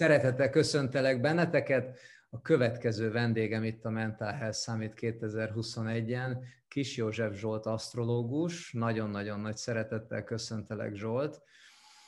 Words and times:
Szeretettel 0.00 0.50
köszöntelek 0.50 1.20
benneteket. 1.20 1.98
A 2.30 2.40
következő 2.40 3.10
vendégem 3.10 3.64
itt 3.64 3.84
a 3.84 3.90
Mental 3.90 4.32
Health 4.32 4.56
Summit 4.56 4.92
2021-en 4.96 6.36
Kis 6.68 6.96
József 6.96 7.38
Zsolt 7.38 7.66
asztrológus. 7.66 8.72
Nagyon-nagyon 8.72 9.40
nagy 9.40 9.56
szeretettel 9.56 10.24
köszöntelek 10.24 10.94
Zsolt. 10.94 11.42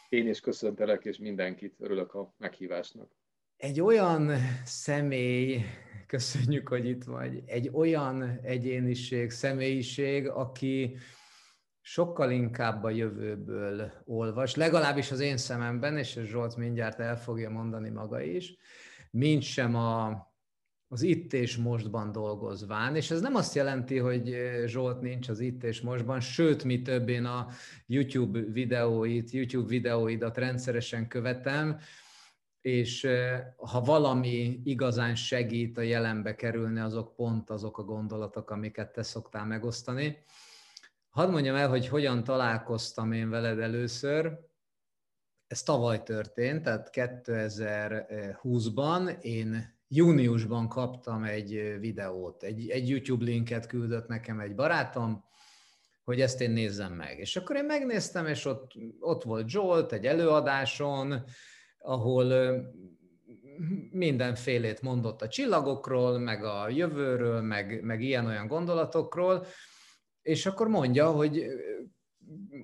Én 0.08 0.28
is 0.28 0.40
köszöntelek, 0.40 1.04
és 1.04 1.18
mindenkit 1.18 1.74
örülök 1.78 2.14
a 2.14 2.34
meghívásnak. 2.38 3.10
Egy 3.56 3.80
olyan 3.80 4.30
személy, 4.64 5.60
köszönjük, 6.06 6.68
hogy 6.68 6.88
itt 6.88 7.04
vagy, 7.04 7.42
egy 7.46 7.70
olyan 7.72 8.40
egyéniség, 8.42 9.30
személyiség, 9.30 10.28
aki 10.28 10.96
sokkal 11.82 12.30
inkább 12.30 12.84
a 12.84 12.90
jövőből 12.90 13.92
olvas, 14.04 14.54
legalábbis 14.54 15.10
az 15.10 15.20
én 15.20 15.36
szememben, 15.36 15.96
és 15.96 16.20
Zsolt 16.24 16.56
mindjárt 16.56 17.00
el 17.00 17.18
fogja 17.18 17.50
mondani 17.50 17.88
maga 17.88 18.20
is, 18.20 18.56
mint 19.10 19.42
sem 19.42 19.74
a, 19.74 20.08
az 20.88 21.02
itt 21.02 21.32
és 21.32 21.56
mostban 21.56 22.12
dolgozván, 22.12 22.96
és 22.96 23.10
ez 23.10 23.20
nem 23.20 23.34
azt 23.34 23.54
jelenti, 23.54 23.98
hogy 23.98 24.36
Zsolt 24.66 25.00
nincs 25.00 25.28
az 25.28 25.40
itt 25.40 25.64
és 25.64 25.80
mostban, 25.80 26.20
sőt, 26.20 26.64
mi 26.64 26.82
több 26.82 27.08
én 27.08 27.24
a 27.24 27.46
YouTube 27.86 28.40
videóit, 28.40 29.30
YouTube 29.30 29.68
videóidat 29.68 30.36
rendszeresen 30.36 31.08
követem, 31.08 31.78
és 32.60 33.06
ha 33.56 33.80
valami 33.80 34.60
igazán 34.64 35.14
segít 35.14 35.78
a 35.78 35.80
jelenbe 35.80 36.34
kerülni, 36.34 36.80
azok 36.80 37.14
pont 37.14 37.50
azok 37.50 37.78
a 37.78 37.84
gondolatok, 37.84 38.50
amiket 38.50 38.92
te 38.92 39.02
szoktál 39.02 39.46
megosztani. 39.46 40.18
Hadd 41.12 41.30
mondjam 41.30 41.56
el, 41.56 41.68
hogy 41.68 41.88
hogyan 41.88 42.24
találkoztam 42.24 43.12
én 43.12 43.30
veled 43.30 43.58
először. 43.58 44.38
Ez 45.46 45.62
tavaly 45.62 46.02
történt, 46.02 46.62
tehát 46.62 46.90
2020-ban 46.92 49.20
én 49.20 49.80
júniusban 49.88 50.68
kaptam 50.68 51.24
egy 51.24 51.76
videót, 51.80 52.42
egy, 52.42 52.68
egy 52.68 52.88
YouTube 52.88 53.24
linket 53.24 53.66
küldött 53.66 54.08
nekem 54.08 54.40
egy 54.40 54.54
barátom, 54.54 55.24
hogy 56.04 56.20
ezt 56.20 56.40
én 56.40 56.50
nézzem 56.50 56.92
meg. 56.92 57.18
És 57.18 57.36
akkor 57.36 57.56
én 57.56 57.64
megnéztem, 57.64 58.26
és 58.26 58.44
ott, 58.44 58.70
ott 59.00 59.22
volt 59.22 59.48
Zsolt 59.48 59.92
egy 59.92 60.06
előadáson, 60.06 61.24
ahol 61.78 62.54
mindenfélét 63.90 64.82
mondott 64.82 65.22
a 65.22 65.28
csillagokról, 65.28 66.18
meg 66.18 66.44
a 66.44 66.68
jövőről, 66.68 67.40
meg, 67.40 67.82
meg 67.82 68.02
ilyen-olyan 68.02 68.46
gondolatokról, 68.46 69.46
és 70.22 70.46
akkor 70.46 70.68
mondja, 70.68 71.10
hogy 71.10 71.44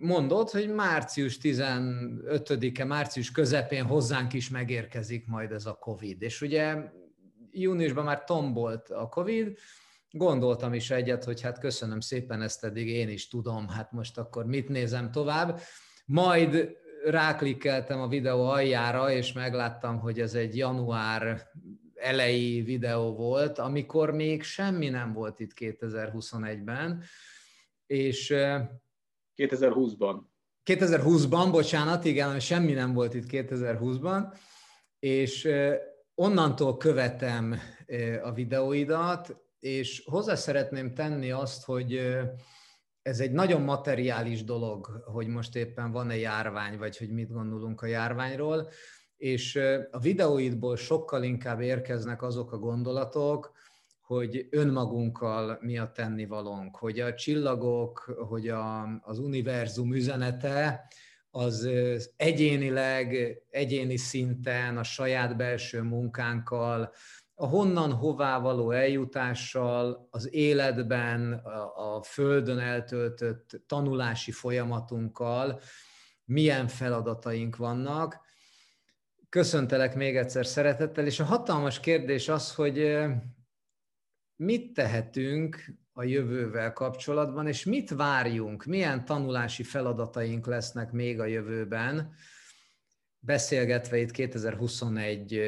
mondod, 0.01 0.51
hogy 0.51 0.75
március 0.75 1.39
15-e, 1.43 2.85
március 2.85 3.31
közepén 3.31 3.85
hozzánk 3.85 4.33
is 4.33 4.51
megérkezik 4.51 5.27
majd 5.27 5.53
ez 5.53 5.67
a 5.67 5.75
Covid. 5.75 6.23
És 6.23 6.41
ugye 6.41 6.77
júniusban 7.51 8.05
már 8.05 8.25
tombolt 8.25 8.91
a 8.91 9.09
Covid, 9.09 9.59
gondoltam 10.11 10.75
is 10.75 10.91
egyet, 10.91 11.25
hogy 11.25 11.41
hát 11.41 11.59
köszönöm 11.59 12.01
szépen 12.01 12.43
ezt 12.43 12.65
eddig, 12.65 12.89
én 12.89 13.09
is 13.09 13.29
tudom, 13.29 13.69
hát 13.69 13.93
most 13.93 14.19
akkor 14.19 14.47
mit 14.47 14.69
nézem 14.69 15.11
tovább. 15.11 15.61
Majd 16.07 16.77
ráklikkeltem 17.05 18.01
a 18.01 18.09
videó 18.09 18.45
aljára, 18.45 19.11
és 19.11 19.33
megláttam, 19.33 19.99
hogy 19.99 20.21
ez 20.21 20.35
egy 20.35 20.57
január 20.57 21.49
elejé 21.95 22.61
videó 22.61 23.15
volt, 23.15 23.59
amikor 23.59 24.11
még 24.11 24.43
semmi 24.43 24.89
nem 24.89 25.13
volt 25.13 25.41
itt 25.41 25.53
2021-ben, 25.57 27.03
és 27.89 28.35
2020-ban. 29.37 30.21
2020-ban, 30.65 31.49
bocsánat, 31.51 32.05
igen, 32.05 32.41
semmi 32.41 32.73
nem 32.73 32.93
volt 32.93 33.15
itt 33.15 33.27
2020-ban, 33.31 34.35
és 34.99 35.49
onnantól 36.15 36.77
követem 36.77 37.55
a 38.23 38.33
videóidat, 38.33 39.37
és 39.59 40.03
hozzá 40.07 40.35
szeretném 40.35 40.95
tenni 40.95 41.31
azt, 41.31 41.65
hogy 41.65 42.17
ez 43.03 43.21
egy 43.21 43.33
nagyon 43.33 43.63
materiális 43.63 44.45
dolog, 44.45 45.03
hogy 45.05 45.27
most 45.27 45.57
éppen 45.57 45.93
van-e 45.93 46.17
járvány, 46.17 46.79
vagy 46.79 46.97
hogy 46.97 47.11
mit 47.11 47.33
gondolunk 47.33 47.83
a 47.83 47.87
járványról, 47.87 48.71
és 49.17 49.57
a 49.91 49.99
videóidból 49.99 50.77
sokkal 50.77 51.23
inkább 51.23 51.61
érkeznek 51.61 52.23
azok 52.23 52.53
a 52.53 52.59
gondolatok, 52.59 53.53
hogy 54.09 54.47
önmagunkkal 54.51 55.59
mi 55.61 55.79
a 55.79 55.93
tennivalónk, 55.93 56.77
hogy 56.77 57.01
a 57.01 57.15
csillagok, 57.15 57.99
hogy 58.29 58.49
a, 58.49 58.83
az 59.01 59.19
univerzum 59.19 59.95
üzenete 59.95 60.89
az 61.31 61.69
egyénileg, 62.17 63.39
egyéni 63.51 63.97
szinten, 63.97 64.79
a 64.79 64.83
saját 64.83 65.37
belső 65.37 65.83
munkánkkal, 65.83 66.93
a 67.35 67.47
honnan 67.47 67.93
hová 67.93 68.39
való 68.39 68.71
eljutással, 68.71 70.09
az 70.11 70.35
életben, 70.35 71.33
a, 71.33 71.97
a 71.97 72.03
földön 72.03 72.59
eltöltött 72.59 73.61
tanulási 73.67 74.31
folyamatunkkal 74.31 75.61
milyen 76.25 76.67
feladataink 76.67 77.57
vannak. 77.57 78.21
Köszöntelek 79.29 79.95
még 79.95 80.17
egyszer 80.17 80.47
szeretettel, 80.47 81.07
és 81.07 81.21
a 81.21 81.25
hatalmas 81.25 81.81
kérdés 81.81 82.29
az, 82.29 82.55
hogy 82.55 82.99
mit 84.39 84.73
tehetünk 84.73 85.65
a 85.93 86.03
jövővel 86.03 86.73
kapcsolatban, 86.73 87.47
és 87.47 87.65
mit 87.65 87.91
várjunk, 87.91 88.65
milyen 88.65 89.05
tanulási 89.05 89.63
feladataink 89.63 90.47
lesznek 90.47 90.93
még 90.93 91.21
a 91.21 91.25
jövőben, 91.25 92.15
beszélgetve 93.19 93.99
itt 93.99 94.11
2021 94.11 95.43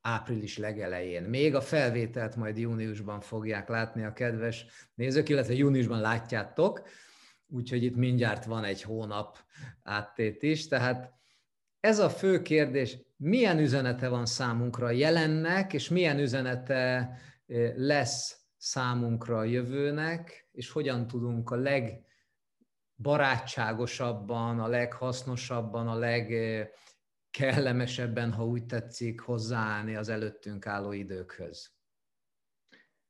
április 0.00 0.58
legelején. 0.58 1.22
Még 1.22 1.54
a 1.54 1.60
felvételt 1.60 2.36
majd 2.36 2.58
júniusban 2.58 3.20
fogják 3.20 3.68
látni 3.68 4.04
a 4.04 4.12
kedves 4.12 4.66
nézők, 4.94 5.28
illetve 5.28 5.54
júniusban 5.54 6.00
látjátok, 6.00 6.88
úgyhogy 7.48 7.82
itt 7.82 7.96
mindjárt 7.96 8.44
van 8.44 8.64
egy 8.64 8.82
hónap 8.82 9.38
áttét 9.82 10.42
is, 10.42 10.68
tehát 10.68 11.21
ez 11.82 11.98
a 11.98 12.10
fő 12.10 12.42
kérdés, 12.42 12.98
milyen 13.16 13.58
üzenete 13.58 14.08
van 14.08 14.26
számunkra 14.26 14.90
jelennek, 14.90 15.72
és 15.72 15.88
milyen 15.88 16.18
üzenete 16.18 17.10
lesz 17.76 18.40
számunkra 18.56 19.38
a 19.38 19.44
jövőnek, 19.44 20.48
és 20.52 20.70
hogyan 20.70 21.06
tudunk 21.06 21.50
a 21.50 21.62
legbarátságosabban, 22.96 24.60
a 24.60 24.66
leghasznosabban, 24.66 25.88
a 25.88 25.98
legkellemesebben, 25.98 28.32
ha 28.32 28.46
úgy 28.46 28.66
tetszik, 28.66 29.20
hozzáállni 29.20 29.96
az 29.96 30.08
előttünk 30.08 30.66
álló 30.66 30.92
időkhöz. 30.92 31.70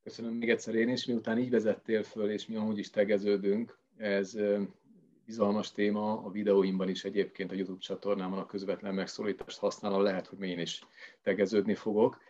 Köszönöm 0.02 0.34
még 0.34 0.50
egyszer 0.50 0.74
én 0.74 0.88
is, 0.88 1.06
miután 1.06 1.38
így 1.38 1.50
vezettél 1.50 2.02
föl, 2.02 2.30
és 2.30 2.46
mi 2.46 2.56
amúgy 2.56 2.78
is 2.78 2.90
tegeződünk, 2.90 3.78
ez 3.96 4.36
izgalmas 5.32 5.72
téma, 5.72 6.22
a 6.24 6.30
videóimban 6.30 6.88
is 6.88 7.04
egyébként 7.04 7.50
a 7.50 7.54
YouTube 7.54 7.80
csatornámon 7.80 8.38
a 8.38 8.46
közvetlen 8.46 8.94
megszólítást 8.94 9.58
használom, 9.58 10.02
lehet, 10.02 10.26
hogy 10.26 10.42
én 10.42 10.58
is 10.58 10.82
tegeződni 11.22 11.74
fogok. 11.74 12.20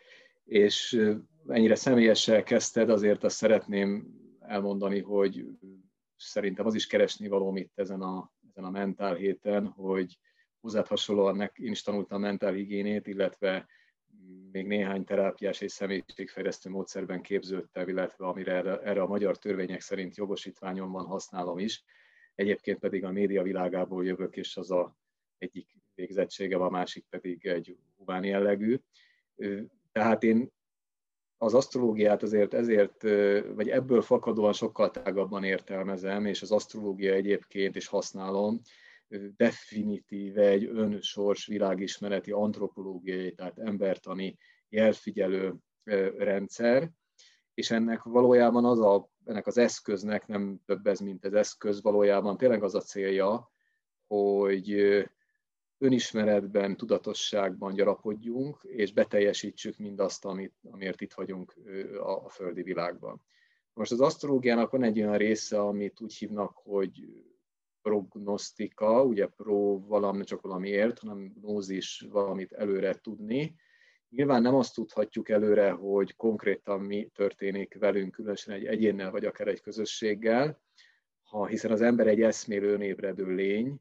És 0.44 1.00
ennyire 1.48 1.74
személyessel 1.74 2.42
kezdted, 2.42 2.90
azért 2.90 3.24
azt 3.24 3.36
szeretném 3.36 4.06
elmondani, 4.40 5.00
hogy 5.00 5.46
szerintem 6.16 6.66
az 6.66 6.74
is 6.74 6.86
keresni 6.86 7.28
való 7.28 7.56
itt 7.56 7.78
ezen 7.78 8.00
a, 8.00 8.32
ezen 8.50 8.64
a 8.64 8.70
mentál 8.70 9.14
héten, 9.14 9.66
hogy 9.66 10.18
hozzád 10.60 10.86
hasonlóan 10.86 11.50
én 11.54 11.70
is 11.70 11.82
tanultam 11.82 12.20
mentál 12.20 12.52
higiénét, 12.52 13.06
illetve 13.06 13.66
még 14.52 14.66
néhány 14.66 15.04
terápiás 15.04 15.60
és 15.60 15.72
személyiségfejlesztő 15.72 16.70
módszerben 16.70 17.22
képződtem, 17.22 17.88
illetve 17.88 18.26
amire 18.26 18.52
erre, 18.52 18.78
erre 18.78 19.02
a 19.02 19.06
magyar 19.06 19.38
törvények 19.38 19.80
szerint 19.80 20.16
jogosítványom 20.16 20.90
van, 20.90 21.04
használom 21.04 21.58
is 21.58 21.84
egyébként 22.34 22.78
pedig 22.78 23.04
a 23.04 23.10
média 23.10 23.42
világából 23.42 24.04
jövök, 24.04 24.36
és 24.36 24.56
az 24.56 24.70
a 24.70 24.96
egyik 25.38 25.76
végzettsége, 25.94 26.56
a 26.56 26.70
másik 26.70 27.06
pedig 27.10 27.46
egy 27.46 27.76
humán 27.96 28.24
jellegű. 28.24 28.78
Tehát 29.92 30.22
én 30.22 30.50
az 31.36 31.54
asztrológiát 31.54 32.22
azért 32.22 32.54
ezért, 32.54 33.02
vagy 33.54 33.68
ebből 33.68 34.02
fakadóan 34.02 34.52
sokkal 34.52 34.90
tágabban 34.90 35.44
értelmezem, 35.44 36.26
és 36.26 36.42
az 36.42 36.52
asztrológia 36.52 37.12
egyébként 37.12 37.76
is 37.76 37.86
használom, 37.86 38.60
definitíve 39.36 40.46
egy 40.46 40.64
önsors 40.64 41.46
világismereti 41.46 42.30
antropológiai, 42.30 43.34
tehát 43.34 43.58
embertani 43.58 44.36
jelfigyelő 44.68 45.54
rendszer, 46.16 46.90
és 47.54 47.70
ennek 47.70 48.02
valójában 48.02 48.64
az 48.64 48.80
a 48.80 49.10
ennek 49.24 49.46
az 49.46 49.58
eszköznek 49.58 50.26
nem 50.26 50.60
több 50.66 50.86
ez, 50.86 51.00
mint 51.00 51.24
az 51.24 51.34
eszköz, 51.34 51.82
valójában 51.82 52.36
tényleg 52.36 52.62
az 52.62 52.74
a 52.74 52.80
célja, 52.80 53.50
hogy 54.06 54.74
önismeretben, 55.78 56.76
tudatosságban 56.76 57.74
gyarapodjunk, 57.74 58.58
és 58.62 58.92
beteljesítsük 58.92 59.78
mindazt, 59.78 60.24
amit, 60.24 60.54
amiért 60.70 61.00
itt 61.00 61.12
vagyunk 61.12 61.54
a, 61.98 62.24
a 62.24 62.28
földi 62.28 62.62
világban. 62.62 63.22
Most 63.74 63.92
az 63.92 64.00
asztrológiának 64.00 64.70
van 64.70 64.82
egy 64.82 65.00
olyan 65.00 65.16
része, 65.16 65.60
amit 65.60 66.00
úgy 66.00 66.14
hívnak, 66.14 66.56
hogy 66.56 67.06
prognosztika, 67.82 69.04
ugye 69.04 69.26
pro 69.26 69.86
valami, 69.86 70.24
csak 70.24 70.40
valamiért, 70.40 70.98
hanem 70.98 71.32
gnózis 71.40 72.06
valamit 72.10 72.52
előre 72.52 72.94
tudni. 72.94 73.54
Nyilván 74.16 74.42
nem 74.42 74.54
azt 74.54 74.74
tudhatjuk 74.74 75.28
előre, 75.28 75.70
hogy 75.70 76.16
konkrétan 76.16 76.80
mi 76.80 77.10
történik 77.14 77.78
velünk, 77.78 78.12
különösen 78.12 78.54
egy 78.54 78.64
egyénnel 78.64 79.10
vagy 79.10 79.24
akár 79.24 79.48
egy 79.48 79.60
közösséggel, 79.60 80.60
ha, 81.22 81.46
hiszen 81.46 81.70
az 81.70 81.80
ember 81.80 82.06
egy 82.06 82.20
eszmélő, 82.20 82.72
önébredő 82.72 83.34
lény, 83.34 83.76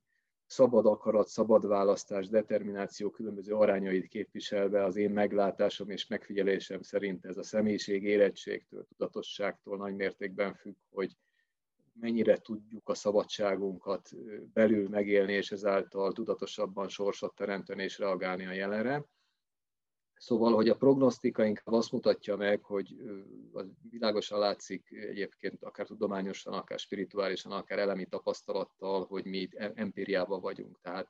szabad 0.45 0.85
akarat, 0.85 1.27
szabad 1.27 1.67
választás, 1.67 2.27
determináció 2.27 3.09
különböző 3.09 3.53
arányait 3.53 4.07
képviselve 4.07 4.83
az 4.83 4.95
én 4.95 5.11
meglátásom 5.11 5.89
és 5.89 6.07
megfigyelésem 6.07 6.81
szerint 6.81 7.25
ez 7.25 7.37
a 7.37 7.43
személyiség 7.43 8.03
érettségtől, 8.03 8.85
tudatosságtól 8.85 9.77
nagy 9.77 9.95
mértékben 9.95 10.53
függ, 10.53 10.75
hogy 10.89 11.17
mennyire 11.99 12.37
tudjuk 12.37 12.89
a 12.89 12.93
szabadságunkat 12.93 14.09
belül 14.53 14.89
megélni, 14.89 15.33
és 15.33 15.51
ezáltal 15.51 16.11
tudatosabban 16.11 16.87
sorsot 16.87 17.35
teremteni 17.35 17.83
és 17.83 17.97
reagálni 17.97 18.45
a 18.45 18.51
jelenre. 18.51 19.05
Szóval, 20.21 20.53
hogy 20.53 20.69
a 20.69 20.75
prognosztika 20.75 21.45
inkább 21.45 21.73
azt 21.73 21.91
mutatja 21.91 22.35
meg, 22.35 22.63
hogy 22.63 22.95
világosan 23.89 24.39
látszik 24.39 24.91
egyébként 24.91 25.63
akár 25.63 25.85
tudományosan, 25.85 26.53
akár 26.53 26.79
spirituálisan, 26.79 27.51
akár 27.51 27.79
elemi 27.79 28.05
tapasztalattal, 28.05 29.05
hogy 29.05 29.25
mi 29.25 29.37
itt 29.37 29.53
empíriában 29.55 30.41
vagyunk. 30.41 30.79
Tehát 30.81 31.09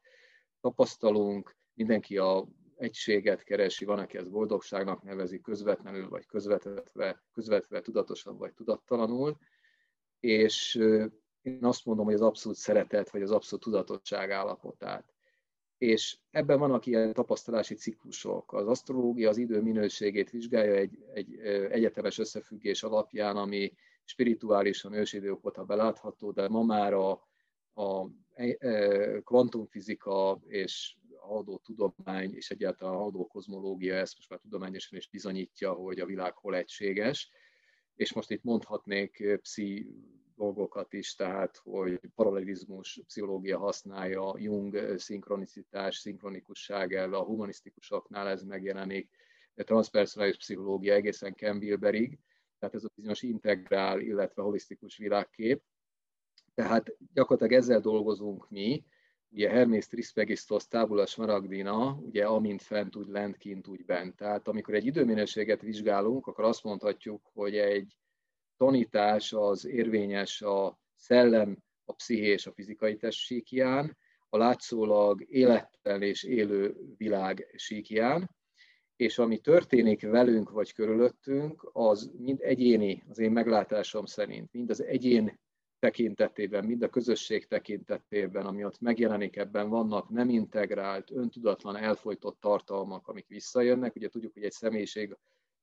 tapasztalunk, 0.62 1.56
mindenki 1.74 2.18
a 2.18 2.48
egységet 2.76 3.44
keresi, 3.44 3.86
van, 3.86 4.00
aki 4.00 4.18
ezt 4.18 4.32
boldogságnak 4.32 5.04
nevezi 5.04 5.42
közvetlenül, 5.42 6.10
vagy 6.10 6.26
közvetve, 6.26 7.24
közvetve 7.34 7.82
tudatosan, 7.82 8.38
vagy 8.38 8.54
tudattalanul, 8.54 9.38
és 10.20 10.76
én 11.42 11.66
azt 11.66 11.86
mondom, 11.86 12.06
hogy 12.06 12.14
az 12.14 12.22
abszolút 12.22 12.58
szeretet, 12.58 13.10
vagy 13.10 13.22
az 13.22 13.32
abszolút 13.32 13.64
tudatosság 13.64 14.32
állapotát 14.32 15.11
és 15.82 16.18
ebben 16.32 16.60
vannak 16.60 16.86
ilyen 16.86 17.14
tapasztalási 17.14 17.76
ciklusok. 17.76 18.54
Az 18.54 18.68
asztrológia 18.68 19.30
az 19.30 19.38
idő 19.38 19.62
minőségét 19.62 20.30
vizsgálja 20.30 20.74
egy, 20.74 21.06
egy 21.14 21.36
egyetemes 21.72 22.18
összefüggés 22.18 22.84
alapján, 22.84 23.38
ami 23.38 23.74
spirituálisan 24.04 24.94
ősidők 24.94 25.46
óta 25.46 25.64
belátható, 25.64 26.32
de 26.32 26.48
ma 26.48 26.64
már 26.64 26.94
a, 26.94 27.12
a 27.74 28.08
e, 28.34 29.22
kvantumfizika 29.24 30.42
és 30.48 30.96
adó 31.20 31.58
tudomány 31.58 32.36
és 32.36 32.52
egyáltalán 32.52 32.96
adó 32.96 33.28
kozmológia 33.28 33.96
ezt 33.96 34.16
most 34.16 34.30
már 34.30 34.40
tudományosan 34.40 34.98
is 34.98 35.10
bizonyítja, 35.10 35.74
hogy 35.74 36.00
a 36.00 36.06
világ 36.06 36.34
hol 36.34 36.56
egységes. 36.56 37.32
És 37.96 38.14
most 38.14 38.32
itt 38.32 38.44
mondhatnék 38.44 39.38
pszi 39.42 39.88
dolgokat 40.42 40.94
is, 40.94 41.16
tehát 41.16 41.58
hogy 41.58 42.00
paralelizmus 42.16 43.02
pszichológia 43.06 43.58
használja, 43.58 44.34
Jung 44.38 44.98
szinkronicitás, 44.98 45.96
szinkronikusság 45.96 46.94
elve, 46.94 47.18
a 47.18 47.24
humanisztikusoknál 47.24 48.28
ez 48.28 48.44
megjelenik, 48.44 49.10
a 49.56 49.64
transpersonális 49.64 50.38
pszichológia 50.38 50.94
egészen 50.94 51.36
Campbellberig, 51.36 52.20
tehát 52.60 52.76
ez 52.76 52.84
a 52.84 52.90
bizonyos 52.96 53.22
integrál, 53.22 54.00
illetve 54.00 54.42
holisztikus 54.42 54.98
világkép. 54.98 55.64
Tehát 56.54 56.96
gyakorlatilag 57.14 57.62
ezzel 57.62 57.80
dolgozunk 57.80 58.50
mi, 58.50 58.86
ugye 59.30 59.50
Hermes 59.50 59.88
Trismegistos 59.88 60.68
tábula 60.68 61.06
smaragdina, 61.06 61.94
ugye 61.94 62.26
amint 62.26 62.62
fent, 62.62 62.96
úgy 62.96 63.08
lent, 63.08 63.38
kint, 63.38 63.68
úgy 63.68 63.86
bent. 63.86 64.16
Tehát 64.16 64.48
amikor 64.48 64.74
egy 64.74 64.86
időminőséget 64.86 65.62
vizsgálunk, 65.62 66.28
akkor 66.28 66.44
azt 66.44 66.64
mondhatjuk, 66.64 67.30
hogy 67.34 67.58
egy 67.58 68.01
tanítás 68.62 69.34
az 69.34 69.66
érvényes 69.66 70.42
a 70.42 70.80
szellem, 70.96 71.58
a 71.86 71.94
psziché 71.94 72.28
és 72.28 72.46
a 72.46 72.52
fizikai 72.52 72.96
test 72.96 73.20
síkján, 73.20 73.98
a 74.30 74.38
látszólag 74.38 75.26
élettel 75.30 76.02
és 76.02 76.24
élő 76.24 76.76
világ 76.98 77.54
síkján, 77.56 78.36
és 78.96 79.18
ami 79.18 79.38
történik 79.38 80.02
velünk 80.02 80.50
vagy 80.50 80.74
körülöttünk, 80.74 81.70
az 81.72 82.12
mind 82.18 82.40
egyéni, 82.42 83.04
az 83.10 83.20
én 83.20 83.32
meglátásom 83.32 84.06
szerint, 84.06 84.52
mind 84.52 84.70
az 84.70 84.84
egyén 84.84 85.40
tekintetében, 85.80 86.66
mind 86.66 86.82
a 86.82 86.90
közösség 86.90 87.48
tekintetében, 87.48 88.46
ami 88.46 88.66
ott 88.66 88.80
megjelenik, 88.80 89.36
ebben 89.36 89.70
vannak 89.70 90.10
nem 90.10 90.30
integrált, 90.30 91.12
öntudatlan, 91.12 91.76
elfolytott 91.76 92.40
tartalmak, 92.40 93.08
amik 93.08 93.28
visszajönnek. 93.28 93.96
Ugye 93.96 94.10
tudjuk, 94.10 94.34
hogy 94.34 94.44
egy 94.44 94.52
személyiség 94.52 95.18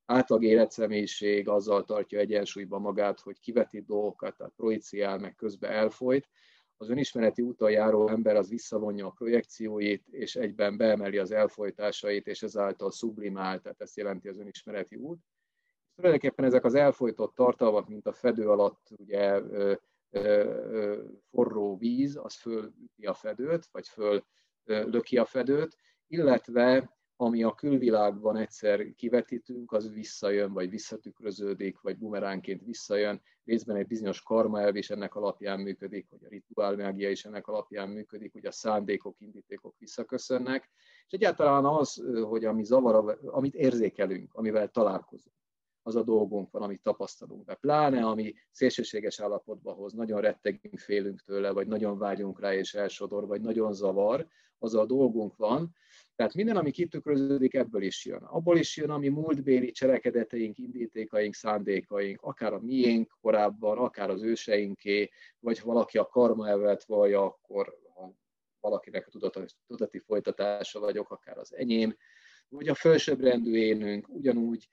átlag 0.09 0.45
életszemélyiség 0.45 1.49
azzal 1.49 1.85
tartja 1.85 2.19
egyensúlyban 2.19 2.81
magát, 2.81 3.21
hogy 3.21 3.41
kivetít 3.41 3.87
dolgokat, 3.87 4.37
tehát 4.37 4.53
projiciál, 4.57 5.19
meg 5.19 5.35
közben 5.35 5.71
elfolyt. 5.71 6.29
Az 6.77 6.91
önismereti 6.91 7.43
úton 7.43 7.71
járó 7.71 8.09
ember 8.09 8.37
az 8.37 8.49
visszavonja 8.49 9.07
a 9.07 9.11
projekcióit, 9.11 10.07
és 10.09 10.37
egyben 10.37 10.77
beemeli 10.77 11.19
az 11.19 11.31
elfolytásait, 11.31 12.27
és 12.27 12.43
ezáltal 12.43 12.91
sublimál, 12.91 13.61
tehát 13.61 13.81
ezt 13.81 13.97
jelenti 13.97 14.29
az 14.29 14.39
önismereti 14.39 14.97
út. 14.97 15.19
És 15.89 15.95
tulajdonképpen 15.95 16.45
ezek 16.45 16.65
az 16.65 16.75
elfolytott 16.75 17.35
tartalmak, 17.35 17.89
mint 17.89 18.07
a 18.07 18.13
fedő 18.13 18.49
alatt 18.49 18.89
ugye 18.97 19.41
ö, 19.41 19.75
ö, 20.11 20.21
ö, 20.21 21.03
forró 21.31 21.77
víz, 21.77 22.17
az 22.17 22.35
fölüti 22.35 23.07
a 23.07 23.15
fedőt, 23.15 23.69
vagy 23.73 23.89
föl 23.89 24.25
löki 24.65 25.19
a 25.19 25.25
fedőt, 25.25 25.77
illetve 26.07 26.98
ami 27.21 27.43
a 27.43 27.55
külvilágban 27.55 28.37
egyszer 28.37 28.95
kivetítünk, 28.95 29.73
az 29.73 29.93
visszajön, 29.93 30.53
vagy 30.53 30.71
visszatükröződik, 30.71 31.81
vagy 31.81 31.99
bumeránként 31.99 32.65
visszajön. 32.65 33.21
Részben 33.45 33.77
egy 33.77 33.87
bizonyos 33.87 34.23
karma 34.23 34.69
is 34.69 34.91
ennek 34.91 35.15
alapján 35.15 35.61
működik, 35.61 36.07
hogy 36.11 36.25
a 36.25 36.29
rituálmágia 36.29 37.11
is 37.11 37.25
ennek 37.25 37.47
alapján 37.47 37.89
működik, 37.89 38.33
hogy 38.33 38.47
a 38.47 38.51
szándékok, 38.51 39.17
indítékok 39.19 39.75
visszaköszönnek. 39.79 40.71
És 41.07 41.13
egyáltalán 41.13 41.65
az, 41.65 42.05
hogy 42.23 42.45
ami 42.45 42.65
zavar, 42.65 43.19
amit 43.25 43.55
érzékelünk, 43.55 44.35
amivel 44.35 44.69
találkozunk, 44.69 45.37
az 45.83 45.97
a 45.97 46.03
dolgunk 46.03 46.51
van, 46.51 46.63
amit 46.63 46.83
tapasztalunk. 46.83 47.45
De 47.45 47.55
pláne, 47.55 48.07
ami 48.07 48.35
szélsőséges 48.51 49.21
állapotba 49.21 49.73
hoz, 49.73 49.93
nagyon 49.93 50.21
rettegünk, 50.21 50.79
félünk 50.79 51.21
tőle, 51.21 51.51
vagy 51.51 51.67
nagyon 51.67 51.99
vágyunk 51.99 52.41
rá 52.41 52.55
és 52.55 52.75
elsodor, 52.75 53.27
vagy 53.27 53.41
nagyon 53.41 53.73
zavar, 53.73 54.27
az 54.59 54.75
a 54.75 54.87
dolgunk 54.87 55.37
van, 55.37 55.77
tehát 56.19 56.35
minden, 56.35 56.57
ami 56.57 56.71
kitükröződik, 56.71 57.55
ebből 57.55 57.83
is 57.83 58.05
jön. 58.05 58.23
Abból 58.23 58.59
is 58.59 58.77
jön, 58.77 58.91
ami 58.91 59.09
múltbéli 59.09 59.71
cselekedeteink, 59.71 60.59
indítékaink, 60.59 61.35
szándékaink, 61.35 62.23
akár 62.23 62.53
a 62.53 62.61
miénk 62.61 63.17
korábban, 63.21 63.79
akár 63.79 64.11
az 64.11 64.23
őseinké, 64.23 65.11
vagy 65.41 65.61
valaki 65.63 65.99
a 65.99 66.07
karma 66.07 66.49
elvet 66.49 66.85
vallja, 66.85 67.23
akkor 67.23 67.79
ha 67.95 68.15
valakinek 68.61 69.07
a 69.07 69.11
tudati, 69.11 69.55
tudati 69.67 69.99
folytatása 69.99 70.81
vagyok, 70.81 71.11
akár 71.11 71.39
az 71.39 71.55
enyém, 71.55 71.97
vagy 72.49 72.69
a 72.69 72.75
felsőbbrendű 72.75 73.55
énünk, 73.55 74.09
ugyanúgy 74.09 74.69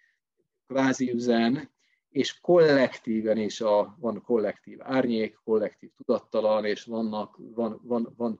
kvázi 0.67 1.11
üzen, 1.11 1.71
és 2.09 2.39
kollektíven 2.39 3.37
is 3.37 3.61
a, 3.61 3.95
van 3.99 4.21
kollektív 4.21 4.77
árnyék, 4.81 5.39
kollektív 5.43 5.91
tudattalan, 5.97 6.65
és 6.65 6.83
vannak, 6.83 7.37
van, 7.37 7.79
van, 7.83 8.13
van 8.17 8.39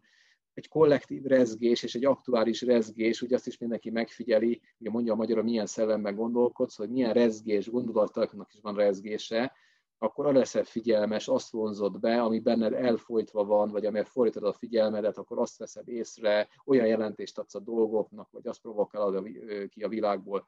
egy 0.55 0.67
kollektív 0.67 1.23
rezgés 1.23 1.83
és 1.83 1.95
egy 1.95 2.05
aktuális 2.05 2.61
rezgés, 2.61 3.21
ugye 3.21 3.35
azt 3.35 3.47
is 3.47 3.57
mindenki 3.57 3.89
megfigyeli, 3.89 4.61
ugye 4.77 4.89
mondja 4.89 5.13
a 5.13 5.15
magyarul, 5.15 5.43
milyen 5.43 5.65
szellemben 5.65 6.15
gondolkodsz, 6.15 6.75
hogy 6.75 6.89
milyen 6.89 7.13
rezgés, 7.13 7.69
gondolataknak 7.69 8.53
is 8.53 8.59
van 8.61 8.75
rezgése, 8.75 9.53
akkor 9.97 10.25
arra 10.25 10.37
leszel 10.37 10.63
figyelmes, 10.63 11.27
azt 11.27 11.51
vonzod 11.51 11.99
be, 11.99 12.21
ami 12.21 12.39
benned 12.39 12.73
elfolytva 12.73 13.45
van, 13.45 13.71
vagy 13.71 13.85
amely 13.85 14.03
fordítod 14.03 14.43
a 14.43 14.53
figyelmedet, 14.53 15.17
akkor 15.17 15.39
azt 15.39 15.57
veszed 15.57 15.87
észre, 15.87 16.47
olyan 16.65 16.87
jelentést 16.87 17.37
adsz 17.37 17.55
a 17.55 17.59
dolgoknak, 17.59 18.31
vagy 18.31 18.47
azt 18.47 18.61
provokálod 18.61 19.29
ki 19.69 19.83
a 19.83 19.87
világból. 19.87 20.47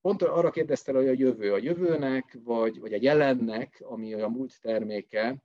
Pont 0.00 0.22
arra 0.22 0.50
kérdeztel, 0.50 0.94
hogy 0.94 1.08
a 1.08 1.12
jövő. 1.12 1.52
A 1.52 1.58
jövőnek, 1.58 2.38
vagy, 2.44 2.80
vagy 2.80 2.92
a 2.92 2.98
jelennek, 3.00 3.82
ami 3.84 4.14
a 4.14 4.28
múlt 4.28 4.60
terméke, 4.60 5.42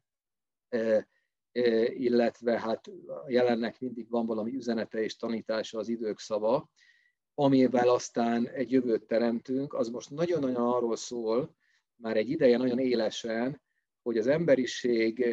illetve 1.97 2.59
hát 2.59 2.91
jelennek 3.27 3.79
mindig 3.79 4.09
van 4.09 4.25
valami 4.25 4.55
üzenete 4.55 5.03
és 5.03 5.15
tanítása 5.15 5.77
az 5.77 5.87
idők 5.87 6.19
szava, 6.19 6.69
amivel 7.33 7.89
aztán 7.89 8.47
egy 8.47 8.71
jövőt 8.71 9.03
teremtünk, 9.03 9.73
az 9.73 9.89
most 9.89 10.09
nagyon-nagyon 10.09 10.73
arról 10.73 10.95
szól, 10.95 11.55
már 11.95 12.17
egy 12.17 12.29
ideje 12.29 12.57
nagyon 12.57 12.79
élesen, 12.79 13.61
hogy 14.01 14.17
az 14.17 14.27
emberiség 14.27 15.25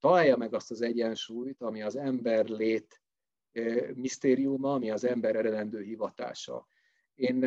találja 0.00 0.36
meg 0.36 0.54
azt 0.54 0.70
az 0.70 0.80
egyensúlyt, 0.80 1.62
ami 1.62 1.82
az 1.82 1.96
ember 1.96 2.48
lét 2.48 3.02
misztériuma, 3.94 4.72
ami 4.72 4.90
az 4.90 5.04
ember 5.04 5.36
eredendő 5.36 5.82
hivatása. 5.82 6.66
Én 7.14 7.44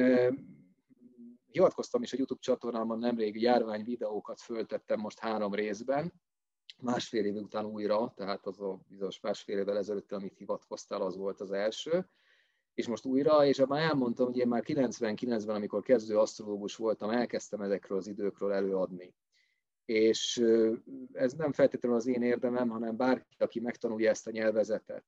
hivatkoztam 1.51 2.01
is 2.01 2.13
a 2.13 2.15
YouTube 2.17 2.41
csatornámon 2.41 2.99
nemrég 2.99 3.41
járvány 3.41 3.83
videókat 3.83 4.41
föltettem 4.41 4.99
most 4.99 5.19
három 5.19 5.53
részben, 5.53 6.13
másfél 6.81 7.25
év 7.25 7.35
után 7.35 7.65
újra, 7.65 8.13
tehát 8.15 8.45
az 8.45 8.59
a 8.59 8.79
bizonyos 8.87 9.19
másfél 9.19 9.57
évvel 9.57 9.77
ezelőtt, 9.77 10.11
amit 10.11 10.37
hivatkoztál, 10.37 11.01
az 11.01 11.17
volt 11.17 11.41
az 11.41 11.51
első, 11.51 12.09
és 12.73 12.87
most 12.87 13.05
újra, 13.05 13.45
és 13.45 13.65
már 13.67 13.81
elmondtam, 13.81 14.25
hogy 14.25 14.37
én 14.37 14.47
már 14.47 14.63
99-ben, 14.65 15.55
amikor 15.55 15.81
kezdő 15.81 16.17
asztrológus 16.17 16.75
voltam, 16.75 17.09
elkezdtem 17.09 17.61
ezekről 17.61 17.97
az 17.97 18.07
időkről 18.07 18.53
előadni. 18.53 19.15
és 19.85 20.43
ez 21.13 21.33
nem 21.33 21.51
feltétlenül 21.51 21.97
az 21.97 22.07
én 22.07 22.21
érdemem, 22.21 22.69
hanem 22.69 22.95
bárki, 22.95 23.35
aki 23.37 23.59
megtanulja 23.59 24.09
ezt 24.09 24.27
a 24.27 24.31
nyelvezetet, 24.31 25.05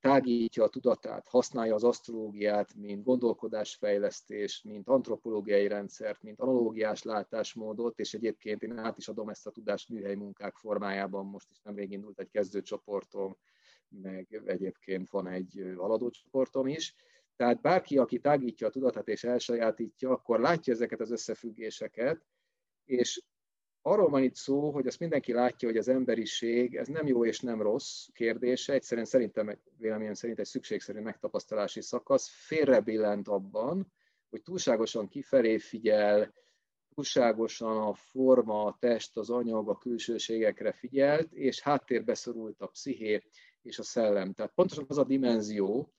tágítja 0.00 0.64
a 0.64 0.68
tudatát, 0.68 1.26
használja 1.28 1.74
az 1.74 1.84
asztrológiát, 1.84 2.74
mint 2.74 3.04
gondolkodásfejlesztést, 3.04 4.64
mint 4.64 4.88
antropológiai 4.88 5.66
rendszert, 5.68 6.22
mint 6.22 6.40
analógiás 6.40 7.02
látásmódot, 7.02 7.98
és 7.98 8.14
egyébként 8.14 8.62
én 8.62 8.78
át 8.78 8.98
is 8.98 9.08
adom 9.08 9.28
ezt 9.28 9.46
a 9.46 9.50
tudást 9.50 9.88
műhely 9.88 10.14
munkák 10.14 10.56
formájában, 10.56 11.26
most 11.26 11.50
is 11.50 11.60
nemrég 11.62 11.90
indult 11.92 12.20
egy 12.20 12.30
kezdőcsoportom, 12.30 13.36
meg 13.88 14.42
egyébként 14.44 15.10
van 15.10 15.28
egy 15.28 15.72
haladó 15.76 16.10
csoportom 16.10 16.66
is. 16.66 16.94
Tehát 17.36 17.60
bárki, 17.60 17.98
aki 17.98 18.18
tágítja 18.18 18.66
a 18.66 18.70
tudatát 18.70 19.08
és 19.08 19.24
elsajátítja, 19.24 20.10
akkor 20.10 20.40
látja 20.40 20.72
ezeket 20.72 21.00
az 21.00 21.10
összefüggéseket, 21.10 22.26
és 22.84 23.22
arról 23.88 24.08
van 24.08 24.22
itt 24.22 24.34
szó, 24.34 24.70
hogy 24.70 24.86
azt 24.86 25.00
mindenki 25.00 25.32
látja, 25.32 25.68
hogy 25.68 25.76
az 25.76 25.88
emberiség, 25.88 26.76
ez 26.76 26.88
nem 26.88 27.06
jó 27.06 27.24
és 27.24 27.40
nem 27.40 27.62
rossz 27.62 28.06
kérdése, 28.12 28.72
egyszerűen 28.72 29.06
szerintem, 29.06 29.58
véleményem 29.78 30.14
szerint 30.14 30.38
egy 30.38 30.46
szükségszerű 30.46 31.00
megtapasztalási 31.00 31.80
szakasz, 31.80 32.28
félrebillent 32.28 33.28
abban, 33.28 33.92
hogy 34.30 34.42
túlságosan 34.42 35.08
kifelé 35.08 35.58
figyel, 35.58 36.34
túlságosan 36.94 37.76
a 37.76 37.94
forma, 37.94 38.64
a 38.64 38.76
test, 38.80 39.16
az 39.16 39.30
anyag, 39.30 39.68
a 39.68 39.78
külsőségekre 39.78 40.72
figyelt, 40.72 41.32
és 41.32 41.60
háttérbe 41.60 42.14
szorult 42.14 42.60
a 42.60 42.66
psziché 42.66 43.22
és 43.62 43.78
a 43.78 43.82
szellem. 43.82 44.32
Tehát 44.32 44.52
pontosan 44.54 44.84
az 44.88 44.98
a 44.98 45.04
dimenzió, 45.04 45.92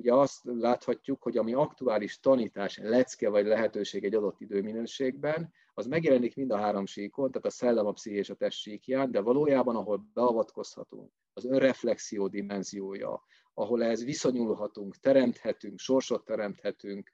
ugye 0.00 0.14
azt 0.14 0.40
láthatjuk, 0.44 1.22
hogy 1.22 1.36
ami 1.36 1.52
aktuális 1.54 2.20
tanítás, 2.20 2.78
lecke 2.82 3.28
vagy 3.28 3.46
lehetőség 3.46 4.04
egy 4.04 4.14
adott 4.14 4.40
időminőségben, 4.40 5.52
az 5.74 5.86
megjelenik 5.86 6.36
mind 6.36 6.50
a 6.50 6.56
három 6.56 6.86
síkon, 6.86 7.30
tehát 7.30 7.46
a 7.46 7.50
szellem, 7.50 7.86
a 7.86 7.92
psziché 7.92 8.16
és 8.16 8.30
a 8.30 8.34
test 8.34 8.58
síkján, 8.58 9.10
de 9.10 9.20
valójában, 9.20 9.76
ahol 9.76 10.10
beavatkozhatunk, 10.14 11.12
az 11.32 11.44
önreflexió 11.44 12.28
dimenziója, 12.28 13.24
ahol 13.54 13.84
ehhez 13.84 14.04
viszonyulhatunk, 14.04 14.96
teremthetünk, 14.96 15.78
sorsot 15.78 16.24
teremthetünk, 16.24 17.12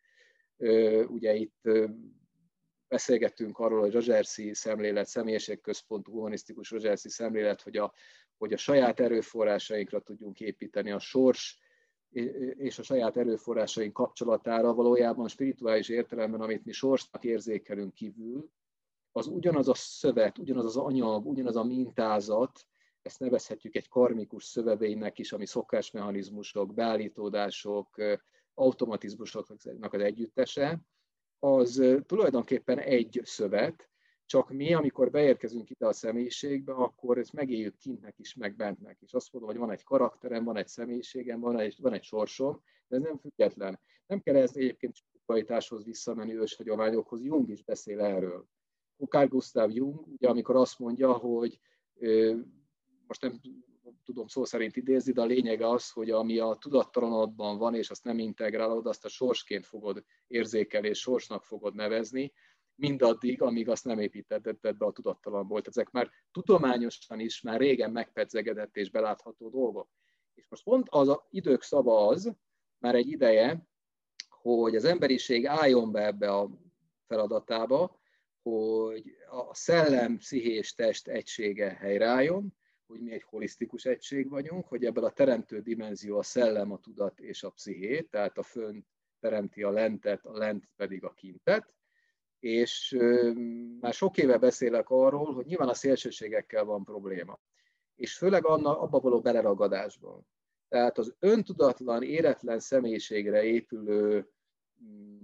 ugye 1.07 1.35
itt 1.35 1.69
beszélgettünk 2.89 3.59
arról, 3.59 3.81
hogy 3.81 3.93
Rozserszi 3.93 4.55
szemlélet, 4.55 5.07
személyiségközpontú 5.07 6.13
humanisztikus 6.13 6.71
Rozserszi 6.71 7.09
szemlélet, 7.09 7.63
hogy 7.63 7.77
a, 7.77 7.93
hogy 8.37 8.53
a 8.53 8.57
saját 8.57 9.01
erőforrásainkra 9.01 10.01
tudjunk 10.01 10.41
építeni, 10.41 10.91
a 10.91 10.99
sors 10.99 11.59
és 12.57 12.79
a 12.79 12.83
saját 12.83 13.17
erőforrásaink 13.17 13.93
kapcsolatára 13.93 14.75
valójában 14.75 15.29
spirituális 15.29 15.89
értelemben, 15.89 16.41
amit 16.41 16.65
mi 16.65 16.73
sorsnak 16.73 17.25
érzékelünk 17.25 17.95
kívül, 17.95 18.51
az 19.13 19.27
ugyanaz 19.27 19.69
a 19.69 19.75
szövet, 19.75 20.39
ugyanaz 20.39 20.65
az 20.65 20.77
anyag, 20.77 21.27
ugyanaz 21.27 21.57
a 21.57 21.65
mintázat, 21.65 22.67
ezt 23.03 23.21
nevezhetjük 23.21 23.75
egy 23.75 23.89
karmikus 23.89 24.45
szövevénynek 24.45 25.19
is, 25.19 25.33
ami 25.33 25.47
szokásmechanizmusok, 25.47 26.75
beállítódások, 26.75 27.97
automatizmusoknak 28.55 29.93
az 29.93 30.01
együttese, 30.01 30.81
az 31.39 31.83
tulajdonképpen 32.07 32.79
egy 32.79 33.21
szövet, 33.25 33.91
csak 34.27 34.51
mi, 34.51 34.75
amikor 34.75 35.11
beérkezünk 35.11 35.71
ide 35.71 35.87
a 35.87 35.93
személyiségbe, 35.93 36.73
akkor 36.73 37.19
ezt 37.19 37.33
megéljük 37.33 37.77
kintnek 37.77 38.19
is, 38.19 38.35
meg 38.35 38.57
bentnek. 38.57 38.99
És 39.01 39.13
azt 39.13 39.33
mondom, 39.33 39.51
hogy 39.51 39.61
van 39.61 39.71
egy 39.71 39.83
karakterem, 39.83 40.45
van 40.45 40.57
egy 40.57 40.69
személyiségem, 40.69 41.41
van 41.41 41.59
egy, 41.59 41.77
van 41.81 41.93
egy 41.93 42.03
sorsom, 42.03 42.63
de 42.89 42.97
ez 42.97 43.03
nem 43.03 43.19
független. 43.19 43.81
Nem 44.07 44.21
kell 44.21 44.37
ez 44.37 44.57
egyébként 44.57 44.95
spiritualitáshoz 44.95 45.85
visszamenni 45.85 46.37
őshagyományokhoz, 46.37 47.23
Jung 47.23 47.49
is 47.49 47.65
beszél 47.65 48.01
erről. 48.01 48.47
Carl 49.09 49.29
Gustav 49.29 49.71
Jung, 49.71 50.07
ugye 50.07 50.29
amikor 50.29 50.57
azt 50.57 50.79
mondja, 50.79 51.13
hogy 51.13 51.61
most 53.07 53.21
nem 53.21 53.41
tudom 54.05 54.27
szó 54.27 54.45
szerint 54.45 54.77
idézni, 54.77 55.13
de 55.13 55.21
a 55.21 55.25
lényege 55.25 55.69
az, 55.69 55.91
hogy 55.91 56.11
ami 56.11 56.39
a 56.39 56.57
tudattalanodban 56.61 57.59
van, 57.59 57.75
és 57.75 57.91
azt 57.91 58.05
nem 58.05 58.19
integrálod, 58.19 58.87
azt 58.87 59.05
a 59.05 59.09
sorsként 59.09 59.67
fogod 59.67 60.05
érzékelni, 60.27 60.89
és 60.89 60.99
sorsnak 60.99 61.45
fogod 61.45 61.75
nevezni, 61.75 62.33
mindaddig, 62.77 63.43
amíg 63.43 63.69
azt 63.69 63.85
nem 63.85 63.99
építetted 63.99 64.77
be 64.77 64.87
a 64.87 64.93
tudattalanból. 64.93 65.63
Ezek 65.65 65.91
már 65.91 66.11
tudományosan 66.31 67.21
is 67.21 67.41
már 67.41 67.61
régen 67.61 67.91
megpedzegedett 67.91 68.77
és 68.77 68.91
belátható 68.91 69.49
dolgok. 69.49 69.89
És 70.35 70.47
most 70.49 70.65
pont 70.65 70.87
az 70.91 71.09
a 71.09 71.27
idők 71.31 71.63
szava 71.63 72.07
az, 72.07 72.33
már 72.79 72.95
egy 72.95 73.09
ideje, 73.09 73.69
hogy 74.29 74.77
az 74.77 74.85
emberiség 74.85 75.47
álljon 75.47 75.93
be 75.93 76.07
ebbe 76.07 76.31
a 76.31 76.51
feladatába, 77.07 78.01
hogy 78.43 79.17
a 79.31 79.55
szellem, 79.55 80.17
pszichés 80.17 80.75
test 80.75 81.09
egysége 81.09 81.69
helyreálljon, 81.69 82.57
hogy 82.87 83.01
mi 83.01 83.13
egy 83.13 83.23
holisztikus 83.23 83.85
egység 83.85 84.29
vagyunk, 84.29 84.67
hogy 84.67 84.85
ebből 84.85 85.05
a 85.05 85.13
teremtő 85.13 85.61
dimenzió 85.61 86.19
a 86.19 86.23
szellem, 86.23 86.73
a 86.73 86.79
tudat 86.79 87.21
és 87.21 87.43
a 87.43 87.51
psziché, 87.51 88.01
tehát 88.01 88.39
a 88.39 88.43
fönt 88.43 88.87
teremti 89.21 89.63
a 89.63 89.71
lentet, 89.71 90.27
a 90.27 90.37
lent 90.37 90.69
pedig 90.77 91.05
a 91.05 91.13
kintet, 91.13 91.76
és 92.41 92.97
már 93.81 93.93
sok 93.93 94.17
éve 94.17 94.39
beszélek 94.39 94.91
arról, 94.91 95.35
hogy 95.35 95.47
nyilván 95.47 95.69
a 95.69 95.75
szélsőségekkel 95.75 96.65
van 96.65 96.85
probléma, 96.85 97.39
és 97.97 98.17
főleg 98.17 98.47
anna, 98.47 98.81
abba 98.81 99.01
való 99.01 99.21
beleragadásban. 99.21 100.27
Tehát 100.69 100.99
az 100.99 101.15
öntudatlan, 101.19 102.03
éretlen 102.03 102.59
személyiségre 102.59 103.43
épülő 103.43 104.31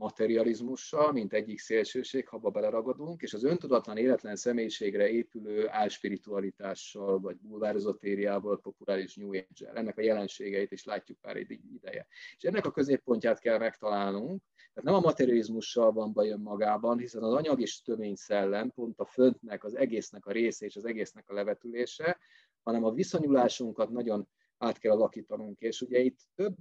materializmussal, 0.02 1.12
mint 1.12 1.32
egyik 1.32 1.58
szélsőség, 1.58 2.28
ha 2.28 2.38
beleragadunk, 2.38 3.22
és 3.22 3.34
az 3.34 3.44
öntudatlan 3.44 3.96
életlen 3.96 4.36
személyiségre 4.36 5.08
épülő 5.08 5.68
álspiritualitással, 5.68 7.20
vagy 7.20 7.36
bulvározotériával, 7.36 8.60
populáris 8.60 9.16
New 9.16 9.28
age 9.28 9.72
Ennek 9.74 9.98
a 9.98 10.02
jelenségeit 10.02 10.72
is 10.72 10.84
látjuk 10.84 11.18
már 11.22 11.36
egy 11.36 11.60
ideje. 11.74 12.06
És 12.36 12.42
ennek 12.42 12.66
a 12.66 12.70
középpontját 12.70 13.40
kell 13.40 13.58
megtalálnunk, 13.58 14.42
tehát 14.54 14.90
nem 14.90 14.94
a 14.94 15.00
materializmussal 15.00 15.92
van 15.92 16.12
baj 16.12 16.30
önmagában, 16.30 16.98
hiszen 16.98 17.22
az 17.22 17.32
anyag 17.32 17.60
és 17.60 17.82
tömény 17.82 18.14
szellem 18.14 18.70
pont 18.70 18.98
a 18.98 19.04
föntnek, 19.04 19.64
az 19.64 19.74
egésznek 19.74 20.26
a 20.26 20.32
része 20.32 20.64
és 20.66 20.76
az 20.76 20.84
egésznek 20.84 21.30
a 21.30 21.34
levetülése, 21.34 22.18
hanem 22.62 22.84
a 22.84 22.92
viszonyulásunkat 22.92 23.90
nagyon 23.90 24.28
át 24.58 24.78
kell 24.78 24.92
alakítanunk. 24.92 25.60
És 25.60 25.80
ugye 25.80 25.98
itt 25.98 26.18
több 26.34 26.56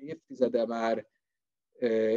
évtizede 0.00 0.66
már 0.66 1.06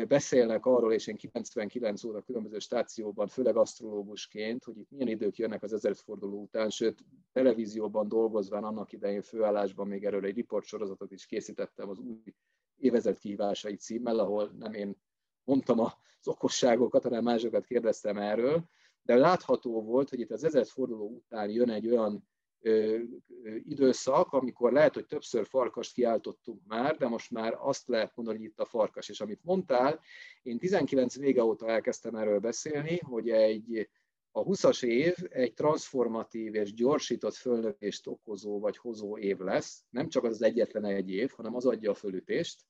beszélnek 0.08 0.66
arról, 0.66 0.94
és 0.94 1.08
én 1.08 1.16
99 1.16 2.04
óra 2.04 2.22
különböző 2.22 2.60
stációban, 2.60 3.28
főleg 3.28 3.56
asztrológusként, 3.56 4.64
hogy 4.64 4.78
itt 4.78 4.92
milyen 4.92 5.08
idők 5.08 5.38
jönnek 5.38 5.64
az 5.64 5.74
ezerforduló 5.74 6.42
után, 6.42 6.70
sőt, 6.70 7.06
televízióban 7.32 8.08
dolgozván 8.08 8.64
annak 8.64 8.92
idején 8.92 9.22
főállásban 9.22 9.88
még 9.88 10.06
erről 10.06 10.26
egy 10.26 10.36
riportsorozatot 10.36 11.12
is 11.12 11.26
készítettem 11.26 11.90
az 11.90 11.98
új 11.98 12.34
évezet 12.78 13.20
kihívásai 13.20 13.76
címmel, 13.76 14.20
ahol 14.20 14.52
nem 14.60 14.74
én 14.74 14.96
mondtam 15.44 15.80
az 15.80 16.28
okosságokat, 16.28 17.04
hanem 17.04 17.24
másokat 17.24 17.66
kérdeztem 17.66 18.18
erről, 18.18 18.64
de 19.02 19.16
látható 19.16 19.82
volt, 19.82 20.10
hogy 20.10 20.20
itt 20.20 20.32
az 20.32 20.44
ezerforduló 20.44 21.08
után 21.08 21.50
jön 21.50 21.70
egy 21.70 21.88
olyan 21.88 22.28
időszak, 23.64 24.34
amikor 24.34 24.72
lehet, 24.72 24.94
hogy 24.94 25.06
többször 25.06 25.46
farkast 25.46 25.94
kiáltottunk 25.94 26.62
már, 26.68 26.98
de 26.98 27.08
most 27.08 27.32
már 27.32 27.58
azt 27.60 27.88
lehet 27.88 28.16
mondani, 28.16 28.38
hogy 28.38 28.48
itt 28.48 28.60
a 28.60 28.66
farkas. 28.66 29.10
És 29.10 29.22
amit 29.22 29.44
mondtál, 29.44 30.00
én 30.44 30.58
19 30.58 31.18
vége 31.18 31.44
óta 31.44 31.70
elkezdtem 31.70 32.16
erről 32.16 32.40
beszélni, 32.40 33.00
hogy 33.00 33.30
egy 33.30 33.90
a 34.32 34.44
20-as 34.44 34.84
év 34.84 35.16
egy 35.30 35.54
transformatív 35.54 36.56
és 36.56 36.74
gyorsított 36.74 37.34
fölnövést 37.34 38.08
okozó 38.08 38.60
vagy 38.60 38.78
hozó 38.78 39.18
év 39.18 39.38
lesz. 39.38 39.84
Nem 39.90 40.10
csak 40.10 40.24
az 40.24 40.42
egyetlen 40.42 40.86
egy 40.86 41.12
év, 41.12 41.32
hanem 41.36 41.56
az 41.56 41.66
adja 41.66 41.92
a 41.92 41.94
fölütést. 41.94 42.62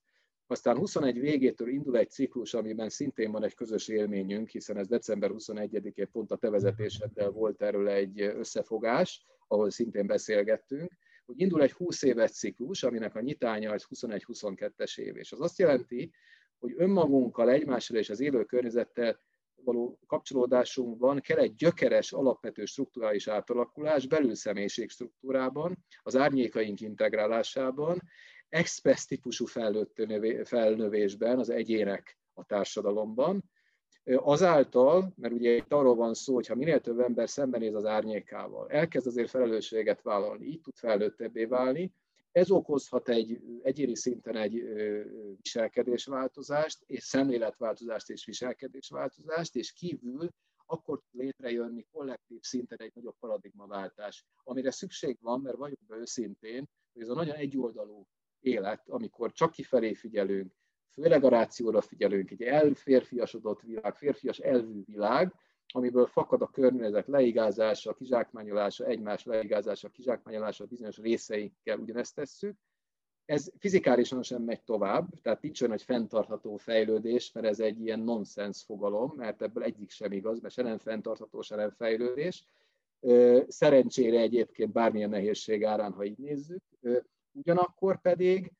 Aztán 0.46 0.76
21 0.76 1.20
végétől 1.20 1.68
indul 1.68 1.96
egy 1.96 2.10
ciklus, 2.10 2.54
amiben 2.54 2.88
szintén 2.88 3.30
van 3.30 3.44
egy 3.44 3.54
közös 3.54 3.88
élményünk, 3.88 4.48
hiszen 4.48 4.76
ez 4.76 4.86
december 4.86 5.30
21-én 5.34 6.10
pont 6.10 6.30
a 6.30 6.36
te 6.36 6.50
vezetéseddel 6.50 7.30
volt 7.30 7.62
erről 7.62 7.88
egy 7.88 8.20
összefogás, 8.20 9.26
ahol 9.48 9.70
szintén 9.70 10.06
beszélgettünk, 10.06 10.92
hogy 11.26 11.40
indul 11.40 11.62
egy 11.62 11.72
20 11.72 12.02
éves 12.02 12.30
ciklus, 12.30 12.82
aminek 12.82 13.14
a 13.14 13.20
nyitánya 13.20 13.72
az 13.72 13.86
21-22-es 13.94 14.98
év. 14.98 15.16
És 15.16 15.32
az 15.32 15.40
azt 15.40 15.58
jelenti, 15.58 16.12
hogy 16.58 16.74
önmagunkkal, 16.76 17.50
egymással 17.50 17.96
és 17.96 18.10
az 18.10 18.20
élő 18.20 18.44
környezettel 18.44 19.20
való 19.64 19.98
kapcsolódásunkban 20.06 21.20
kell 21.20 21.38
egy 21.38 21.54
gyökeres, 21.54 22.12
alapvető 22.12 22.64
strukturális 22.64 23.28
átalakulás 23.28 24.06
belül 24.06 24.34
személyiség 24.34 24.90
struktúrában, 24.90 25.84
az 26.02 26.16
árnyékaink 26.16 26.80
integrálásában, 26.80 28.02
express 28.48 29.04
típusú 29.04 29.46
felnövésben 30.44 31.38
az 31.38 31.50
egyének 31.50 32.18
a 32.34 32.44
társadalomban, 32.44 33.50
azáltal, 34.16 35.12
mert 35.16 35.32
ugye 35.32 35.56
itt 35.56 35.72
arról 35.72 35.94
van 35.94 36.14
szó, 36.14 36.34
hogy 36.34 36.46
ha 36.46 36.54
minél 36.54 36.80
több 36.80 37.00
ember 37.00 37.28
szembenéz 37.28 37.74
az 37.74 37.84
árnyékával, 37.84 38.70
elkezd 38.70 39.06
azért 39.06 39.30
felelősséget 39.30 40.02
vállalni, 40.02 40.46
így 40.46 40.60
tud 40.60 40.76
felnőttebbé 40.76 41.44
válni, 41.44 41.92
ez 42.32 42.50
okozhat 42.50 43.08
egy 43.08 43.40
egyéni 43.62 43.96
szinten 43.96 44.36
egy 44.36 44.64
viselkedésváltozást, 45.42 46.82
és 46.86 47.02
szemléletváltozást 47.02 48.10
és 48.10 48.24
viselkedésváltozást, 48.24 49.56
és 49.56 49.72
kívül 49.72 50.28
akkor 50.66 50.98
tud 50.98 51.20
létrejönni 51.20 51.86
kollektív 51.92 52.40
szinten 52.42 52.78
egy 52.80 52.92
nagyobb 52.94 53.16
paradigmaváltás, 53.18 54.24
amire 54.44 54.70
szükség 54.70 55.18
van, 55.20 55.40
mert 55.40 55.56
vagyunk 55.56 55.86
be 55.86 55.96
őszintén, 55.96 56.68
hogy 56.92 57.02
ez 57.02 57.08
a 57.08 57.14
nagyon 57.14 57.34
egyoldalú 57.34 58.06
élet, 58.40 58.88
amikor 58.88 59.32
csak 59.32 59.50
kifelé 59.50 59.94
figyelünk, 59.94 60.52
főleg 61.00 61.24
a 61.24 61.28
rációra 61.28 61.80
figyelünk, 61.80 62.30
egy 62.30 62.42
elférfiasodott 62.42 63.60
világ, 63.60 63.94
férfias 63.94 64.38
elvű 64.38 64.82
világ, 64.84 65.34
amiből 65.66 66.06
fakad 66.06 66.42
a 66.42 66.46
környezet 66.46 67.06
leigázása, 67.06 67.94
kizsákmányolása, 67.94 68.84
egymás 68.84 69.24
leigázása, 69.24 69.88
kizsákmányolása 69.88 70.64
bizonyos 70.64 70.96
részeinkkel 70.96 71.78
ugyanezt 71.78 72.14
tesszük. 72.14 72.56
Ez 73.24 73.50
fizikálisan 73.58 74.22
sem 74.22 74.42
megy 74.42 74.62
tovább, 74.62 75.08
tehát 75.22 75.42
nincs 75.42 75.60
olyan, 75.60 75.72
hogy 75.72 75.82
fenntartható 75.82 76.56
fejlődés, 76.56 77.32
mert 77.32 77.46
ez 77.46 77.60
egy 77.60 77.80
ilyen 77.80 78.00
nonsens 78.00 78.64
fogalom, 78.64 79.12
mert 79.16 79.42
ebből 79.42 79.62
egyik 79.62 79.90
sem 79.90 80.12
igaz, 80.12 80.40
mert 80.40 80.54
se 80.54 80.62
nem 80.62 80.78
fenntartható, 80.78 81.40
se 81.40 81.56
nem 81.56 81.70
fejlődés. 81.70 82.44
Szerencsére 83.48 84.20
egyébként 84.20 84.72
bármilyen 84.72 85.10
nehézség 85.10 85.64
árán, 85.64 85.92
ha 85.92 86.04
így 86.04 86.18
nézzük. 86.18 86.62
Ugyanakkor 87.32 88.00
pedig 88.00 88.52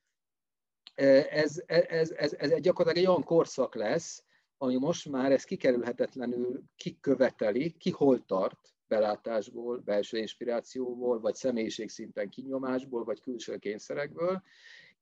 ez, 0.98 1.62
ez, 1.66 2.10
ez, 2.10 2.32
ez 2.32 2.60
gyakorlatilag 2.60 2.96
egy 2.96 3.10
olyan 3.10 3.24
korszak 3.24 3.74
lesz, 3.74 4.24
ami 4.56 4.76
most 4.76 5.08
már 5.08 5.32
ez 5.32 5.44
kikerülhetetlenül 5.44 6.62
kiköveteli, 6.76 7.72
ki 7.72 7.90
hol 7.90 8.24
tart 8.24 8.58
belátásból, 8.86 9.78
belső 9.78 10.18
inspirációból, 10.18 11.20
vagy 11.20 11.34
személyiségszinten 11.34 12.28
kinyomásból, 12.28 13.04
vagy 13.04 13.20
külső 13.20 13.56
kényszerekből, 13.56 14.42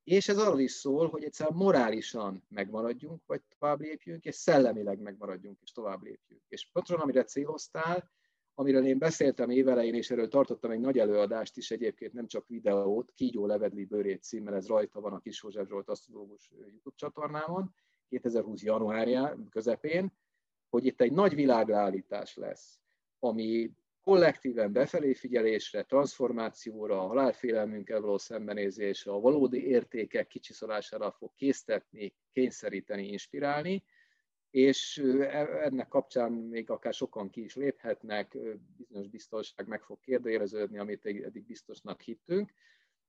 és 0.04 0.28
ez 0.28 0.38
arról 0.38 0.60
is 0.60 0.72
szól, 0.72 1.08
hogy 1.08 1.24
egyszer 1.24 1.50
morálisan 1.50 2.44
megmaradjunk, 2.48 3.22
vagy 3.26 3.40
tovább 3.58 3.80
lépjünk, 3.80 4.24
és 4.24 4.34
szellemileg 4.34 4.98
megmaradjunk, 4.98 5.58
és 5.62 5.72
tovább 5.72 6.02
lépjünk. 6.02 6.42
És 6.48 6.68
pontosan 6.72 7.02
amire 7.02 7.24
céloztál, 7.24 8.10
amiről 8.58 8.86
én 8.86 8.98
beszéltem 8.98 9.50
évelején, 9.50 9.94
és 9.94 10.10
erről 10.10 10.28
tartottam 10.28 10.70
egy 10.70 10.80
nagy 10.80 10.98
előadást 10.98 11.56
is, 11.56 11.70
egyébként 11.70 12.12
nem 12.12 12.26
csak 12.26 12.46
videót, 12.46 13.12
Kígyó 13.14 13.46
Levedli 13.46 13.84
Bőrét 13.84 14.22
címmel, 14.22 14.54
ez 14.54 14.66
rajta 14.66 15.00
van 15.00 15.12
a 15.12 15.18
Kis 15.18 15.42
József 15.42 15.68
Zsolt 15.68 15.88
asztrológus 15.88 16.50
YouTube 16.50 16.96
csatornámon, 16.96 17.75
2020 18.08 18.62
januárja 18.62 19.36
közepén, 19.50 20.12
hogy 20.68 20.86
itt 20.86 21.00
egy 21.00 21.12
nagy 21.12 21.34
világrállítás 21.34 22.36
lesz, 22.36 22.80
ami 23.18 23.70
kollektíven 24.00 24.72
befelé 24.72 25.14
figyelésre, 25.14 25.82
transformációra, 25.82 27.00
a 27.00 27.06
halálfélelmünkkel 27.06 28.00
való 28.00 28.18
szembenézésre, 28.18 29.12
a 29.12 29.20
valódi 29.20 29.66
értékek 29.66 30.26
kicsiszolására 30.26 31.10
fog 31.10 31.32
késztetni, 31.34 32.14
kényszeríteni, 32.32 33.08
inspirálni, 33.08 33.84
és 34.50 34.98
e, 35.20 35.64
ennek 35.64 35.88
kapcsán 35.88 36.32
még 36.32 36.70
akár 36.70 36.94
sokan 36.94 37.30
ki 37.30 37.44
is 37.44 37.56
léphetnek, 37.56 38.38
bizonyos 38.76 39.08
biztonság 39.08 39.66
meg 39.66 39.82
fog 39.82 40.00
kérdőjeleződni, 40.00 40.78
amit 40.78 41.06
eddig 41.06 41.46
biztosnak 41.46 42.00
hittünk. 42.00 42.52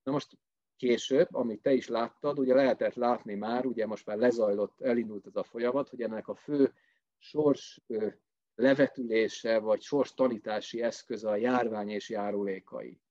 Na 0.03 0.11
most 0.11 0.37
később, 0.77 1.27
amit 1.31 1.61
te 1.61 1.73
is 1.73 1.87
láttad, 1.87 2.39
ugye 2.39 2.53
lehetett 2.53 2.93
látni 2.93 3.35
már, 3.35 3.65
ugye 3.65 3.85
most 3.85 4.05
már 4.05 4.17
lezajlott, 4.17 4.81
elindult 4.81 5.25
ez 5.25 5.35
a 5.35 5.43
folyamat, 5.43 5.89
hogy 5.89 6.01
ennek 6.01 6.27
a 6.27 6.35
fő 6.35 6.73
sors 7.17 7.81
levetülése, 8.55 9.59
vagy 9.59 9.81
sors 9.81 10.13
tanítási 10.13 10.81
eszköz 10.81 11.23
a 11.23 11.35
járvány 11.35 11.89
és 11.89 12.09
járulékai. 12.09 13.01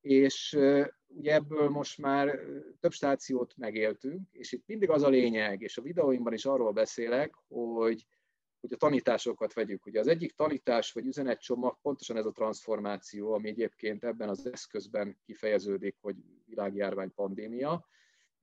És 0.00 0.58
ugye 1.06 1.34
ebből 1.34 1.68
most 1.68 1.98
már 1.98 2.40
több 2.80 2.92
stációt 2.92 3.56
megéltünk, 3.56 4.28
és 4.32 4.52
itt 4.52 4.66
mindig 4.66 4.90
az 4.90 5.02
a 5.02 5.08
lényeg, 5.08 5.62
és 5.62 5.78
a 5.78 5.82
videóimban 5.82 6.32
is 6.32 6.44
arról 6.44 6.72
beszélek, 6.72 7.34
hogy, 7.48 8.06
hogy 8.60 8.72
a 8.72 8.76
tanításokat 8.76 9.52
vegyük. 9.52 9.86
Ugye 9.86 10.00
az 10.00 10.06
egyik 10.06 10.34
tanítás 10.34 10.92
vagy 10.92 11.06
üzenetcsomag 11.06 11.78
pontosan 11.82 12.16
ez 12.16 12.26
a 12.26 12.32
transformáció, 12.32 13.32
ami 13.32 13.48
egyébként 13.48 14.04
ebben 14.04 14.28
az 14.28 14.46
eszközben 14.52 15.18
kifejeződik, 15.24 15.96
hogy 16.00 16.16
világjárvány 16.44 17.14
pandémia, 17.14 17.86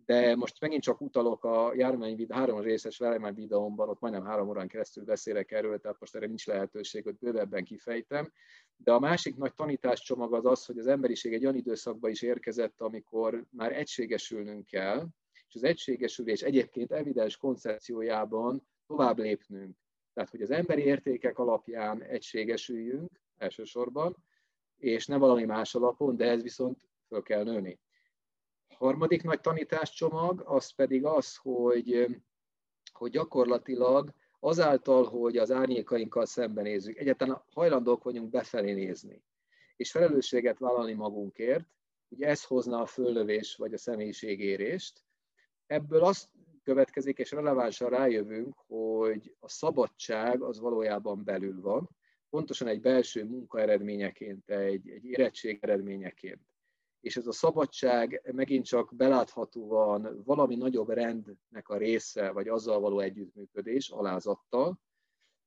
de 0.06 0.36
most 0.36 0.60
megint 0.60 0.82
csak 0.82 1.02
utalok 1.02 1.44
a 1.44 1.74
járvány 1.76 2.26
három 2.30 2.60
részes 2.60 3.00
járvány 3.00 3.34
videómban, 3.34 3.90
ott 3.90 4.00
majdnem 4.00 4.26
három 4.26 4.48
órán 4.48 4.68
keresztül 4.68 5.04
beszélek 5.04 5.52
erről, 5.52 5.80
tehát 5.80 6.00
most 6.00 6.16
erre 6.16 6.26
nincs 6.26 6.48
lehetőség, 6.48 7.04
hogy 7.04 7.18
bővebben 7.18 7.64
kifejtem. 7.64 8.32
De 8.78 8.92
a 8.92 9.00
másik 9.00 9.36
nagy 9.36 9.54
tanításcsomag 9.54 10.34
az 10.34 10.46
az, 10.46 10.66
hogy 10.66 10.78
az 10.78 10.88
emberiség 10.88 11.34
egy 11.34 11.44
olyan 11.44 11.56
időszakba 11.56 12.10
is 12.10 12.22
érkezett, 12.22 12.82
amikor 12.82 13.46
már 13.50 13.72
egységesülnünk 13.72 14.66
kell, 14.66 15.08
és 15.48 15.56
az 15.56 15.64
egységesülés 15.64 16.42
egyébként 16.42 16.92
evidens 16.92 17.38
koncepciójában 17.38 18.68
tovább 18.88 19.18
lépnünk. 19.18 19.78
Tehát, 20.14 20.30
hogy 20.30 20.42
az 20.42 20.52
emberi 20.52 20.82
értékek 20.82 21.40
alapján 21.40 22.04
egységesüljünk 22.04 23.22
elsősorban, 23.38 24.16
és 24.78 25.06
ne 25.06 25.18
valami 25.18 25.46
más 25.46 25.76
alapon, 25.76 26.16
de 26.16 26.30
ez 26.30 26.42
viszont 26.42 26.90
föl 27.08 27.22
kell 27.22 27.44
nőni 27.44 27.80
harmadik 28.78 29.24
nagy 29.24 29.42
tanításcsomag 29.42 30.42
az 30.46 30.70
pedig 30.70 31.06
az, 31.06 31.36
hogy, 31.36 32.08
hogy 32.94 33.12
gyakorlatilag 33.12 34.14
azáltal, 34.40 35.04
hogy 35.04 35.38
az 35.38 35.52
árnyékainkkal 35.52 36.26
szembenézzük, 36.26 36.98
egyáltalán 36.98 37.44
hajlandók 37.54 38.04
vagyunk 38.04 38.30
befelé 38.30 38.74
nézni, 38.74 39.24
és 39.76 39.92
felelősséget 39.92 40.60
vállalni 40.60 40.94
magunkért, 40.94 41.66
ugye 42.08 42.28
ez 42.28 42.44
hozna 42.44 42.82
a 42.82 42.86
föllövés 42.86 43.56
vagy 43.56 43.74
a 43.74 43.78
személyiségérést. 43.78 45.04
Ebből 45.68 46.04
azt 46.04 46.30
következik, 46.64 47.18
és 47.18 47.32
relevánsan 47.32 47.90
rájövünk, 47.90 48.56
hogy 48.68 49.36
a 49.40 49.50
szabadság 49.50 50.42
az 50.42 50.60
valójában 50.60 51.24
belül 51.24 51.62
van, 51.62 51.90
pontosan 52.30 52.68
egy 52.68 52.82
belső 52.82 53.24
munka 53.24 53.60
eredményeként, 53.60 54.50
egy, 54.50 54.90
egy 54.90 55.06
érettség 55.06 55.58
eredményeként 55.62 56.42
és 57.06 57.18
ez 57.18 57.28
a 57.28 57.32
szabadság 57.32 58.22
megint 58.34 58.66
csak 58.66 58.96
beláthatóan 58.96 60.22
valami 60.24 60.56
nagyobb 60.56 60.90
rendnek 60.90 61.70
a 61.70 61.78
része, 61.78 62.32
vagy 62.32 62.48
azzal 62.48 62.80
való 62.80 63.00
együttműködés, 63.00 63.90
alázattal, 63.90 64.80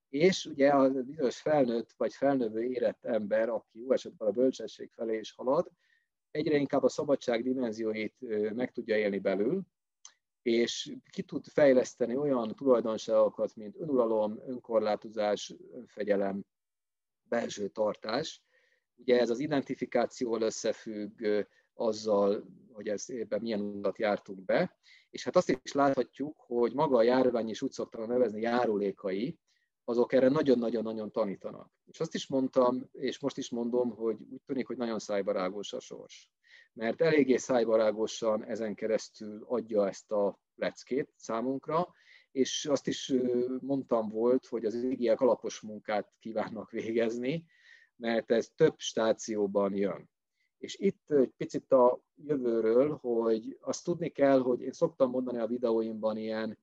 és 0.09 0.47
ugye 0.47 0.68
a 0.68 0.90
bizonyos 0.90 1.40
felnőtt 1.40 1.92
vagy 1.97 2.14
felnövő 2.14 2.62
érett 2.62 3.05
ember, 3.05 3.49
aki 3.49 3.79
jó 3.79 3.92
esetben 3.92 4.29
a 4.29 4.33
bölcsesség 4.33 4.90
felé 4.90 5.18
is 5.18 5.33
halad, 5.33 5.71
egyre 6.31 6.57
inkább 6.57 6.83
a 6.83 6.88
szabadság 6.88 7.42
dimenzióit 7.42 8.14
meg 8.55 8.73
tudja 8.73 8.97
élni 8.97 9.18
belül, 9.18 9.62
és 10.42 10.92
ki 11.11 11.23
tud 11.23 11.44
fejleszteni 11.47 12.16
olyan 12.16 12.55
tulajdonságokat, 12.55 13.57
mint 13.57 13.77
önuralom, 13.77 14.38
önkorlátozás, 14.47 15.55
önfegyelem, 15.73 16.44
belső 17.23 17.68
tartás, 17.68 18.42
Ugye 18.98 19.20
ez 19.20 19.30
az 19.30 19.38
identifikációval 19.38 20.40
összefügg 20.40 21.24
azzal, 21.74 22.44
hogy 22.72 22.88
ez 22.88 23.04
ebben 23.08 23.40
milyen 23.40 23.61
utat 23.61 23.98
jártunk 23.98 24.44
be, 24.44 24.78
és 25.11 25.24
hát 25.24 25.37
azt 25.37 25.58
is 25.62 25.72
láthatjuk, 25.72 26.34
hogy 26.38 26.74
maga 26.74 26.96
a 26.96 27.02
járvány 27.02 27.48
is 27.48 27.62
úgy 27.62 27.72
szoktam 27.72 28.06
nevezni 28.06 28.40
járulékai, 28.40 29.38
azok 29.84 30.12
erre 30.12 30.28
nagyon-nagyon-nagyon 30.28 31.12
tanítanak. 31.12 31.70
És 31.84 32.00
azt 32.00 32.14
is 32.14 32.26
mondtam, 32.26 32.88
és 32.92 33.18
most 33.18 33.37
is 33.37 33.50
mondom, 33.50 33.90
hogy 33.90 34.16
úgy 34.30 34.42
tűnik, 34.46 34.66
hogy 34.66 34.76
nagyon 34.76 34.98
szájbarágos 34.98 35.72
a 35.72 35.80
sors. 35.80 36.30
Mert 36.72 37.00
eléggé 37.00 37.37
szájbarágosan 37.37 38.44
ezen 38.44 38.74
keresztül 38.74 39.44
adja 39.46 39.88
ezt 39.88 40.12
a 40.12 40.40
leckét 40.54 41.12
számunkra, 41.16 41.88
és 42.30 42.66
azt 42.66 42.87
is 42.87 43.12
mondtam 43.61 44.08
volt, 44.08 44.46
hogy 44.46 44.64
az 44.64 44.74
égiek 44.74 45.20
alapos 45.20 45.61
munkát 45.61 46.12
kívánnak 46.18 46.70
végezni, 46.70 47.44
mert 47.98 48.30
ez 48.30 48.48
több 48.56 48.74
stációban 48.76 49.76
jön. 49.76 50.11
És 50.58 50.76
itt 50.78 51.11
egy 51.11 51.32
picit 51.37 51.72
a 51.72 52.00
jövőről, 52.14 52.96
hogy 52.96 53.58
azt 53.61 53.84
tudni 53.84 54.08
kell, 54.08 54.40
hogy 54.40 54.61
én 54.61 54.72
szoktam 54.72 55.11
mondani 55.11 55.38
a 55.38 55.46
videóimban 55.46 56.16
ilyen 56.16 56.58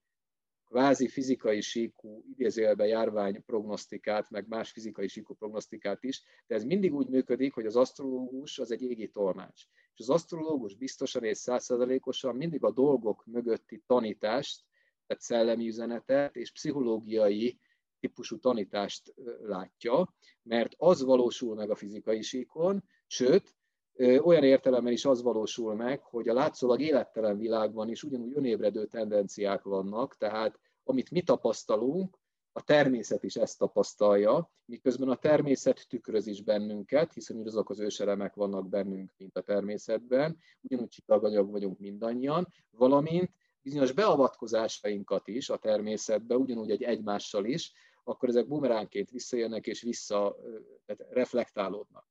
kvázi 0.68 1.08
fizikai 1.08 1.60
síkú, 1.60 2.24
idézőjelben 2.30 2.86
járvány 2.86 3.44
prognosztikát, 3.44 4.30
meg 4.30 4.48
más 4.48 4.70
fizikai 4.70 5.08
síkú 5.08 5.34
prognosztikát 5.34 6.04
is, 6.04 6.22
de 6.46 6.54
ez 6.54 6.64
mindig 6.64 6.94
úgy 6.94 7.08
működik, 7.08 7.54
hogy 7.54 7.66
az 7.66 7.76
asztrológus 7.76 8.58
az 8.58 8.70
egy 8.70 8.82
égi 8.82 9.08
tolmács. 9.08 9.62
És 9.94 10.00
az 10.00 10.10
asztrológus 10.10 10.74
biztosan 10.74 11.24
és 11.24 11.38
százszerzalékosan 11.38 12.36
mindig 12.36 12.64
a 12.64 12.70
dolgok 12.72 13.26
mögötti 13.26 13.82
tanítást, 13.86 14.64
tehát 15.06 15.22
szellemi 15.22 15.66
üzenetet 15.66 16.36
és 16.36 16.52
pszichológiai 16.52 17.58
típusú 18.00 18.38
tanítást 18.38 19.14
látja, 19.42 20.14
mert 20.42 20.74
az 20.76 21.02
valósul 21.02 21.54
meg 21.54 21.70
a 21.70 21.74
fizikai 21.74 22.22
síkon, 22.22 22.84
sőt, 23.06 23.54
olyan 23.98 24.44
értelemben 24.44 24.92
is 24.92 25.04
az 25.04 25.22
valósul 25.22 25.74
meg, 25.74 26.02
hogy 26.02 26.28
a 26.28 26.34
látszólag 26.34 26.80
élettelen 26.80 27.38
világban 27.38 27.88
is 27.88 28.02
ugyanúgy 28.02 28.36
önébredő 28.36 28.86
tendenciák 28.86 29.62
vannak, 29.62 30.16
tehát 30.16 30.58
amit 30.84 31.10
mi 31.10 31.22
tapasztalunk, 31.22 32.18
a 32.52 32.62
természet 32.62 33.22
is 33.22 33.36
ezt 33.36 33.58
tapasztalja, 33.58 34.50
miközben 34.64 35.08
a 35.08 35.16
természet 35.16 35.86
tükröz 35.88 36.26
is 36.26 36.42
bennünket, 36.42 37.12
hiszen 37.12 37.46
azok 37.46 37.70
az 37.70 37.80
őselemek 37.80 38.34
vannak 38.34 38.68
bennünk, 38.68 39.12
mint 39.16 39.36
a 39.36 39.40
természetben, 39.40 40.38
ugyanúgy 40.60 40.88
csillaganyag 40.88 41.50
vagyunk 41.50 41.78
mindannyian, 41.78 42.48
valamint 42.70 43.30
bizonyos 43.66 43.92
beavatkozásainkat 43.92 45.28
is 45.28 45.50
a 45.50 45.56
természetbe, 45.56 46.36
ugyanúgy 46.36 46.70
egy 46.70 46.82
egymással 46.82 47.44
is, 47.44 47.72
akkor 48.04 48.28
ezek 48.28 48.46
bumeránként 48.46 49.10
visszajönnek 49.10 49.66
és 49.66 49.82
vissza 49.82 50.36
tehát 50.84 51.12
reflektálódnak. 51.12 52.06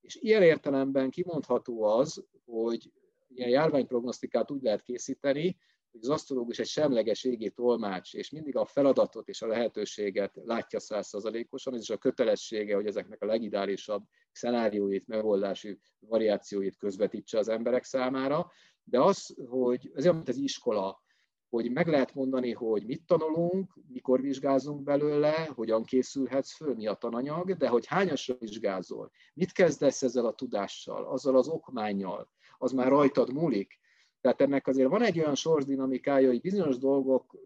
És 0.00 0.14
ilyen 0.14 0.42
értelemben 0.42 1.10
kimondható 1.10 1.82
az, 1.82 2.24
hogy 2.44 2.92
ilyen 3.28 3.50
járványprognosztikát 3.50 4.50
úgy 4.50 4.62
lehet 4.62 4.82
készíteni, 4.82 5.56
hogy 5.90 6.00
az 6.02 6.08
asztrológus 6.08 6.58
egy 6.58 6.66
semleges 6.66 7.24
égi 7.24 7.50
tolmács, 7.50 8.14
és 8.14 8.30
mindig 8.30 8.56
a 8.56 8.64
feladatot 8.64 9.28
és 9.28 9.42
a 9.42 9.46
lehetőséget 9.46 10.40
látja 10.44 10.80
százszerzalékosan, 10.80 11.74
ez 11.74 11.80
is 11.80 11.90
a 11.90 11.96
kötelessége, 11.96 12.74
hogy 12.74 12.86
ezeknek 12.86 13.22
a 13.22 13.26
legidálisabb 13.26 14.02
szenárióit, 14.32 15.06
megoldási 15.06 15.78
variációit 15.98 16.76
közvetítse 16.76 17.38
az 17.38 17.48
emberek 17.48 17.84
számára, 17.84 18.50
de 18.88 19.00
az, 19.00 19.36
hogy 19.48 19.90
ez 19.94 20.02
olyan, 20.02 20.14
mint 20.14 20.28
az 20.28 20.36
iskola, 20.36 21.04
hogy 21.48 21.72
meg 21.72 21.86
lehet 21.86 22.14
mondani, 22.14 22.52
hogy 22.52 22.86
mit 22.86 23.06
tanulunk, 23.06 23.74
mikor 23.88 24.20
vizsgázunk 24.20 24.82
belőle, 24.82 25.50
hogyan 25.54 25.84
készülhetsz 25.84 26.56
föl, 26.56 26.74
mi 26.74 26.86
a 26.86 26.94
tananyag, 26.94 27.56
de 27.56 27.68
hogy 27.68 27.86
hányasra 27.86 28.36
vizsgázol, 28.38 29.10
mit 29.34 29.52
kezdesz 29.52 30.02
ezzel 30.02 30.26
a 30.26 30.34
tudással, 30.34 31.04
azzal 31.04 31.36
az 31.36 31.48
okmányjal, 31.48 32.28
az 32.58 32.72
már 32.72 32.88
rajtad 32.88 33.32
múlik. 33.32 33.78
Tehát 34.20 34.40
ennek 34.40 34.66
azért 34.66 34.88
van 34.88 35.02
egy 35.02 35.18
olyan 35.18 35.34
sorsdinamikája, 35.34 36.28
hogy 36.28 36.40
bizonyos 36.40 36.78
dolgok 36.78 37.36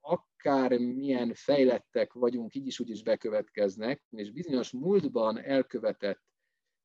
akár 0.00 0.78
milyen 0.78 1.34
fejlettek 1.34 2.12
vagyunk, 2.12 2.54
így 2.54 2.66
is 2.66 2.80
úgy 2.80 2.90
is 2.90 3.02
bekövetkeznek, 3.02 4.02
és 4.10 4.32
bizonyos 4.32 4.72
múltban 4.72 5.38
elkövetett 5.38 6.22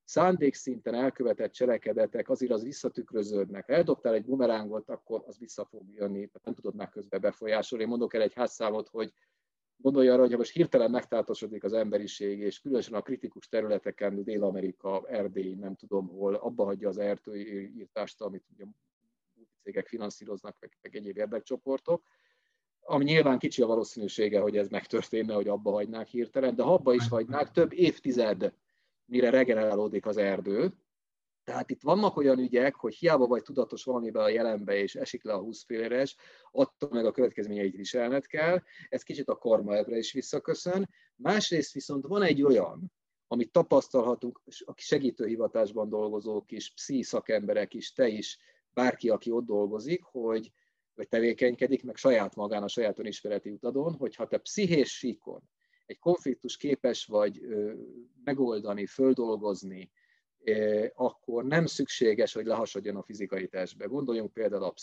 szándékszinten 0.03 0.93
elkövetett 0.93 1.51
cselekedetek 1.51 2.29
azért 2.29 2.51
az 2.51 2.63
visszatükröződnek. 2.63 3.65
Ha 3.65 3.73
eldobtál 3.73 4.13
egy 4.13 4.25
bumerángot, 4.25 4.89
akkor 4.89 5.23
az 5.27 5.37
vissza 5.37 5.65
fog 5.65 5.83
jönni, 5.93 6.27
tehát 6.27 6.45
nem 6.45 6.53
tudod 6.53 6.75
már 6.75 6.89
közben 6.89 7.21
befolyásolni. 7.21 7.83
Én 7.83 7.89
mondok 7.89 8.13
el 8.13 8.21
egy 8.21 8.33
házszámot, 8.33 8.89
hogy 8.89 9.13
gondolj 9.75 10.07
arra, 10.07 10.21
hogy 10.21 10.37
most 10.37 10.51
hirtelen 10.51 10.91
megtáltosodik 10.91 11.63
az 11.63 11.73
emberiség, 11.73 12.39
és 12.39 12.59
különösen 12.59 12.93
a 12.93 13.01
kritikus 13.01 13.47
területeken, 13.47 14.23
Dél-Amerika, 14.23 15.03
Erdély, 15.07 15.53
nem 15.53 15.75
tudom 15.75 16.07
hol, 16.07 16.35
abba 16.35 16.63
hagyja 16.63 16.89
az 16.89 16.97
erdőírtást, 16.97 18.21
amit 18.21 18.45
ugye 18.53 18.65
cégek 19.63 19.87
finanszíroznak, 19.87 20.57
meg, 20.59 20.77
meg 20.81 20.95
egyéb 20.95 21.17
érdekcsoportok, 21.17 22.03
ami 22.85 23.03
nyilván 23.03 23.39
kicsi 23.39 23.61
a 23.61 23.65
valószínűsége, 23.67 24.39
hogy 24.39 24.57
ez 24.57 24.69
megtörténne, 24.69 25.33
hogy 25.33 25.47
abba 25.47 25.71
hagynák 25.71 26.07
hirtelen, 26.07 26.55
de 26.55 26.63
ha 26.63 26.73
abba 26.73 26.93
is 26.93 27.07
hagynák, 27.07 27.51
több 27.51 27.73
évtized 27.73 28.53
mire 29.13 29.29
regenerálódik 29.29 30.05
az 30.05 30.17
erdő. 30.17 30.73
Tehát 31.43 31.69
itt 31.69 31.81
vannak 31.81 32.17
olyan 32.17 32.39
ügyek, 32.39 32.75
hogy 32.75 32.95
hiába 32.95 33.27
vagy 33.27 33.43
tudatos 33.43 33.83
valamiben 33.83 34.23
a 34.23 34.29
jelenbe, 34.29 34.75
és 34.75 34.95
esik 34.95 35.23
le 35.23 35.33
a 35.33 35.41
20 35.41 35.63
féléres, 35.63 36.15
attól 36.51 36.89
meg 36.91 37.05
a 37.05 37.11
következményeit 37.11 37.75
viselned 37.75 38.25
kell. 38.25 38.61
Ez 38.89 39.03
kicsit 39.03 39.29
a 39.29 39.37
karma 39.37 39.75
ebbre 39.75 39.97
is 39.97 40.11
visszaköszön. 40.11 40.89
Másrészt 41.15 41.73
viszont 41.73 42.05
van 42.07 42.21
egy 42.21 42.43
olyan, 42.43 42.91
amit 43.27 43.51
tapasztalhatunk, 43.51 44.41
aki 44.65 44.81
segítőhivatásban 44.81 45.89
dolgozók 45.89 46.51
is, 46.51 46.73
pszi 46.73 47.03
szakemberek 47.03 47.73
is, 47.73 47.93
te 47.93 48.07
is, 48.07 48.37
bárki, 48.73 49.09
aki 49.09 49.31
ott 49.31 49.45
dolgozik, 49.45 50.03
hogy 50.03 50.51
vagy 50.95 51.07
tevékenykedik, 51.07 51.83
meg 51.83 51.95
saját 51.95 52.35
magán 52.35 52.63
a 52.63 52.67
saját 52.67 52.99
önismereti 52.99 53.49
utadon, 53.49 53.93
hogyha 53.93 54.27
te 54.27 54.37
pszichés 54.37 54.97
síkon 54.97 55.43
egy 55.85 55.99
konfliktus 55.99 56.57
képes 56.57 57.05
vagy 57.05 57.41
megoldani, 58.23 58.85
földolgozni, 58.85 59.91
akkor 60.93 61.43
nem 61.43 61.65
szükséges, 61.65 62.33
hogy 62.33 62.45
lehasadjon 62.45 62.95
a 62.95 63.03
fizikai 63.03 63.47
testbe. 63.47 63.85
Gondoljunk 63.85 64.33
például 64.33 64.63
a 64.63 64.73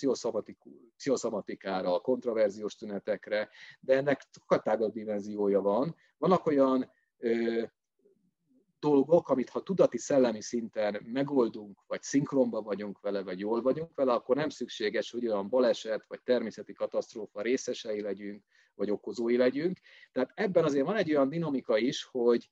pszichoszomatikára, 0.97 1.95
a 1.95 2.01
kontraverziós 2.01 2.75
tünetekre, 2.75 3.49
de 3.81 3.97
ennek 3.97 4.23
sokkal 4.31 4.59
tágabb 4.59 4.93
dimenziója 4.93 5.61
van. 5.61 5.97
Vannak 6.19 6.47
olyan 6.47 6.91
dolgok, 8.79 9.29
amit 9.29 9.49
ha 9.49 9.63
tudati 9.63 9.99
szellemi 9.99 10.43
szinten 10.43 11.03
megoldunk, 11.05 11.81
vagy 11.87 12.03
szinkronban 12.03 12.65
vagyunk 12.65 13.01
vele, 13.01 13.23
vagy 13.23 13.39
jól 13.39 13.63
vagyunk 13.63 13.95
vele, 13.95 14.13
akkor 14.13 14.37
nem 14.37 14.49
szükséges, 14.49 15.11
hogy 15.11 15.27
olyan 15.27 15.49
baleset, 15.49 16.05
vagy 16.09 16.21
természeti 16.23 16.73
katasztrófa 16.73 17.43
részesei 17.43 18.01
legyünk, 18.01 18.45
vagy 18.75 18.91
okozói 18.91 19.37
legyünk. 19.37 19.79
Tehát 20.13 20.33
ebben 20.35 20.65
azért 20.65 20.85
van 20.85 20.97
egy 20.97 21.11
olyan 21.11 21.29
dinamika 21.29 21.79
is, 21.79 22.05
hogy 22.05 22.51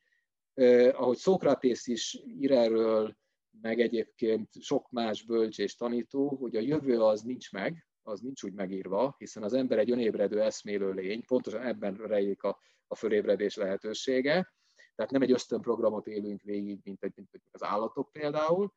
eh, 0.55 1.01
ahogy 1.01 1.17
Szókratész 1.17 1.87
is 1.87 2.23
ír 2.27 2.53
erről, 2.53 3.17
meg 3.61 3.81
egyébként 3.81 4.49
sok 4.61 4.91
más 4.91 5.23
bölcs 5.23 5.59
és 5.59 5.75
tanító, 5.75 6.29
hogy 6.29 6.57
a 6.57 6.61
jövő 6.61 7.03
az 7.03 7.23
nincs 7.23 7.53
meg, 7.53 7.87
az 8.03 8.21
nincs 8.21 8.43
úgy 8.43 8.53
megírva, 8.53 9.15
hiszen 9.19 9.43
az 9.43 9.53
ember 9.53 9.79
egy 9.79 9.91
önébredő 9.91 10.43
eszmélő 10.43 10.93
lény, 10.93 11.25
pontosan 11.27 11.63
ebben 11.63 11.95
rejlik 11.95 12.43
a, 12.43 12.61
a 12.87 12.95
fölébredés 12.95 13.57
lehetősége, 13.57 14.53
tehát 14.95 15.13
nem 15.13 15.23
egy 15.23 15.33
ösztönprogramot 15.33 16.07
élünk 16.07 16.43
végig, 16.43 16.81
mint, 16.83 17.03
egy, 17.03 17.13
mint 17.15 17.31
az 17.51 17.63
állatok 17.63 18.13
például. 18.13 18.73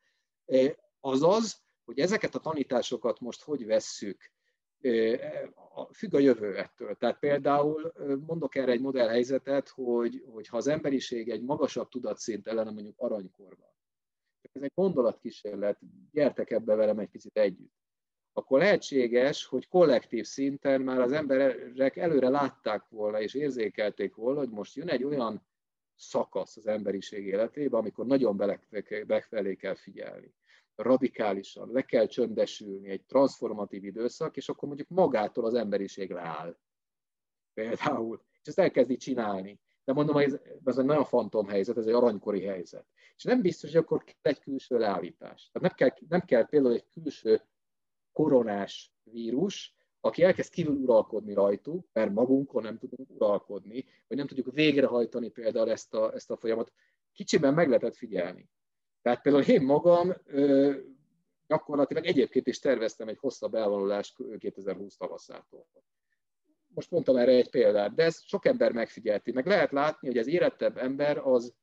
Azaz, 1.00 1.64
hogy 1.84 2.00
ezeket 2.00 2.36
a 2.36 2.40
tanításokat 2.40 3.20
most 3.20 3.44
hogy 3.44 3.66
vesszük, 3.66 4.32
függ 5.94 6.14
a 6.14 6.20
jövő 6.20 6.58
ettől. 6.58 6.96
Tehát 6.96 7.20
például 7.20 7.94
mondok 8.28 8.56
erre 8.56 8.72
egy 8.72 8.82
modellhelyzetet, 8.82 9.70
hogy, 9.70 10.24
hogy 10.32 10.48
ha 10.48 10.58
az 10.58 10.68
emberiség 10.68 11.30
egy 11.30 11.44
magasabb 11.44 11.90
tudatszint 11.90 12.48
ellen, 12.48 12.74
mondjuk 12.74 12.96
aranykorban, 12.98 13.70
ez 14.52 14.62
egy 14.62 14.72
gondolatkísérlet, 14.76 15.80
gyertek 16.12 16.52
ebbe 16.52 16.76
velem 16.76 17.00
egy 17.00 17.10
picit 17.10 17.38
együtt, 17.38 17.74
akkor 18.34 18.60
lehetséges, 18.60 19.46
hogy 19.46 19.68
kollektív 19.68 20.26
szinten 20.26 20.82
már 20.82 21.00
az 21.00 21.12
emberek 21.12 21.98
előre 21.98 22.30
látták 22.30 22.86
volna 22.90 23.22
és 23.22 23.34
érzékelték 23.34 24.16
volna, 24.16 24.40
hogy 24.40 24.50
most 24.50 24.76
jön 24.76 24.90
egy 24.90 25.04
olyan 25.04 25.46
szakasz 25.96 26.58
az 26.58 26.68
emberiség 26.68 27.26
életében, 27.26 27.80
amikor 27.80 28.06
nagyon 28.06 28.38
befelé 29.06 29.56
kell 29.56 29.76
figyelni. 29.76 30.34
Radikálisan, 30.82 31.72
le 31.72 31.82
kell 31.82 32.06
csöndesülni, 32.06 32.90
egy 32.90 33.06
transformatív 33.06 33.84
időszak, 33.84 34.38
és 34.38 34.50
akkor 34.50 34.68
mondjuk 34.68 34.90
magától 34.90 35.46
az 35.46 35.54
emberiség 35.54 36.12
leáll. 36.12 36.58
Például. 37.54 38.22
És 38.42 38.48
ezt 38.48 38.60
elkezdi 38.60 38.98
csinálni. 38.98 39.60
De 39.84 39.94
mondom, 39.94 40.18
ez, 40.18 40.40
ez 40.64 40.78
egy 40.78 40.86
nagyon 40.86 41.06
fantom 41.06 41.48
helyzet, 41.48 41.78
ez 41.78 41.86
egy 41.86 41.94
aranykori 41.94 42.42
helyzet. 42.42 42.86
És 43.16 43.24
nem 43.24 43.42
biztos, 43.42 43.70
hogy 43.70 43.80
akkor 43.80 44.04
kell 44.04 44.32
egy 44.32 44.40
külső 44.40 44.78
leállítás. 44.78 45.50
Tehát 45.52 45.68
nem 45.68 45.90
kell, 45.90 46.08
nem 46.08 46.22
kell 46.22 46.46
például 46.46 46.74
egy 46.74 46.88
külső 46.88 47.42
koronás 48.12 48.94
vírus, 49.04 49.76
aki 50.00 50.24
elkezd 50.24 50.52
kívül 50.52 50.76
uralkodni 50.76 51.34
rajtuk, 51.34 51.88
mert 51.94 52.12
magunkon 52.14 52.64
nem 52.64 52.78
tudunk 52.78 53.10
uralkodni, 53.10 53.86
vagy 54.08 54.18
nem 54.18 54.28
tudjuk 54.28 54.54
végrehajtani 54.54 55.30
például 55.30 55.72
ezt 55.72 55.94
a, 55.94 56.14
ezt 56.14 56.32
a 56.32 56.38
folyamat, 56.38 56.72
kicsiben 57.14 57.54
meg 57.54 57.68
lehetett 57.68 57.96
figyelni. 57.96 58.50
Tehát 59.02 59.22
például 59.22 59.44
én 59.44 59.62
magam 59.62 60.14
gyakorlatilag 61.48 62.06
egyébként 62.06 62.48
is 62.48 62.60
terveztem 62.60 63.08
egy 63.08 63.18
hosszabb 63.18 63.54
elvonulást 63.54 64.16
2020 64.38 64.98
tavaszától. 64.98 65.68
Most 66.68 66.92
mondtam 66.92 67.16
erre 67.16 67.32
egy 67.32 67.50
példát, 67.50 67.96
de 67.96 68.04
ezt 68.04 68.28
sok 68.28 68.46
ember 68.46 68.72
megfigyelti. 68.72 69.32
Meg 69.32 69.46
lehet 69.46 69.72
látni, 69.72 70.08
hogy 70.08 70.18
az 70.18 70.28
érettebb 70.28 70.78
ember 70.78 71.18
az 71.18 71.54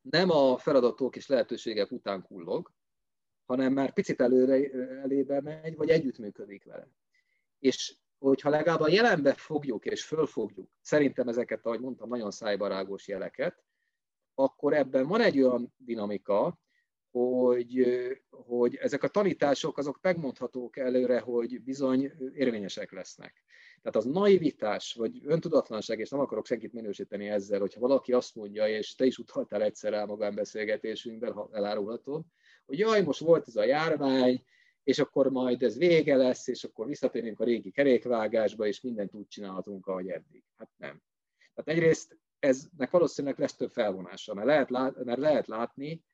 nem 0.00 0.30
a 0.30 0.58
feladatok 0.58 1.16
és 1.16 1.26
lehetőségek 1.26 1.92
után 1.92 2.22
kullog, 2.22 2.72
hanem 3.44 3.72
már 3.72 3.92
picit 3.92 4.20
előre 4.20 4.70
elébe 5.02 5.40
megy, 5.40 5.76
vagy 5.76 5.88
együttműködik 5.88 6.64
vele 6.64 6.88
és 7.58 7.96
hogyha 8.18 8.50
legalább 8.50 8.80
a 8.80 8.90
jelenbe 8.90 9.34
fogjuk 9.34 9.84
és 9.84 10.04
fölfogjuk, 10.04 10.70
szerintem 10.80 11.28
ezeket, 11.28 11.66
ahogy 11.66 11.80
mondtam, 11.80 12.08
nagyon 12.08 12.30
szájbarágos 12.30 13.08
jeleket, 13.08 13.64
akkor 14.34 14.74
ebben 14.74 15.06
van 15.06 15.20
egy 15.20 15.40
olyan 15.40 15.74
dinamika, 15.76 16.58
hogy, 17.16 17.86
hogy 18.30 18.74
ezek 18.74 19.02
a 19.02 19.08
tanítások 19.08 19.78
azok 19.78 19.98
megmondhatók 20.02 20.76
előre, 20.76 21.20
hogy 21.20 21.62
bizony 21.62 22.12
érvényesek 22.34 22.92
lesznek. 22.92 23.44
Tehát 23.82 23.96
az 23.96 24.04
naivitás, 24.04 24.94
vagy 24.94 25.20
öntudatlanság, 25.24 25.98
és 25.98 26.10
nem 26.10 26.20
akarok 26.20 26.46
senkit 26.46 26.72
minősíteni 26.72 27.28
ezzel, 27.28 27.60
hogyha 27.60 27.80
valaki 27.80 28.12
azt 28.12 28.34
mondja, 28.34 28.68
és 28.68 28.94
te 28.94 29.04
is 29.04 29.18
utaltál 29.18 29.62
egyszer 29.62 29.92
el 29.92 30.06
magánbeszélgetésünkben, 30.06 31.32
ha 31.32 31.48
elárulhatod, 31.52 32.22
hogy 32.66 32.78
jaj, 32.78 33.02
most 33.02 33.20
volt 33.20 33.48
ez 33.48 33.56
a 33.56 33.64
járvány, 33.64 34.44
és 34.84 34.98
akkor 34.98 35.30
majd 35.30 35.62
ez 35.62 35.78
vége 35.78 36.16
lesz, 36.16 36.48
és 36.48 36.64
akkor 36.64 36.86
visszatérünk 36.86 37.40
a 37.40 37.44
régi 37.44 37.70
kerékvágásba, 37.70 38.66
és 38.66 38.80
mindent 38.80 39.14
úgy 39.14 39.28
csinálhatunk, 39.28 39.86
ahogy 39.86 40.08
eddig. 40.08 40.42
Hát 40.56 40.68
nem. 40.76 41.02
Tehát 41.54 41.80
egyrészt 41.80 42.18
eznek 42.38 42.90
valószínűleg 42.90 43.38
lesz 43.38 43.56
több 43.56 43.70
felvonása, 43.70 44.34
mert 44.34 44.46
lehet, 44.46 44.70
lát, 44.70 45.04
mert 45.04 45.18
lehet 45.18 45.46
látni, 45.46 46.04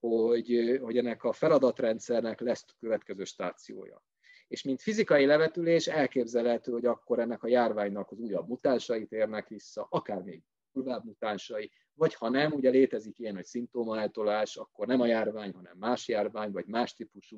hogy, 0.00 0.78
hogy 0.82 0.96
ennek 0.96 1.24
a 1.24 1.32
feladatrendszernek 1.32 2.40
lesz 2.40 2.64
következő 2.80 3.24
stációja. 3.24 4.04
És 4.48 4.62
mint 4.62 4.82
fizikai 4.82 5.26
levetülés 5.26 5.86
elképzelhető, 5.86 6.72
hogy 6.72 6.86
akkor 6.86 7.18
ennek 7.18 7.42
a 7.42 7.48
járványnak 7.48 8.10
az 8.10 8.18
újabb 8.18 8.48
mutánsai 8.48 9.06
térnek 9.06 9.48
vissza, 9.48 9.86
akár 9.90 10.22
még 10.22 10.42
durvább 10.72 11.04
mutánsai, 11.04 11.70
vagy 11.94 12.14
ha 12.14 12.28
nem, 12.28 12.52
ugye 12.52 12.70
létezik 12.70 13.18
ilyen, 13.18 13.34
hogy 13.34 13.44
szimptomaeltolás, 13.44 14.56
akkor 14.56 14.86
nem 14.86 15.00
a 15.00 15.06
járvány, 15.06 15.52
hanem 15.52 15.76
más 15.78 16.08
járvány, 16.08 16.50
vagy 16.50 16.66
más 16.66 16.94
típusú 16.94 17.36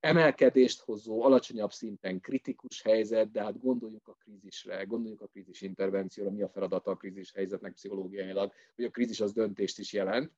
emelkedést 0.00 0.80
hozó, 0.80 1.22
alacsonyabb 1.22 1.72
szinten 1.72 2.20
kritikus 2.20 2.82
helyzet, 2.82 3.30
de 3.30 3.42
hát 3.42 3.60
gondoljunk 3.60 4.08
a 4.08 4.14
krízisre, 4.14 4.84
gondoljunk 4.84 5.20
a 5.20 5.26
krízis 5.26 5.60
intervencióra, 5.60 6.30
mi 6.30 6.42
a 6.42 6.48
feladata 6.48 6.90
a 6.90 6.96
krízis 6.96 7.32
helyzetnek 7.32 7.72
pszichológiailag, 7.72 8.52
hogy 8.74 8.84
a 8.84 8.90
krízis 8.90 9.20
az 9.20 9.32
döntést 9.32 9.78
is 9.78 9.92
jelent. 9.92 10.32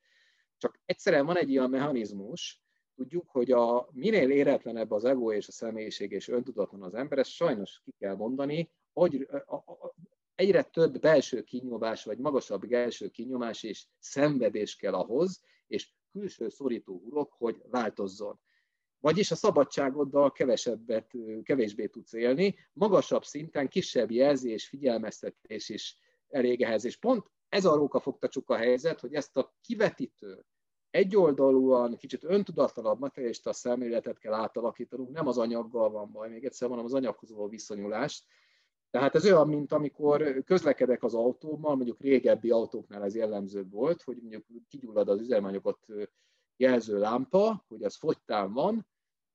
Csak 0.58 0.80
egyszerűen 0.84 1.26
van 1.26 1.36
egy 1.36 1.50
ilyen 1.50 1.70
mechanizmus, 1.70 2.60
tudjuk, 2.94 3.30
hogy 3.30 3.50
a 3.50 3.88
minél 3.92 4.30
éretlenebb 4.30 4.90
az 4.90 5.04
ego 5.04 5.32
és 5.32 5.48
a 5.48 5.52
személyiség 5.52 6.12
és 6.12 6.28
öntudatlan 6.28 6.82
az 6.82 6.94
ember, 6.94 7.18
ezt 7.18 7.30
sajnos 7.30 7.80
ki 7.84 7.94
kell 7.98 8.14
mondani, 8.14 8.70
hogy 8.92 9.28
egyre 10.34 10.62
több 10.62 11.00
belső 11.00 11.42
kinyomás, 11.42 12.04
vagy 12.04 12.18
magasabb 12.18 12.68
belső 12.68 13.08
kinyomás 13.08 13.62
és 13.62 13.86
szenvedés 13.98 14.76
kell 14.76 14.94
ahhoz, 14.94 15.42
és 15.66 15.90
külső 16.12 16.48
szorító 16.48 17.02
urok, 17.04 17.32
hogy 17.32 17.62
változzon. 17.70 18.40
Vagyis 19.02 19.30
a 19.30 19.34
szabadságoddal 19.34 20.32
kevesebbet, 20.32 21.10
kevésbé 21.42 21.86
tudsz 21.86 22.12
élni, 22.12 22.54
magasabb 22.72 23.24
szinten 23.24 23.68
kisebb 23.68 24.10
jelzés, 24.10 24.68
figyelmeztetés 24.68 25.68
is 25.68 25.98
elég 26.28 26.62
ehhez. 26.62 26.84
És 26.84 26.96
pont 26.96 27.30
ez 27.48 27.64
a 27.64 27.74
róka 27.74 28.02
a 28.46 28.56
helyzet, 28.56 29.00
hogy 29.00 29.14
ezt 29.14 29.36
a 29.36 29.54
kivetítő, 29.60 30.44
egyoldalúan, 30.90 31.96
kicsit 31.96 32.24
öntudatlanabb 32.24 32.98
materialista 32.98 33.52
szemléletet 33.52 34.18
kell 34.18 34.32
átalakítanunk, 34.32 35.10
nem 35.10 35.26
az 35.26 35.38
anyaggal 35.38 35.90
van 35.90 36.12
baj, 36.12 36.28
még 36.28 36.44
egyszer 36.44 36.68
mondom, 36.68 36.86
az 36.86 36.94
anyaghoz 36.94 37.32
való 37.32 37.48
viszonyulást. 37.48 38.24
Tehát 38.90 39.14
ez 39.14 39.24
olyan, 39.24 39.48
mint 39.48 39.72
amikor 39.72 40.42
közlekedek 40.44 41.02
az 41.02 41.14
autómmal, 41.14 41.76
mondjuk 41.76 42.00
régebbi 42.00 42.50
autóknál 42.50 43.04
ez 43.04 43.14
jellemző 43.14 43.64
volt, 43.70 44.02
hogy 44.02 44.16
mondjuk 44.20 44.44
kigyullad 44.68 45.08
az 45.08 45.20
üzemanyagot 45.20 45.86
jelző 46.56 46.98
lámpa, 46.98 47.64
hogy 47.68 47.82
az 47.82 47.96
fogytán 47.96 48.52
van, 48.52 48.86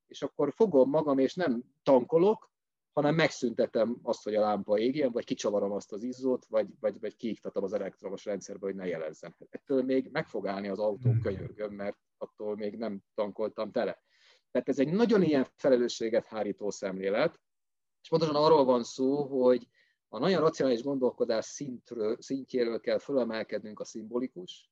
és 0.08 0.22
akkor 0.22 0.54
fogom 0.54 0.90
magam, 0.90 1.18
és 1.18 1.36
nem 1.36 1.64
tankolok, 1.84 2.50
hanem 2.94 3.16
megszüntetem 3.16 4.00
azt, 4.04 4.24
hogy 4.24 4.36
a 4.36 4.40
lámpa 4.40 4.78
égjen, 4.78 5.12
vagy 5.12 5.26
kicsavarom 5.26 5.72
azt 5.72 5.92
az 5.92 6.04
izzót, 6.04 6.46
vagy, 6.46 6.68
vagy, 6.80 7.00
vagy 7.00 7.16
kiiktatom 7.16 7.64
az 7.64 7.74
elektromos 7.74 8.26
rendszerbe, 8.26 8.66
hogy 8.66 8.76
ne 8.76 8.88
jelezzen. 8.88 9.36
Ettől 9.50 9.84
még 9.84 10.10
meg 10.12 10.28
fog 10.28 10.48
állni 10.48 10.68
az 10.68 10.80
autó 10.80 11.10
hmm. 11.10 11.22
könyörgöm, 11.22 11.74
mert 11.74 11.98
attól 12.18 12.56
még 12.56 12.78
nem 12.78 13.02
tankoltam 13.16 13.72
tele. 13.72 14.04
Tehát 14.52 14.70
ez 14.70 14.80
egy 14.80 14.92
nagyon 14.92 15.24
ilyen 15.24 15.48
felelősséget 15.56 16.26
hárító 16.26 16.70
szemlélet, 16.70 17.40
és 18.02 18.10
pontosan 18.10 18.36
arról 18.36 18.66
van 18.66 18.84
szó, 18.84 19.24
hogy 19.24 19.68
a 20.10 20.20
nagyon 20.20 20.42
racionális 20.42 20.84
gondolkodás 20.84 21.46
szintről, 21.46 22.18
szintjéről 22.20 22.80
kell 22.80 22.98
fölemelkednünk 22.98 23.80
a 23.80 23.86
szimbolikus, 23.86 24.72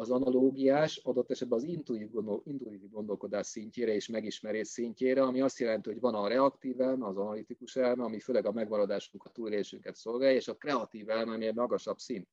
az 0.00 0.10
analógiás, 0.10 0.96
adott 0.96 1.30
esetben 1.30 1.58
az 1.58 1.64
intuitív, 1.64 2.10
gondol, 2.10 2.42
gondolkodás 2.90 3.46
szintjére 3.46 3.94
és 3.94 4.08
megismerés 4.08 4.68
szintjére, 4.68 5.22
ami 5.22 5.40
azt 5.40 5.58
jelenti, 5.58 5.88
hogy 5.88 6.00
van 6.00 6.14
a 6.14 6.28
reaktív 6.28 6.80
elme, 6.80 7.06
az 7.06 7.16
analitikus 7.16 7.76
elme, 7.76 8.04
ami 8.04 8.20
főleg 8.20 8.46
a 8.46 8.52
megmaradásunk, 8.52 9.24
a 9.24 9.30
túlélésünket 9.30 9.94
szolgálja, 9.96 10.36
és 10.36 10.48
a 10.48 10.56
kreatív 10.56 11.10
elme, 11.10 11.32
ami 11.32 11.46
egy 11.46 11.54
magasabb 11.54 11.98
szint. 11.98 12.28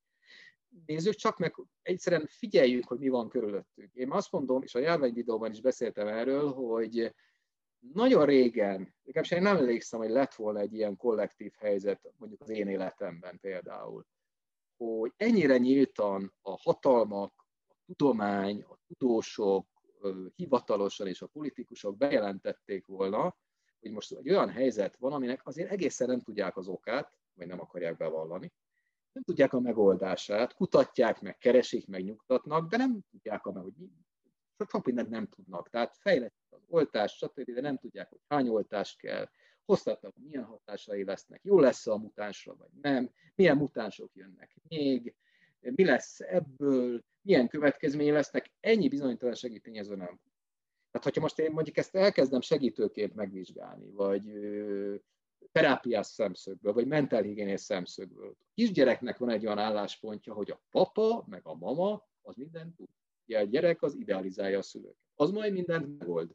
Nézzük 0.86 1.14
csak 1.14 1.38
meg, 1.38 1.56
egyszerűen 1.82 2.26
figyeljük, 2.28 2.88
hogy 2.88 3.00
mi 3.00 3.10
van 3.10 3.30
körülöttünk. 3.30 3.94
Én 3.94 4.12
azt 4.12 4.32
mondom, 4.32 4.62
és 4.62 4.76
a 4.76 4.80
járvány 4.80 5.14
videóban 5.14 5.52
is 5.52 5.62
beszéltem 5.62 6.08
erről, 6.08 6.52
hogy 6.52 7.14
nagyon 7.94 8.26
régen, 8.26 8.96
legalábbis 9.04 9.32
én 9.32 9.42
nem 9.42 9.58
emlékszem, 9.58 10.00
hogy 10.00 10.10
lett 10.10 10.34
volna 10.34 10.60
egy 10.60 10.74
ilyen 10.74 10.98
kollektív 10.98 11.54
helyzet, 11.58 12.14
mondjuk 12.18 12.42
az 12.42 12.50
én 12.50 12.68
életemben 12.68 13.40
például, 13.40 14.06
hogy 14.78 15.14
ennyire 15.18 15.58
nyíltan 15.58 16.34
a 16.42 16.58
hatalmak, 16.58 17.45
tudomány, 17.86 18.62
a 18.62 18.78
tudósok 18.88 19.68
hivatalosan 20.36 21.08
és 21.08 21.22
a 21.22 21.28
politikusok 21.28 21.98
bejelentették 21.98 22.86
volna, 22.86 23.38
hogy 23.80 23.92
most 23.92 24.12
egy 24.12 24.30
olyan 24.30 24.50
helyzet 24.50 24.96
van, 24.96 25.14
aminek 25.14 25.48
azért 25.48 25.72
egészen 25.72 26.08
nem 26.08 26.22
tudják 26.22 26.58
az 26.58 26.68
okát, 26.68 27.18
vagy 27.34 27.48
nem 27.48 27.60
akarják 27.60 27.98
bevallani, 27.98 28.54
nem 29.12 29.24
tudják 29.24 29.54
a 29.54 29.60
megoldását, 29.60 30.54
kutatják 30.54 31.22
meg, 31.22 31.38
keresik 31.38 31.88
meg, 31.88 32.04
nyugtatnak, 32.04 32.70
de 32.70 32.78
nem 32.78 33.02
tudják, 33.12 33.44
hogy 33.44 33.74
mi, 33.78 33.92
sok 34.70 34.86
mindent 34.86 35.10
nem 35.10 35.28
tudnak. 35.28 35.70
Tehát 35.70 35.98
fejlett 35.98 36.36
az 36.50 36.64
oltás, 36.68 37.12
stb., 37.16 37.52
de 37.52 37.62
nem 37.62 37.78
tudják, 37.78 38.10
hogy 38.10 38.20
hány 38.28 38.48
oltás 38.48 38.96
kell, 38.96 39.30
hosszabb 39.66 40.14
milyen 40.16 40.44
hatásai 40.44 41.04
lesznek, 41.04 41.44
jó 41.44 41.60
lesz 41.60 41.88
a 41.88 41.98
mutánsra, 41.98 42.56
vagy 42.56 42.70
nem, 42.82 43.12
milyen 43.36 43.58
mutánsok 43.58 44.16
jönnek 44.16 44.56
még, 44.68 45.16
mi 45.76 45.86
lesz 45.86 46.20
ebből, 46.20 47.04
milyen 47.22 47.48
következményei 47.48 48.12
lesznek, 48.12 48.52
ennyi 48.60 48.88
bizonytalan 48.88 49.36
tényező 49.62 49.96
nem. 49.96 50.20
Tehát, 50.92 51.04
hogyha 51.04 51.22
most 51.22 51.40
én 51.40 51.52
mondjuk 51.52 51.78
ezt 51.78 51.96
elkezdem 51.96 52.42
segítőként 52.42 53.16
megvizsgálni, 53.16 53.92
vagy 53.92 54.24
terápiás 55.52 56.08
szemszögből, 56.08 56.74
vagy 56.74 56.88
mentálhigiénés 56.88 57.62
szemszögből. 57.62 58.36
A 58.40 58.46
kisgyereknek 58.54 59.18
van 59.18 59.30
egy 59.30 59.46
olyan 59.46 59.58
álláspontja, 59.58 60.34
hogy 60.34 60.52
a 60.52 60.62
papa, 60.70 61.26
meg 61.28 61.42
a 61.44 61.56
mama, 61.56 62.08
az 62.22 62.36
mindent 62.36 62.76
tud. 62.76 62.88
Ugye 63.28 63.40
a 63.40 63.44
gyerek 63.44 63.82
az 63.82 63.96
idealizálja 63.96 64.58
a 64.58 64.62
szülőket. 64.62 64.98
Az 65.16 65.32
majd 65.32 65.54
mindent 65.54 66.00
megold. 66.00 66.32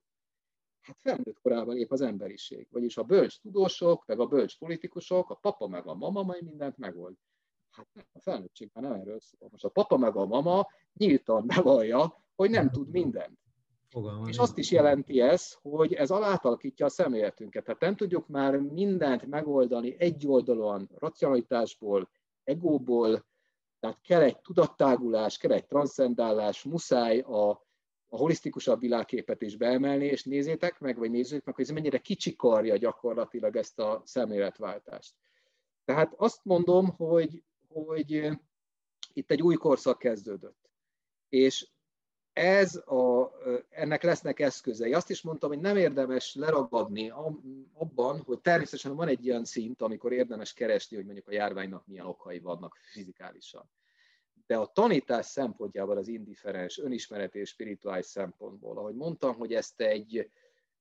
Hát 0.81 1.01
felnőtt 1.01 1.41
korában 1.41 1.77
épp 1.77 1.91
az 1.91 2.01
emberiség. 2.01 2.67
Vagyis 2.71 2.97
a 2.97 3.03
bölcs 3.03 3.41
tudósok, 3.41 4.07
meg 4.07 4.21
a 4.21 4.27
bölcs 4.27 4.59
politikusok, 4.59 5.31
a 5.31 5.35
papa 5.35 5.67
meg 5.67 5.87
a 5.87 5.95
mama 5.95 6.23
majd 6.23 6.43
mindent 6.43 6.77
megold. 6.77 7.15
A 8.13 8.21
felnőttségben 8.21 8.83
nem 8.83 8.93
erről 8.93 9.21
szól. 9.21 9.49
Most 9.51 9.65
a 9.65 9.69
papa 9.69 9.97
meg 9.97 10.17
a 10.17 10.27
mama 10.27 10.67
nyíltan 10.93 11.47
bevallja, 11.47 12.25
hogy 12.37 12.51
nem 12.51 12.71
tud 12.71 12.91
mindent. 12.91 13.39
Fogalma 13.89 14.29
és 14.29 14.39
azt 14.39 14.59
is 14.59 14.71
jelenti 14.71 15.21
ez, 15.21 15.53
hogy 15.63 15.93
ez 15.93 16.11
alátalakítja 16.11 16.87
a 16.87 16.89
szemléletünket. 16.89 17.65
Tehát 17.65 17.81
nem 17.81 17.97
tudjuk 17.97 18.29
már 18.29 18.57
mindent 18.57 19.27
megoldani 19.27 19.97
egyoldalúan, 19.99 20.91
racionalitásból, 20.99 22.11
egóból, 22.45 23.27
tehát 23.81 24.01
kell 24.01 24.23
egy 24.23 24.41
tudattágulás, 24.41 25.39
kell 25.39 25.53
egy 25.53 25.67
transzcendálás, 25.67 26.63
muszáj 26.63 27.19
a, 27.19 27.51
a 28.09 28.17
holisztikusabb 28.17 28.81
világképet 28.81 29.43
is 29.43 29.57
beemelni, 29.57 30.05
és 30.05 30.25
nézzétek 30.25 30.79
meg, 30.79 30.99
vagy 30.99 31.11
nézzük 31.11 31.45
meg, 31.45 31.55
hogy 31.55 31.65
ez 31.65 31.71
mennyire 31.71 31.99
kicsikarja 31.99 32.77
gyakorlatilag 32.77 33.57
ezt 33.57 33.79
a 33.79 34.03
szemléletváltást. 34.05 35.15
Tehát 35.85 36.15
azt 36.17 36.41
mondom, 36.45 36.89
hogy 36.97 37.43
hogy 37.73 38.15
eh, 38.15 38.37
itt 39.13 39.31
egy 39.31 39.43
új 39.43 39.55
korszak 39.55 39.99
kezdődött. 39.99 40.71
És 41.29 41.69
ez 42.33 42.77
a, 42.77 43.33
eh, 43.45 43.59
ennek 43.69 44.03
lesznek 44.03 44.41
eszközei. 44.41 44.93
Azt 44.95 45.11
is 45.11 45.23
mondtam, 45.23 45.49
hogy 45.49 45.61
nem 45.61 45.77
érdemes 45.77 46.35
leragadni 46.35 47.13
abban, 47.73 48.21
hogy 48.21 48.41
természetesen 48.41 48.97
van 48.97 49.09
egy 49.09 49.25
ilyen 49.25 49.45
szint, 49.45 49.83
amikor 49.83 50.13
érdemes 50.13 50.53
keresni, 50.53 50.97
hogy 50.97 51.05
mondjuk 51.05 51.29
a 51.29 51.33
járványnak 51.33 51.87
milyen 51.87 52.07
okai 52.07 52.39
vannak 52.39 52.77
fizikálisan. 52.93 53.71
De 54.47 54.57
a 54.57 54.67
tanítás 54.67 55.27
szempontjából 55.27 55.97
az 55.97 56.09
indiferens, 56.09 56.79
önismeret 56.79 57.35
és 57.35 57.49
spirituális 57.49 58.07
szempontból, 58.07 58.79
ahogy 58.79 58.95
mondtam, 58.95 59.37
hogy 59.37 59.55
ezt 59.55 59.81
egy 59.81 60.31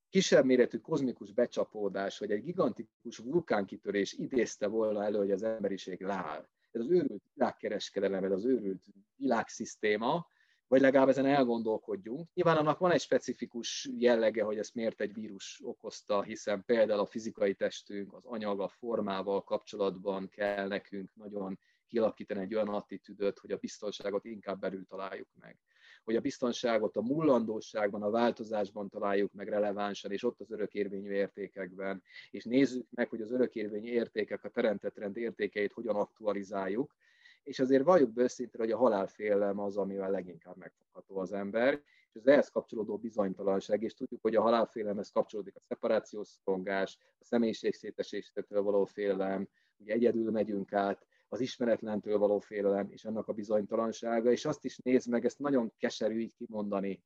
kisebb 0.10 0.46
méretű 0.46 0.78
kozmikus 0.78 1.32
becsapódás, 1.32 2.20
vagy 2.20 2.32
egy 2.32 2.44
gigantikus 2.44 3.18
vulkánkitörés 3.18 4.14
idézte 4.14 4.68
volna 4.68 5.04
elő, 5.04 5.18
hogy 5.18 5.32
az 5.32 5.44
emberiség 5.44 6.02
leáll 6.02 6.48
ez 6.72 6.82
az 6.82 6.92
őrült 6.92 7.24
világkereskedelem, 7.34 8.24
ez 8.24 8.32
az 8.32 8.46
őrült 8.46 8.84
világszisztéma, 9.16 10.28
vagy 10.68 10.82
legalább 10.82 11.10
ezen 11.10 11.26
elgondolkodjunk. 11.26 12.30
Nyilván 12.34 12.58
annak 12.58 12.80
van 12.80 12.92
egy 12.92 13.02
specifikus 13.02 13.90
jellege, 13.98 14.44
hogy 14.44 14.58
ezt 14.58 14.76
miért 14.76 15.02
egy 15.02 15.14
vírus 15.14 15.60
okozta, 15.64 16.22
hiszen 16.22 16.64
például 16.66 17.00
a 17.00 17.06
fizikai 17.06 17.54
testünk, 17.54 18.14
az 18.14 18.26
anyag, 18.26 18.60
a 18.60 18.68
formával 18.68 19.44
kapcsolatban 19.44 20.30
kell 20.30 20.68
nekünk 20.68 21.16
nagyon 21.16 21.60
kialakítani 21.88 22.42
egy 22.42 22.56
olyan 22.56 22.68
attitűdöt, 22.68 23.40
hogy 23.40 23.52
a 23.52 23.58
biztonságot 23.58 24.26
inkább 24.26 24.60
belül 24.60 24.86
találjuk 24.86 25.28
meg 25.40 25.60
hogy 26.10 26.18
a 26.18 26.22
biztonságot 26.22 26.98
a 26.98 27.02
mullandóságban, 27.02 28.04
a 28.04 28.10
változásban 28.10 28.90
találjuk 28.90 29.34
meg 29.34 29.48
relevánsan, 29.48 30.12
és 30.12 30.24
ott 30.24 30.40
az 30.40 30.52
örökérvényű 30.52 31.12
értékekben, 31.12 32.04
és 32.32 32.44
nézzük 32.44 32.86
meg, 32.90 33.10
hogy 33.10 33.22
az 33.22 33.32
örökérvényű 33.32 33.92
értékek, 33.92 34.44
a 34.44 34.50
teremtett 34.50 34.98
rend 34.98 35.18
értékeit 35.18 35.74
hogyan 35.74 35.96
aktualizáljuk, 35.96 36.96
és 37.44 37.60
azért 37.60 37.84
valljuk 37.84 38.14
be 38.14 38.22
őszintén, 38.22 38.60
hogy 38.60 38.72
a 38.72 38.78
halálfélelem 38.78 39.60
az, 39.60 39.78
amivel 39.78 40.12
leginkább 40.12 40.58
megfogható 40.58 41.18
az 41.18 41.34
ember, 41.34 41.74
és 42.10 42.16
az 42.16 42.28
ehhez 42.28 42.50
kapcsolódó 42.50 42.98
bizonytalanság, 42.98 43.84
és 43.84 43.94
tudjuk, 43.94 44.22
hogy 44.22 44.36
a 44.36 44.42
halálfélelemhez 44.42 45.10
kapcsolódik 45.10 45.56
a 45.56 45.62
szeparációs 45.62 46.28
szorongás, 46.28 46.98
a 47.20 47.24
személyiség 47.24 47.74
szétesésétől 47.74 48.62
való 48.62 48.86
félelem, 48.86 49.48
ugye 49.78 49.94
egyedül 49.94 50.32
megyünk 50.32 50.74
át, 50.74 51.06
az 51.30 51.40
ismeretlentől 51.40 52.18
való 52.18 52.40
félelem 52.40 52.92
és 52.92 53.06
annak 53.06 53.28
a 53.28 53.34
bizonytalansága, 53.34 54.32
és 54.32 54.46
azt 54.46 54.66
is 54.66 54.78
nézd 54.78 55.10
meg, 55.10 55.26
ezt 55.26 55.40
nagyon 55.40 55.74
keserű 55.78 56.20
így 56.20 56.34
kimondani, 56.38 57.04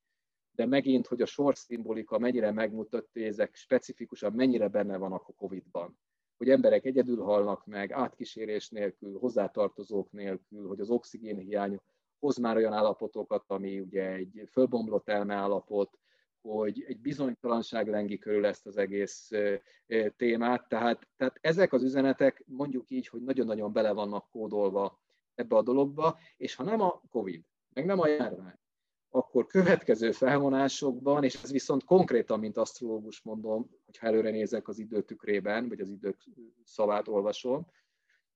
de 0.54 0.66
megint, 0.66 1.06
hogy 1.06 1.22
a 1.22 1.26
sors 1.26 1.58
szimbolika 1.58 2.18
mennyire 2.18 2.52
megmutatta, 2.52 3.08
hogy 3.12 3.22
ezek 3.22 3.54
specifikusan 3.54 4.32
mennyire 4.32 4.68
benne 4.68 4.96
van 4.96 5.12
a 5.12 5.18
Covid-ban. 5.18 5.98
Hogy 6.36 6.48
emberek 6.48 6.84
egyedül 6.84 7.22
halnak 7.22 7.66
meg, 7.66 7.92
átkísérés 7.92 8.68
nélkül, 8.68 9.18
hozzátartozók 9.18 10.10
nélkül, 10.10 10.66
hogy 10.66 10.80
az 10.80 10.90
oxigén 10.90 11.38
hiány 11.38 11.80
hoz 12.18 12.36
már 12.36 12.56
olyan 12.56 12.72
állapotokat, 12.72 13.44
ami 13.46 13.80
ugye 13.80 14.12
egy 14.12 14.48
fölbomlott 14.50 15.08
elme 15.08 15.34
állapot, 15.34 15.98
hogy 16.48 16.84
egy 16.86 17.00
bizonytalanság 17.00 17.88
lengi 17.88 18.18
körül 18.18 18.46
ezt 18.46 18.66
az 18.66 18.76
egész 18.76 19.30
témát. 20.16 20.68
Tehát, 20.68 21.08
tehát 21.16 21.38
ezek 21.40 21.72
az 21.72 21.82
üzenetek 21.82 22.42
mondjuk 22.46 22.90
így, 22.90 23.08
hogy 23.08 23.22
nagyon-nagyon 23.22 23.72
bele 23.72 23.92
vannak 23.92 24.30
kódolva 24.30 25.02
ebbe 25.34 25.56
a 25.56 25.62
dologba, 25.62 26.18
és 26.36 26.54
ha 26.54 26.62
nem 26.62 26.80
a 26.80 27.02
COVID, 27.10 27.42
meg 27.72 27.84
nem 27.84 28.00
a 28.00 28.08
járvány, 28.08 28.58
akkor 29.10 29.46
következő 29.46 30.12
felvonásokban, 30.12 31.24
és 31.24 31.42
ez 31.42 31.52
viszont 31.52 31.84
konkrétan, 31.84 32.38
mint 32.38 32.56
asztrológus 32.56 33.22
mondom, 33.22 33.70
hogyha 33.84 34.06
előre 34.06 34.30
nézek 34.30 34.68
az 34.68 34.78
időtükrében, 34.78 35.68
vagy 35.68 35.80
az 35.80 35.90
idők 35.90 36.16
szavát 36.64 37.08
olvasom, 37.08 37.66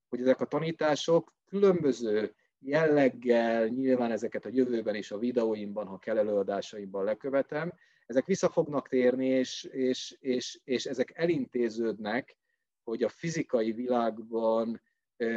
hogy 0.08 0.20
ezek 0.20 0.40
a 0.40 0.46
tanítások 0.46 1.34
különböző 1.46 2.34
jelleggel, 2.58 3.66
nyilván 3.66 4.10
ezeket 4.10 4.44
a 4.44 4.50
jövőben 4.52 4.94
is 4.94 5.10
a 5.10 5.18
videóimban, 5.18 5.86
ha 5.86 5.98
kell 5.98 6.18
előadásaimban 6.18 7.04
lekövetem, 7.04 7.72
ezek 8.08 8.26
vissza 8.26 8.48
fognak 8.48 8.88
térni, 8.88 9.26
és, 9.26 9.64
és, 9.64 10.16
és, 10.20 10.60
és 10.64 10.86
ezek 10.86 11.12
elintéződnek, 11.14 12.36
hogy 12.84 13.02
a 13.02 13.08
fizikai 13.08 13.72
világban 13.72 14.80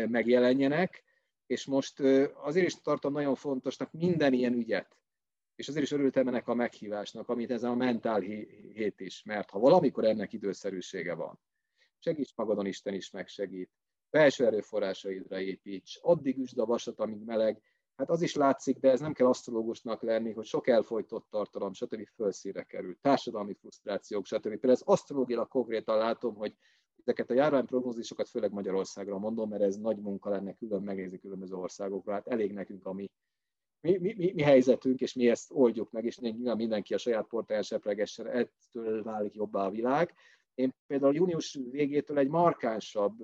megjelenjenek, 0.07 1.03
és 1.45 1.65
most 1.65 1.99
azért 2.33 2.65
is 2.65 2.81
tartom 2.81 3.13
nagyon 3.13 3.35
fontosnak 3.35 3.91
minden 3.91 4.33
ilyen 4.33 4.53
ügyet, 4.53 4.97
és 5.55 5.67
azért 5.67 5.85
is 5.85 5.91
örültem 5.91 6.27
ennek 6.27 6.47
a 6.47 6.53
meghívásnak, 6.53 7.29
amit 7.29 7.51
ez 7.51 7.63
a 7.63 7.75
mentál 7.75 8.19
hét 8.73 8.99
is, 8.99 9.23
mert 9.23 9.49
ha 9.49 9.59
valamikor 9.59 10.05
ennek 10.05 10.33
időszerűsége 10.33 11.13
van, 11.13 11.39
segíts 11.99 12.35
magadon, 12.35 12.65
Isten 12.65 12.93
is 12.93 13.09
megsegít, 13.09 13.71
belső 14.09 14.45
erőforrásaidra 14.45 15.39
építs, 15.39 15.99
addig 16.01 16.37
üsd 16.37 16.59
a 16.59 16.65
vasat, 16.65 16.99
amíg 16.99 17.23
meleg, 17.23 17.61
hát 17.95 18.09
az 18.09 18.21
is 18.21 18.35
látszik, 18.35 18.77
de 18.79 18.89
ez 18.89 18.99
nem 18.99 19.13
kell 19.13 19.27
asztrológusnak 19.27 20.01
lenni, 20.01 20.31
hogy 20.31 20.45
sok 20.45 20.67
elfolytott 20.67 21.27
tartalom, 21.29 21.73
stb. 21.73 22.07
felszíre 22.15 22.63
kerül, 22.63 22.97
társadalmi 23.01 23.53
frusztrációk, 23.53 24.25
stb. 24.25 24.41
Például 24.41 24.73
ez 24.73 24.81
asztrológiailag 24.85 25.47
konkrétan 25.47 25.97
látom, 25.97 26.35
hogy 26.35 26.55
ezeket 26.99 27.29
a 27.29 27.33
járványprognózisokat 27.33 28.29
főleg 28.29 28.51
Magyarországra 28.51 29.17
mondom, 29.17 29.49
mert 29.49 29.61
ez 29.61 29.75
nagy 29.75 29.97
munka 29.97 30.29
lenne 30.29 30.53
külön 30.53 30.81
megnézni 30.81 31.19
különböző 31.19 31.55
országokra, 31.55 32.13
hát 32.13 32.27
elég 32.27 32.53
nekünk 32.53 32.85
a 32.85 32.93
mi, 32.93 33.09
mi, 33.81 33.97
mi, 33.97 34.13
mi, 34.17 34.31
mi 34.33 34.41
helyzetünk, 34.41 34.99
és 34.99 35.13
mi 35.13 35.29
ezt 35.29 35.51
oldjuk 35.53 35.91
meg, 35.91 36.05
és 36.05 36.17
nyilván 36.17 36.55
mindenki 36.55 36.93
a 36.93 36.97
saját 36.97 37.27
portáján 37.27 37.63
sepregessen, 37.63 38.27
ettől 38.27 39.03
válik 39.03 39.33
jobbá 39.33 39.65
a 39.65 39.69
világ. 39.69 40.13
Én 40.55 40.73
például 40.87 41.15
június 41.15 41.59
végétől 41.71 42.17
egy 42.17 42.27
markánsabb 42.27 43.15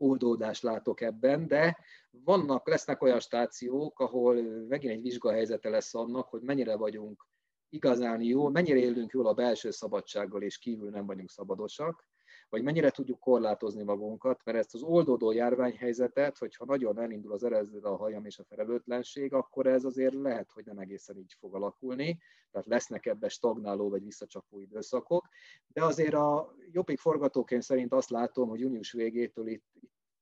oldódást 0.00 0.62
látok 0.62 1.00
ebben, 1.00 1.46
de 1.46 1.78
vannak, 2.10 2.68
lesznek 2.68 3.02
olyan 3.02 3.20
stációk, 3.20 4.00
ahol 4.00 4.42
megint 4.68 4.92
egy 4.92 5.02
vizsgahelyzete 5.02 5.68
lesz 5.68 5.94
annak, 5.94 6.28
hogy 6.28 6.42
mennyire 6.42 6.76
vagyunk 6.76 7.26
igazán 7.68 8.22
jó, 8.22 8.48
mennyire 8.48 8.78
élünk 8.78 9.12
jól 9.12 9.26
a 9.26 9.34
belső 9.34 9.70
szabadsággal, 9.70 10.42
és 10.42 10.58
kívül 10.58 10.90
nem 10.90 11.06
vagyunk 11.06 11.30
szabadosak, 11.30 12.08
vagy 12.50 12.62
mennyire 12.62 12.90
tudjuk 12.90 13.20
korlátozni 13.20 13.82
magunkat, 13.82 14.40
mert 14.44 14.58
ezt 14.58 14.74
az 14.74 14.82
oldódó 14.82 15.32
járványhelyzetet, 15.32 16.38
hogyha 16.38 16.64
nagyon 16.64 16.98
elindul 16.98 17.32
az 17.32 17.44
erezdő 17.44 17.78
a 17.78 17.96
hajam 17.96 18.24
és 18.24 18.38
a 18.38 18.44
felelőtlenség, 18.44 19.32
akkor 19.32 19.66
ez 19.66 19.84
azért 19.84 20.14
lehet, 20.14 20.50
hogy 20.50 20.64
nem 20.64 20.78
egészen 20.78 21.16
így 21.16 21.36
fog 21.38 21.54
alakulni, 21.54 22.18
tehát 22.50 22.66
lesznek 22.66 23.06
ebbe 23.06 23.28
stagnáló 23.28 23.88
vagy 23.88 24.04
visszacsapó 24.04 24.60
időszakok, 24.60 25.28
de 25.72 25.84
azért 25.84 26.14
a 26.14 26.54
jobbik 26.70 26.98
forgatóként 26.98 27.62
szerint 27.62 27.92
azt 27.92 28.10
látom, 28.10 28.48
hogy 28.48 28.60
június 28.60 28.92
végétől 28.92 29.46
itt, 29.46 29.66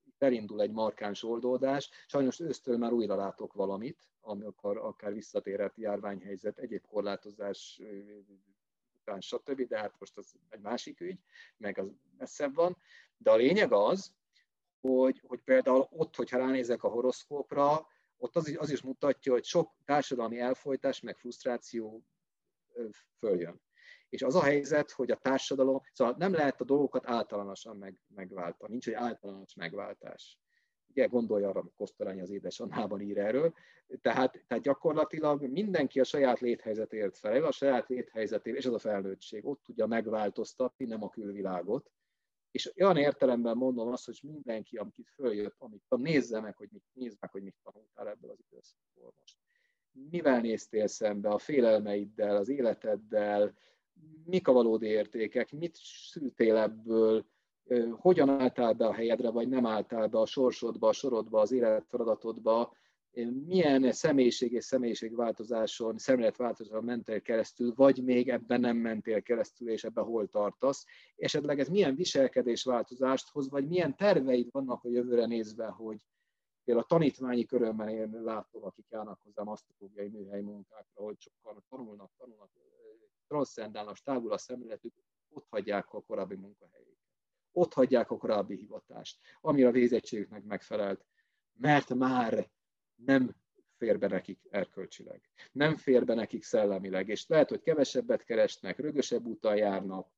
itt 0.06 0.22
elindul 0.22 0.60
egy 0.60 0.72
markáns 0.72 1.24
oldódás. 1.24 1.90
Sajnos 2.06 2.40
ősztől 2.40 2.76
már 2.76 2.92
újra 2.92 3.16
látok 3.16 3.52
valamit, 3.52 4.08
amikor 4.20 4.78
akár 4.78 5.12
visszatérhet 5.12 5.76
járványhelyzet, 5.76 6.58
egyéb 6.58 6.86
korlátozás 6.86 7.80
után, 9.08 9.20
stb. 9.20 9.68
De 9.68 9.78
hát 9.78 9.94
most 9.98 10.16
az 10.16 10.34
egy 10.48 10.60
másik 10.60 11.00
ügy, 11.00 11.18
meg 11.56 11.78
az 11.78 11.90
messzebb 12.18 12.54
van. 12.54 12.76
De 13.16 13.30
a 13.30 13.36
lényeg 13.36 13.72
az, 13.72 14.12
hogy, 14.80 15.22
hogy 15.26 15.40
például 15.40 15.88
ott, 15.90 16.16
hogyha 16.16 16.38
ránézek 16.38 16.82
a 16.82 16.88
horoszkópra, 16.88 17.86
ott 18.16 18.36
az, 18.36 18.56
az 18.58 18.70
is 18.70 18.82
mutatja, 18.82 19.32
hogy 19.32 19.44
sok 19.44 19.74
társadalmi 19.84 20.38
elfolytás, 20.38 21.00
meg 21.00 21.16
frusztráció 21.16 22.04
följön. 23.18 23.60
És 24.08 24.22
az 24.22 24.34
a 24.34 24.42
helyzet, 24.42 24.90
hogy 24.90 25.10
a 25.10 25.16
társadalom, 25.16 25.80
szóval 25.92 26.14
nem 26.18 26.32
lehet 26.32 26.60
a 26.60 26.64
dolgokat 26.64 27.06
általánosan 27.06 27.76
meg, 27.76 27.98
megváltani, 28.14 28.70
nincs 28.70 28.88
egy 28.88 28.94
általános 28.94 29.54
megváltás. 29.54 30.38
Ugye 30.90 31.06
gondolja 31.06 31.48
arra, 31.48 31.60
hogy 31.60 31.72
Kosztolány 31.76 32.20
az 32.20 32.30
édesanyában 32.30 33.00
ír 33.00 33.18
erről. 33.18 33.54
Tehát, 34.00 34.44
tehát 34.46 34.64
gyakorlatilag 34.64 35.42
mindenki 35.42 36.00
a 36.00 36.04
saját 36.04 36.40
léthelyzetért 36.40 37.18
felel, 37.18 37.44
a 37.44 37.52
saját 37.52 37.88
léthelyzetért, 37.88 38.56
és 38.56 38.66
az 38.66 38.72
a 38.72 38.78
felnőttség 38.78 39.46
ott 39.46 39.62
tudja 39.62 39.86
megváltoztatni, 39.86 40.84
nem 40.84 41.02
a 41.02 41.08
külvilágot. 41.08 41.90
És 42.50 42.72
olyan 42.76 42.96
értelemben 42.96 43.56
mondom 43.56 43.88
azt, 43.88 44.04
hogy 44.04 44.18
mindenki, 44.22 44.76
amit 44.76 45.10
följött, 45.14 45.54
amit 45.58 45.84
nézze 45.88 46.40
meg, 46.40 46.56
hogy 46.56 46.68
mit, 46.72 46.84
nézd 46.92 47.16
meg, 47.20 47.30
hogy 47.30 47.42
mit 47.42 47.56
tanultál 47.62 48.08
ebből 48.08 48.30
az 48.30 48.38
időszakból 48.50 49.14
most. 49.20 49.36
Mivel 50.10 50.40
néztél 50.40 50.86
szembe 50.86 51.28
a 51.28 51.38
félelmeiddel, 51.38 52.36
az 52.36 52.48
életeddel, 52.48 53.54
mik 54.24 54.48
a 54.48 54.52
valódi 54.52 54.86
értékek, 54.86 55.52
mit 55.52 55.78
szültél 56.10 56.56
ebből, 56.56 57.26
hogyan 57.90 58.28
álltál 58.28 58.72
be 58.72 58.86
a 58.86 58.94
helyedre, 58.94 59.30
vagy 59.30 59.48
nem 59.48 59.66
álltál 59.66 60.06
be 60.06 60.18
a 60.18 60.26
sorsodba, 60.26 60.88
a 60.88 60.92
sorodba, 60.92 61.40
az 61.40 61.52
életfeladatodba, 61.52 62.72
milyen 63.46 63.92
személyiség 63.92 64.52
és 64.52 64.64
személyiségváltozáson, 64.64 65.98
szemléletváltozáson 65.98 66.84
mentél 66.84 67.20
keresztül, 67.20 67.72
vagy 67.74 68.04
még 68.04 68.28
ebben 68.28 68.60
nem 68.60 68.76
mentél 68.76 69.22
keresztül, 69.22 69.70
és 69.70 69.84
ebben 69.84 70.04
hol 70.04 70.26
tartasz. 70.26 70.84
Esetleg 71.16 71.58
ez 71.58 71.68
milyen 71.68 71.94
viselkedésváltozást 71.94 73.28
hoz, 73.28 73.50
vagy 73.50 73.68
milyen 73.68 73.96
terveid 73.96 74.48
vannak 74.50 74.84
a 74.84 74.88
jövőre 74.88 75.26
nézve, 75.26 75.66
hogy 75.66 76.06
például 76.64 76.86
a 76.86 76.94
tanítványi 76.94 77.44
körömben 77.44 77.88
én 77.88 78.22
látom, 78.22 78.64
akik 78.64 78.86
járnak 78.88 79.20
hozzám 79.22 79.48
asztrológiai 79.48 80.08
műhely 80.08 80.40
munkákra, 80.40 81.02
hogy 81.02 81.16
sokan 81.18 81.64
tanulnak, 81.68 82.10
tanulnak, 82.16 82.50
transzcendálnak, 83.26 83.96
tágul 83.96 84.32
a 84.32 84.38
szemléletük, 84.38 84.94
ott 85.28 85.46
hagyják 85.50 85.92
a 85.92 86.00
korábbi 86.00 86.34
munkahelyét 86.34 87.07
ott 87.52 87.72
hagyják 87.74 88.10
a 88.10 88.16
korábbi 88.16 88.56
hivatást, 88.56 89.18
ami 89.40 89.62
a 89.62 89.70
végzettségüknek 89.70 90.44
megfelelt, 90.44 91.04
mert 91.52 91.94
már 91.94 92.48
nem 92.94 93.36
fér 93.76 93.98
be 93.98 94.08
nekik 94.08 94.40
erkölcsileg, 94.50 95.20
nem 95.52 95.76
fér 95.76 96.04
be 96.04 96.14
nekik 96.14 96.42
szellemileg, 96.42 97.08
és 97.08 97.26
lehet, 97.26 97.48
hogy 97.48 97.60
kevesebbet 97.60 98.24
keresnek, 98.24 98.78
rögösebb 98.78 99.26
úton 99.26 99.56
járnak, 99.56 100.08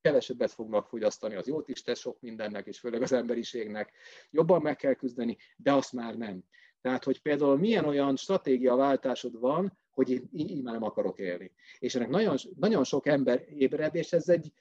kevesebbet 0.00 0.52
fognak 0.52 0.86
fogyasztani, 0.86 1.34
az 1.34 1.46
jót 1.46 1.68
is 1.68 1.82
tesz 1.82 1.98
sok 1.98 2.20
mindennek, 2.20 2.66
és 2.66 2.78
főleg 2.78 3.02
az 3.02 3.12
emberiségnek, 3.12 3.92
jobban 4.30 4.62
meg 4.62 4.76
kell 4.76 4.94
küzdeni, 4.94 5.36
de 5.56 5.72
azt 5.72 5.92
már 5.92 6.16
nem. 6.16 6.44
Tehát, 6.80 7.04
hogy 7.04 7.22
például 7.22 7.56
milyen 7.56 7.84
olyan 7.84 8.16
stratégiaváltásod 8.16 9.38
van, 9.38 9.78
hogy 9.90 10.10
én 10.10 10.28
így 10.32 10.62
már 10.62 10.74
nem 10.74 10.82
akarok 10.82 11.18
élni. 11.18 11.52
És 11.78 11.94
ennek 11.94 12.08
nagyon, 12.08 12.36
nagyon 12.56 12.84
sok 12.84 13.06
ember 13.06 13.44
ébred, 13.48 13.94
és 13.94 14.12
ez 14.12 14.28
egy, 14.28 14.52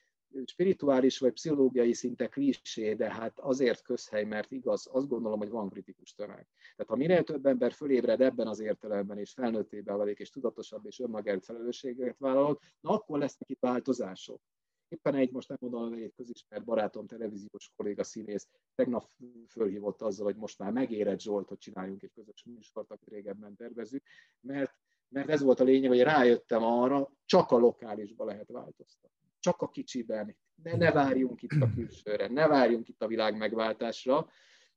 spirituális 0.45 1.19
vagy 1.19 1.33
pszichológiai 1.33 1.93
szinte 1.93 2.27
klisé, 2.27 2.93
de 2.93 3.13
hát 3.13 3.39
azért 3.39 3.81
közhely, 3.81 4.23
mert 4.23 4.51
igaz, 4.51 4.89
azt 4.91 5.07
gondolom, 5.07 5.39
hogy 5.39 5.49
van 5.49 5.69
kritikus 5.69 6.13
tömeg. 6.13 6.47
Tehát 6.75 6.91
ha 6.91 6.95
minél 6.95 7.23
több 7.23 7.45
ember 7.45 7.71
fölébred 7.71 8.21
ebben 8.21 8.47
az 8.47 8.59
értelemben, 8.59 9.17
és 9.17 9.31
felnőttébe 9.31 9.95
válik, 9.95 10.19
és 10.19 10.29
tudatosabb, 10.29 10.85
és 10.85 10.99
önmagáért 10.99 11.45
felelősséget 11.45 12.17
vállal, 12.17 12.59
na 12.79 12.89
akkor 12.89 13.19
lesznek 13.19 13.49
itt 13.49 13.59
változások. 13.59 14.41
Éppen 14.87 15.15
egy, 15.15 15.31
most 15.31 15.49
nem 15.49 15.57
mondom, 15.61 15.93
egy 15.93 16.13
közismert 16.15 16.63
barátom, 16.63 17.07
televíziós 17.07 17.71
kolléga 17.75 18.03
színész 18.03 18.47
tegnap 18.75 19.09
fölhívott 19.47 20.01
azzal, 20.01 20.25
hogy 20.25 20.35
most 20.35 20.59
már 20.59 20.71
megérett 20.71 21.19
Zsolt, 21.19 21.47
hogy 21.47 21.57
csináljunk 21.57 22.03
egy 22.03 22.11
közös 22.13 22.43
műsort, 22.43 22.89
amit 22.91 23.07
régebben 23.07 23.55
tervezünk, 23.55 24.03
mert, 24.39 24.73
mert 25.07 25.29
ez 25.29 25.41
volt 25.41 25.59
a 25.59 25.63
lényeg, 25.63 25.89
hogy 25.89 26.01
rájöttem 26.01 26.63
arra, 26.63 27.11
csak 27.25 27.51
a 27.51 27.57
lokálisba 27.57 28.25
lehet 28.25 28.51
változtatni 28.51 29.26
csak 29.47 29.61
a 29.61 29.69
kicsiben, 29.69 30.37
ne, 30.63 30.75
ne 30.75 30.91
várjunk 30.91 31.41
itt 31.41 31.61
a 31.61 31.69
külsőre, 31.75 32.27
ne 32.27 32.47
várjunk 32.47 32.87
itt 32.87 33.01
a 33.01 33.07
világ 33.07 33.37
megváltásra, 33.37 34.27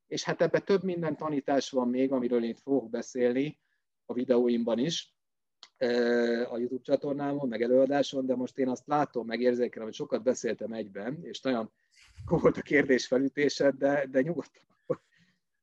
és 0.06 0.24
hát 0.24 0.42
ebbe 0.42 0.58
több 0.58 0.82
minden 0.82 1.16
tanítás 1.16 1.70
van 1.70 1.88
még, 1.88 2.12
amiről 2.12 2.44
én 2.44 2.54
fogok 2.54 2.90
beszélni 2.90 3.58
a 4.06 4.12
videóimban 4.12 4.78
is, 4.78 5.14
a 6.50 6.58
YouTube 6.58 6.82
csatornámon, 6.82 7.48
meg 7.48 7.62
előadáson, 7.62 8.26
de 8.26 8.36
most 8.36 8.58
én 8.58 8.68
azt 8.68 8.86
látom, 8.86 9.26
megérzékelem, 9.26 9.86
hogy 9.86 9.96
sokat 9.96 10.22
beszéltem 10.22 10.72
egyben, 10.72 11.18
és 11.22 11.40
nagyon 11.40 11.70
volt 12.24 12.56
a 12.56 12.62
kérdés 12.62 13.06
felütésed, 13.06 13.74
de, 13.74 14.06
de 14.10 14.20
nyugodtan. 14.20 14.62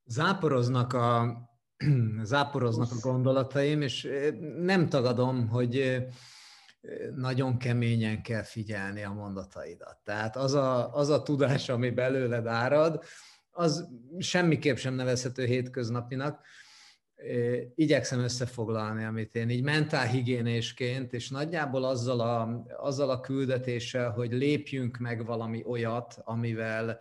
Záporoznak 0.05 0.93
a, 0.93 1.37
záporoznak 2.23 2.91
a 2.91 2.99
gondolataim, 3.01 3.81
és 3.81 4.09
nem 4.57 4.89
tagadom, 4.89 5.47
hogy 5.47 6.05
nagyon 7.15 7.57
keményen 7.57 8.21
kell 8.21 8.43
figyelni 8.43 9.03
a 9.03 9.13
mondataidat. 9.13 9.97
Tehát 10.03 10.35
az 10.35 10.53
a, 10.53 10.93
az 10.93 11.09
a 11.09 11.23
tudás, 11.23 11.69
ami 11.69 11.89
belőled 11.89 12.47
árad, 12.47 13.03
az 13.49 13.89
semmiképp 14.19 14.75
sem 14.75 14.93
nevezhető 14.93 15.45
hétköznapinak. 15.45 16.45
igyekszem 17.75 18.19
összefoglalni, 18.19 19.03
amit 19.03 19.35
én 19.35 19.49
így 19.49 19.63
mentálhigiénésként, 19.63 21.13
és 21.13 21.29
nagyjából 21.29 21.83
azzal 21.83 22.19
a, 22.19 22.63
azzal 22.77 23.09
a 23.09 23.19
küldetéssel, 23.19 24.11
hogy 24.11 24.31
lépjünk 24.31 24.97
meg 24.97 25.25
valami 25.25 25.63
olyat, 25.65 26.19
amivel 26.23 26.99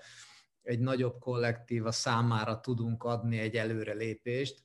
egy 0.62 0.78
nagyobb 0.78 1.18
kollektíva 1.18 1.92
számára 1.92 2.60
tudunk 2.60 3.04
adni 3.04 3.38
egy 3.38 3.56
előrelépést. 3.56 4.64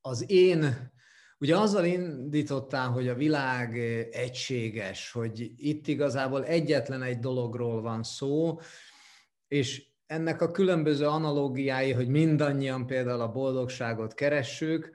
Az 0.00 0.30
én, 0.30 0.92
ugye 1.44 1.56
azzal 1.56 1.84
indítottál, 1.84 2.88
hogy 2.88 3.08
a 3.08 3.14
világ 3.14 3.78
egységes, 4.12 5.12
hogy 5.12 5.52
itt 5.56 5.86
igazából 5.86 6.44
egyetlen 6.44 7.02
egy 7.02 7.18
dologról 7.18 7.82
van 7.82 8.02
szó, 8.02 8.58
és 9.48 9.86
ennek 10.06 10.42
a 10.42 10.50
különböző 10.50 11.06
analógiái, 11.06 11.92
hogy 11.92 12.08
mindannyian 12.08 12.86
például 12.86 13.20
a 13.20 13.32
boldogságot 13.32 14.14
keressük, 14.14 14.90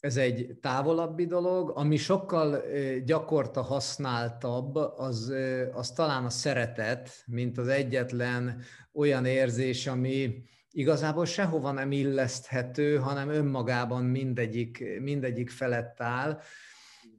ez 0.00 0.16
egy 0.16 0.56
távolabbi 0.60 1.26
dolog, 1.26 1.72
ami 1.74 1.96
sokkal 1.96 2.62
gyakorta 3.04 3.62
használtabb, 3.62 4.74
az, 4.74 5.32
az 5.72 5.90
talán 5.90 6.24
a 6.24 6.30
szeretet, 6.30 7.10
mint 7.26 7.58
az 7.58 7.68
egyetlen 7.68 8.62
olyan 8.92 9.24
érzés, 9.24 9.86
ami 9.86 10.42
igazából 10.76 11.24
sehova 11.24 11.70
nem 11.70 11.92
illeszthető, 11.92 12.96
hanem 12.96 13.28
önmagában 13.28 14.04
mindegyik, 14.04 15.00
mindegyik 15.00 15.50
felett 15.50 16.00
áll, 16.00 16.40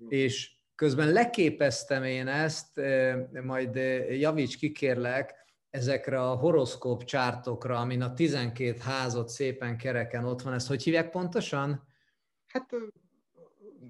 és 0.09 0.51
közben 0.75 1.11
leképeztem 1.11 2.03
én 2.03 2.27
ezt, 2.27 2.81
majd 3.43 3.75
javíts 4.09 4.57
kikérlek, 4.57 5.33
ezekre 5.69 6.21
a 6.21 6.35
horoszkóp 6.35 7.03
csártokra, 7.03 7.79
amin 7.79 8.01
a 8.01 8.13
12 8.13 8.77
házot 8.79 9.29
szépen 9.29 9.77
kereken 9.77 10.25
ott 10.25 10.41
van, 10.41 10.53
ezt 10.53 10.67
hogy 10.67 10.83
hívják 10.83 11.09
pontosan? 11.09 11.87
Hát 12.47 12.69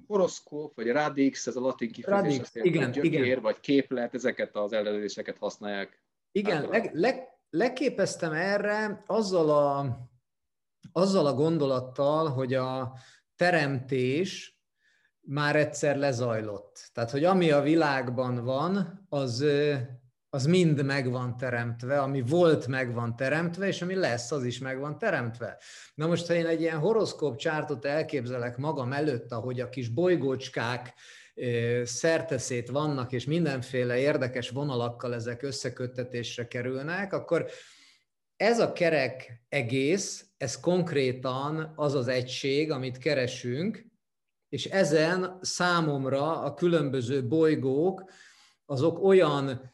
horoszkóp, 0.07 0.75
vagy 0.75 0.87
radix, 0.87 1.47
ez 1.47 1.55
a 1.55 1.59
latin 1.59 1.91
kifejezés, 1.91 2.37
radix, 2.37 2.55
igen, 2.55 2.91
gyökér, 2.91 3.13
igen. 3.13 3.41
vagy 3.41 3.59
képlet, 3.59 4.13
ezeket 4.13 4.55
az 4.55 4.73
ellenőrzéseket 4.73 5.37
használják. 5.37 6.01
Igen, 6.31 6.69
le, 6.69 6.89
le, 6.93 7.36
leképeztem 7.49 8.33
erre 8.33 9.03
azzal 9.05 9.49
a, 9.49 9.97
azzal 10.91 11.25
a 11.25 11.33
gondolattal, 11.33 12.29
hogy 12.29 12.53
a 12.53 12.93
teremtés 13.35 14.61
már 15.21 15.55
egyszer 15.55 15.97
lezajlott. 15.97 16.89
Tehát, 16.93 17.11
hogy 17.11 17.23
ami 17.23 17.51
a 17.51 17.61
világban 17.61 18.43
van, 18.43 19.05
az 19.09 19.45
az 20.29 20.45
mind 20.45 20.83
meg 20.83 21.11
van 21.11 21.37
teremtve, 21.37 22.01
ami 22.01 22.21
volt 22.21 22.67
meg 22.67 22.93
van 22.93 23.15
teremtve, 23.15 23.67
és 23.67 23.81
ami 23.81 23.95
lesz, 23.95 24.31
az 24.31 24.43
is 24.43 24.59
meg 24.59 24.79
van 24.79 24.97
teremtve. 24.97 25.57
Na 25.95 26.07
most, 26.07 26.27
ha 26.27 26.33
én 26.33 26.45
egy 26.45 26.61
ilyen 26.61 26.79
horoszkóp 26.79 27.37
csártot 27.37 27.85
elképzelek 27.85 28.57
magam 28.57 28.93
előtt, 28.93 29.31
ahogy 29.31 29.59
a 29.59 29.69
kis 29.69 29.89
bolygócskák 29.89 30.93
szerteszét 31.83 32.69
vannak, 32.69 33.11
és 33.11 33.25
mindenféle 33.25 33.97
érdekes 33.97 34.49
vonalakkal 34.49 35.13
ezek 35.13 35.41
összeköttetésre 35.41 36.47
kerülnek, 36.47 37.13
akkor 37.13 37.49
ez 38.35 38.59
a 38.59 38.73
kerek 38.73 39.43
egész, 39.49 40.25
ez 40.37 40.59
konkrétan 40.59 41.73
az 41.75 41.95
az 41.95 42.07
egység, 42.07 42.71
amit 42.71 42.97
keresünk, 42.97 43.85
és 44.49 44.65
ezen 44.65 45.37
számomra 45.41 46.41
a 46.41 46.53
különböző 46.53 47.27
bolygók, 47.27 48.11
azok 48.65 49.03
olyan 49.03 49.73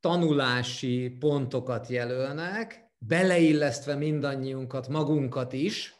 tanulási 0.00 1.16
pontokat 1.18 1.88
jelölnek, 1.88 2.90
beleillesztve 2.98 3.94
mindannyiunkat, 3.94 4.88
magunkat 4.88 5.52
is, 5.52 5.94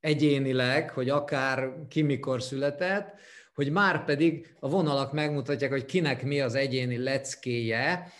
egyénileg, 0.00 0.90
hogy 0.90 1.08
akár 1.08 1.86
ki 1.88 2.02
mikor 2.02 2.42
született, 2.42 3.14
hogy 3.56 3.70
már 3.70 4.04
pedig 4.04 4.54
a 4.60 4.68
vonalak 4.68 5.12
megmutatják, 5.12 5.70
hogy 5.70 5.84
kinek 5.84 6.22
mi 6.24 6.40
az 6.40 6.54
egyéni 6.54 6.96
leckéje, 6.98 8.12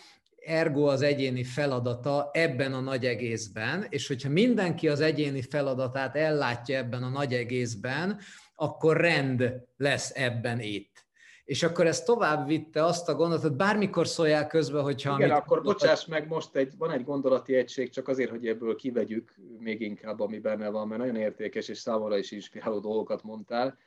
ergo 0.45 0.85
az 0.85 1.01
egyéni 1.01 1.43
feladata 1.43 2.29
ebben 2.33 2.73
a 2.73 2.79
nagy 2.79 3.05
egészben, 3.05 3.85
és 3.89 4.07
hogyha 4.07 4.29
mindenki 4.29 4.87
az 4.87 5.01
egyéni 5.01 5.41
feladatát 5.41 6.15
ellátja 6.15 6.77
ebben 6.77 7.03
a 7.03 7.09
nagy 7.09 7.33
egészben, 7.33 8.19
akkor 8.55 8.97
rend 8.97 9.53
lesz 9.77 10.11
ebben 10.15 10.59
itt 10.59 11.05
és 11.47 11.63
akkor 11.63 11.85
ez 11.85 12.03
tovább 12.03 12.47
vitte 12.47 12.83
azt 12.83 13.09
a 13.09 13.15
gondolatot, 13.15 13.55
bármikor 13.55 14.07
szólják 14.07 14.47
közben, 14.47 14.83
hogyha... 14.83 15.15
Igen, 15.15 15.29
amit 15.29 15.43
akkor 15.43 15.57
gondolat... 15.57 15.79
bocsáss 15.79 16.05
meg, 16.05 16.27
most 16.27 16.55
egy, 16.55 16.73
van 16.77 16.91
egy 16.91 17.03
gondolati 17.03 17.55
egység, 17.55 17.89
csak 17.89 18.07
azért, 18.07 18.29
hogy 18.29 18.47
ebből 18.47 18.75
kivegyük 18.75 19.35
még 19.59 19.81
inkább, 19.81 20.19
ami 20.19 20.39
benne 20.39 20.69
van, 20.69 20.87
mert 20.87 21.01
nagyon 21.01 21.15
értékes 21.15 21.67
és 21.67 21.77
számomra 21.77 22.17
is 22.17 22.31
inspiráló 22.31 22.79
dolgokat 22.79 23.23
mondtál. 23.23 23.77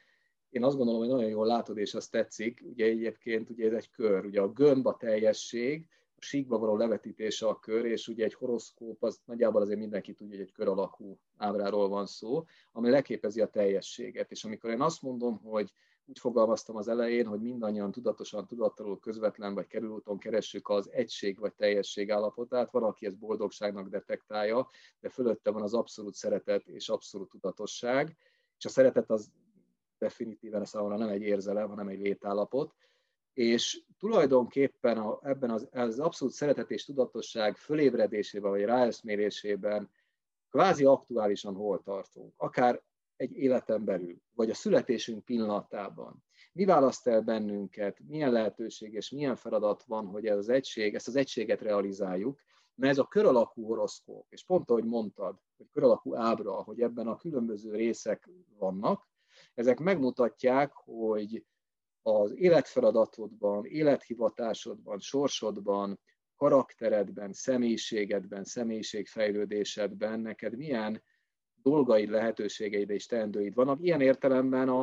Én 0.51 0.65
azt 0.65 0.77
gondolom, 0.77 1.01
hogy 1.01 1.11
nagyon 1.11 1.31
jól 1.31 1.47
látod, 1.47 1.77
és 1.79 1.95
azt 1.95 2.11
tetszik. 2.11 2.63
Ugye 2.65 2.85
egyébként 2.85 3.51
ugye 3.51 3.67
ez 3.67 3.73
egy 3.73 3.91
kör, 3.91 4.25
ugye 4.25 4.41
a 4.41 4.53
gömb 4.53 4.87
a 4.87 4.97
teljesség, 4.97 5.87
a 6.17 6.23
síkba 6.23 6.59
való 6.59 6.77
levetítése 6.77 7.47
a 7.47 7.59
kör, 7.59 7.85
és 7.85 8.09
ugye 8.09 8.25
egy 8.25 8.35
horoszkóp, 8.35 9.03
az 9.03 9.21
nagyjából 9.25 9.63
azért 9.63 9.79
mindenki 9.79 10.13
tudja, 10.13 10.37
hogy 10.37 10.47
egy 10.47 10.53
kör 10.53 10.69
alakú 10.69 11.19
ábráról 11.37 11.89
van 11.89 12.07
szó, 12.07 12.45
ami 12.73 12.91
leképezi 12.91 13.41
a 13.41 13.47
teljességet. 13.47 14.31
És 14.31 14.45
amikor 14.45 14.71
én 14.71 14.81
azt 14.81 15.03
mondom, 15.03 15.39
hogy 15.39 15.73
úgy 16.05 16.19
fogalmaztam 16.19 16.77
az 16.77 16.89
elején, 16.89 17.27
hogy 17.27 17.41
mindannyian 17.41 17.93
tudatosan, 17.93 18.47
tudattalul, 18.47 18.99
közvetlen 18.99 19.55
vagy 19.55 19.67
kerülúton 19.67 20.19
keressük 20.19 20.69
az 20.69 20.91
egység 20.93 21.39
vagy 21.39 21.55
teljesség 21.55 22.11
állapotát. 22.11 22.71
Van, 22.71 22.83
aki 22.83 23.07
ezt 23.07 23.19
boldogságnak 23.19 23.89
detektálja, 23.89 24.69
de 25.01 25.09
fölötte 25.09 25.51
van 25.51 25.63
az 25.63 25.75
abszolút 25.75 26.15
szeretet 26.15 26.69
és 26.69 26.89
abszolút 26.89 27.29
tudatosság, 27.29 28.17
és 28.59 28.65
a 28.65 28.69
szeretet 28.69 29.11
az 29.11 29.31
definitíven 30.01 30.65
számomra 30.65 30.97
nem 30.97 31.09
egy 31.09 31.23
érzelem, 31.23 31.69
hanem 31.69 31.89
egy 31.89 32.01
létállapot, 32.01 32.75
és 33.33 33.83
tulajdonképpen 33.99 34.99
a, 34.99 35.19
ebben 35.23 35.51
az, 35.51 35.69
az 35.73 35.99
abszolút 35.99 36.35
szeretet 36.35 36.71
és 36.71 36.85
tudatosság 36.85 37.57
fölébredésében 37.57 38.51
vagy 38.51 38.65
ráeszmélésében 38.65 39.91
kvázi 40.51 40.85
aktuálisan 40.85 41.55
hol 41.55 41.83
tartunk. 41.83 42.33
Akár 42.37 42.83
egy 43.17 43.37
életen 43.37 43.85
belül, 43.85 44.17
vagy 44.35 44.51
a 44.51 44.55
születésünk 44.55 45.25
pillanatában. 45.25 46.25
Mi 46.53 46.65
választ 46.65 47.07
el 47.07 47.21
bennünket, 47.21 47.99
milyen 48.07 48.33
lehetőség 48.33 48.95
és 48.95 49.11
milyen 49.11 49.37
feladat 49.37 49.83
van, 49.83 50.07
hogy 50.07 50.27
ez 50.27 50.37
az 50.37 50.49
egység, 50.49 50.95
ezt 50.95 51.09
az 51.09 51.17
egységet 51.17 51.61
realizáljuk, 51.61 52.41
mert 52.75 52.93
ez 52.93 52.99
a 52.99 53.07
kör 53.07 53.25
alakú 53.25 53.67
horoszkóp, 53.67 54.27
és 54.29 54.45
pont 54.45 54.71
ahogy 54.71 54.85
mondtad, 54.85 55.39
hogy 55.57 55.67
kör 55.73 55.83
alakú 55.83 56.15
ábra, 56.15 56.53
hogy 56.53 56.81
ebben 56.81 57.07
a 57.07 57.17
különböző 57.17 57.75
részek 57.75 58.29
vannak, 58.59 59.09
ezek 59.55 59.79
megmutatják, 59.79 60.73
hogy 60.73 61.45
az 62.03 62.33
életfeladatodban, 62.35 63.65
élethivatásodban, 63.65 64.99
sorsodban, 64.99 66.01
karakteredben, 66.37 67.33
személyiségedben, 67.33 68.45
személyiségfejlődésedben 68.45 70.21
neked 70.21 70.57
milyen 70.57 71.03
dolgaid, 71.63 72.09
lehetőségeid 72.09 72.91
és 72.91 73.07
teendőid 73.07 73.55
vannak. 73.55 73.83
Ilyen 73.83 74.01
értelemben 74.01 74.69
a, 74.69 74.81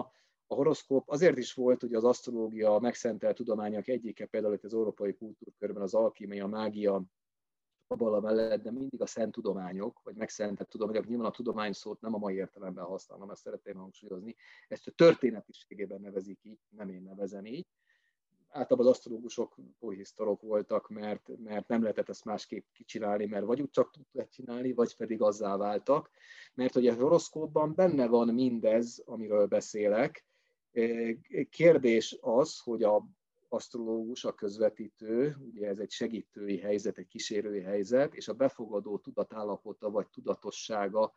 a 0.48 0.56
horoszkóp 0.56 1.10
azért 1.10 1.38
is 1.38 1.54
volt, 1.54 1.82
hogy 1.82 1.94
az 1.94 2.04
asztrológia 2.04 2.80
megszentelt 2.80 3.36
tudományok 3.36 3.88
egyike, 3.88 4.26
például 4.26 4.54
itt 4.54 4.64
az 4.64 4.74
európai 4.74 5.14
kultúrkörben 5.14 5.82
az 5.82 5.94
alkímia, 5.94 6.44
a 6.44 6.48
mágia, 6.48 7.04
a 7.88 7.96
bala 7.96 8.20
mellett, 8.20 8.62
de 8.62 8.72
mindig 8.72 9.02
a 9.02 9.06
szent 9.06 9.32
tudományok, 9.32 10.02
vagy 10.04 10.16
megszentett 10.16 10.70
tudományok, 10.70 11.08
nyilván 11.08 11.28
a 11.28 11.32
tudomány 11.32 11.74
szót 11.74 12.02
nem 12.02 12.14
a 12.14 12.18
mai 12.18 12.36
értelemben 12.36 12.86
használom, 12.86 13.30
ezt 13.30 13.42
szeretném 13.42 13.76
hangsúlyozni, 13.76 14.36
ezt 14.68 14.88
a 14.88 14.92
történetiségében 14.92 16.02
nevezik 16.02 16.40
így, 16.44 16.60
nem 16.70 16.90
én 16.90 17.02
nevezem 17.02 17.46
így, 17.46 17.68
általában 18.50 18.88
az 18.88 18.94
asztrológusok 18.94 19.56
pohisztorok 19.80 20.42
voltak, 20.42 20.90
mert, 20.90 21.30
mert 21.44 21.68
nem 21.68 21.82
lehetett 21.82 22.10
ezt 22.10 22.26
másképp 22.26 22.66
kicsinálni, 22.74 23.26
mert 23.26 23.46
vagy 23.46 23.62
úgy 23.62 23.70
csak 23.70 23.92
tudták 23.92 24.30
csinálni, 24.30 24.74
vagy 24.74 24.96
pedig 24.96 25.22
azzá 25.22 25.58
váltak. 25.58 26.10
Mert 26.54 26.74
hogy 26.74 26.88
a 26.88 26.96
horoszkópban 26.96 27.74
benne 27.76 28.08
van 28.08 28.34
mindez, 28.34 29.02
amiről 29.06 29.48
beszélek. 29.48 30.26
Kérdés 31.50 32.18
az, 32.22 32.60
hogy 32.60 32.84
a 32.84 33.08
asztrológus, 33.50 34.26
a 34.26 34.34
közvetítő, 34.34 35.36
ugye 35.52 35.68
ez 35.68 35.80
egy 35.80 35.92
segítői 35.92 36.60
helyzet, 36.60 36.98
egy 36.98 37.08
kísérői 37.08 37.62
helyzet, 37.62 38.14
és 38.14 38.28
a 38.28 38.34
befogadó 38.34 38.98
tudatállapota 38.98 39.90
vagy 39.90 40.08
tudatossága 40.08 41.14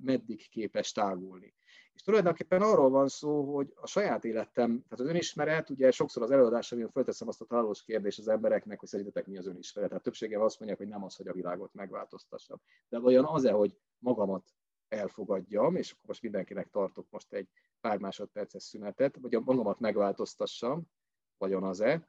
meddig 0.00 0.48
képes 0.48 0.92
tágulni. 0.92 1.54
És 1.94 2.02
tulajdonképpen 2.02 2.62
arról 2.62 2.90
van 2.90 3.08
szó, 3.08 3.54
hogy 3.54 3.72
a 3.74 3.86
saját 3.86 4.24
életem, 4.24 4.70
tehát 4.88 5.00
az 5.00 5.06
önismeret, 5.06 5.70
ugye 5.70 5.90
sokszor 5.90 6.22
az 6.22 6.30
előadásomon 6.30 6.90
fölteszem 6.90 7.28
azt 7.28 7.40
a 7.40 7.44
találós 7.44 7.84
kérdést 7.84 8.18
az 8.18 8.28
embereknek, 8.28 8.78
hogy 8.78 8.88
szerintetek 8.88 9.26
mi 9.26 9.38
az 9.38 9.46
önismeret. 9.46 9.88
Tehát 9.88 10.04
többsége 10.04 10.42
azt 10.42 10.58
mondják, 10.58 10.80
hogy 10.80 10.88
nem 10.88 11.04
az, 11.04 11.16
hogy 11.16 11.28
a 11.28 11.32
világot 11.32 11.74
megváltoztassam. 11.74 12.60
De 12.88 12.98
vajon 12.98 13.24
az-e, 13.24 13.50
hogy 13.50 13.78
magamat 13.98 14.54
elfogadjam, 14.88 15.76
és 15.76 15.90
akkor 15.90 16.04
most 16.06 16.22
mindenkinek 16.22 16.70
tartok 16.70 17.06
most 17.10 17.32
egy 17.32 17.48
pár 17.80 17.98
másodperces 17.98 18.62
szünetet, 18.62 19.16
vagy 19.20 19.34
a 19.34 19.40
magamat 19.40 19.80
megváltoztassam, 19.80 20.86
vajon 21.38 21.62
az-e, 21.62 22.08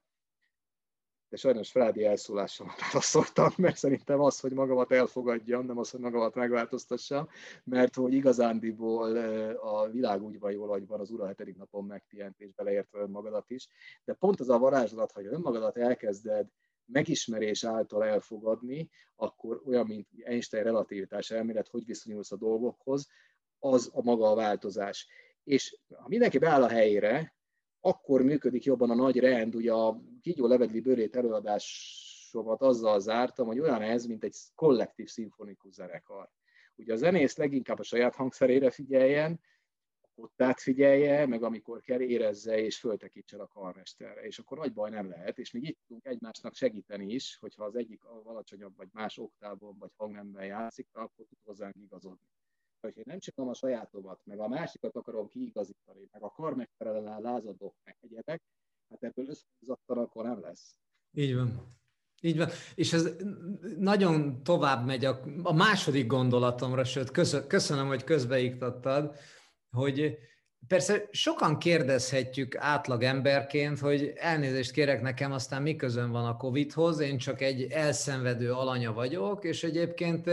de 1.30 1.38
sajnos 1.38 1.72
Frádi 1.72 2.06
elszólásomat 2.06 2.80
válaszoltam, 2.82 3.52
mert 3.58 3.78
szerintem 3.78 4.20
az, 4.20 4.40
hogy 4.40 4.52
magamat 4.52 4.92
elfogadjam, 4.92 5.66
nem 5.66 5.78
az, 5.78 5.90
hogy 5.90 6.00
magamat 6.00 6.36
megváltoztassam, 6.36 7.28
mert 7.64 7.96
hogy 7.96 8.14
igazándiból 8.14 9.16
a 9.56 9.90
világ 9.90 10.24
úgy 10.24 10.40
van 10.40 10.52
jól, 10.52 10.68
hogy 10.68 10.88
van 10.88 11.00
az 11.00 11.12
ura 11.12 11.28
hetedik 11.28 11.58
napon 11.58 11.86
megpihent, 11.86 12.40
és 12.40 12.54
beleértve 12.54 13.00
önmagadat 13.00 13.50
is, 13.50 13.68
de 14.06 14.14
pont 14.14 14.40
az 14.40 14.50
a 14.50 14.58
varázslat, 14.58 15.12
hogy 15.12 15.26
önmagadat 15.26 15.78
elkezded 15.78 16.48
megismerés 16.86 17.64
által 17.64 18.04
elfogadni, 18.04 18.90
akkor 19.16 19.62
olyan, 19.66 19.86
mint 19.86 20.08
Einstein 20.24 20.64
relativitás 20.64 21.32
elmélet, 21.32 21.68
hogy 21.68 21.86
viszonyulsz 21.86 22.32
a 22.32 22.38
dolgokhoz, 22.38 23.08
az 23.60 23.90
a 23.94 24.02
maga 24.02 24.30
a 24.30 24.36
változás. 24.36 25.08
És 25.44 25.78
ha 25.96 26.08
mindenki 26.08 26.38
beáll 26.38 26.64
a 26.64 26.68
helyére, 26.68 27.37
akkor 27.88 28.22
működik 28.22 28.64
jobban 28.64 28.90
a 28.90 28.96
nagy 28.96 29.20
rend. 29.20 29.56
Ugye 29.56 29.74
a 29.74 30.02
Kígyó 30.22 30.48
Levedli 30.48 30.80
bőrét 30.80 31.16
előadásomat 31.16 32.62
azzal 32.62 33.00
zártam, 33.00 33.48
hogy 33.48 33.60
olyan 33.60 33.82
ez, 33.82 34.06
mint 34.06 34.24
egy 34.24 34.36
kollektív 34.56 35.08
szimfonikus 35.08 35.74
zenekar. 35.74 36.30
Ugye 36.76 36.94
a 36.94 36.96
zenész 36.96 37.38
leginkább 37.38 37.80
a 37.80 37.84
saját 37.84 38.16
hangszerére 38.16 38.70
figyeljen, 38.70 39.40
ott 40.16 40.60
figyelje, 40.60 41.26
meg 41.26 41.44
amikor 41.44 41.82
kell 41.82 42.02
érezze 42.02 42.58
és 42.60 42.80
föltekítsen 42.80 43.40
a 43.40 43.48
karmesterre, 43.48 44.22
és 44.22 44.40
akkor 44.40 44.58
nagy 44.58 44.74
baj 44.74 44.90
nem 44.90 45.10
lehet, 45.10 45.40
és 45.40 45.52
még 45.52 45.64
itt 45.64 45.80
tudunk 45.88 46.06
egymásnak 46.06 46.56
segíteni 46.56 47.14
is, 47.14 47.38
hogyha 47.40 47.64
az 47.64 47.76
egyik 47.76 48.04
alacsonyabb 48.04 48.76
vagy 48.76 48.90
más 48.92 49.18
oktávon 49.18 49.78
vagy 49.78 49.92
hangnemben 49.96 50.46
játszik, 50.46 50.88
akkor 50.92 51.26
tud 51.26 51.38
hozzánk 51.44 51.76
igazodni 51.76 52.37
hogyha 52.82 53.00
én 53.00 53.06
nem 53.08 53.20
csinálom 53.20 53.54
a 53.54 53.56
sajátomat, 53.56 54.20
meg 54.24 54.40
a 54.40 54.48
másikat 54.48 54.96
akarom 54.96 55.28
kiigazítani, 55.28 56.08
meg 56.12 56.24
a 56.24 56.32
karmegfelelően 56.32 57.22
lázadok, 57.22 57.76
meg 57.84 57.98
egyebek, 58.02 58.42
hát 58.90 59.04
ebből 59.04 59.28
összehozattan 59.28 59.98
akkor 59.98 60.26
nem 60.26 60.42
lesz. 60.42 60.76
Így 61.14 61.36
van. 61.36 61.76
Így 62.22 62.38
van. 62.38 62.50
És 62.76 62.94
ez 62.94 63.16
nagyon 63.78 64.44
tovább 64.44 64.86
megy 64.86 65.06
a, 65.06 65.22
a 65.44 65.54
második 65.54 66.08
gondolatomra, 66.08 66.84
sőt, 66.84 67.12
köszönöm, 67.48 67.88
hogy 67.88 68.04
közbeiktattad, 68.04 69.16
hogy 69.72 70.18
persze 70.68 71.08
sokan 71.12 71.60
kérdezhetjük 71.60 72.56
átlag 72.56 73.04
emberként, 73.04 73.80
hogy 73.80 74.14
elnézést 74.16 74.72
kérek 74.72 75.02
nekem, 75.02 75.32
aztán 75.32 75.62
mi 75.62 75.76
közön 75.76 76.12
van 76.12 76.26
a 76.26 76.38
Covid-hoz, 76.38 77.00
én 77.00 77.18
csak 77.18 77.42
egy 77.42 77.62
elszenvedő 77.62 78.52
alanya 78.54 78.94
vagyok, 78.94 79.44
és 79.44 79.64
egyébként 79.64 80.30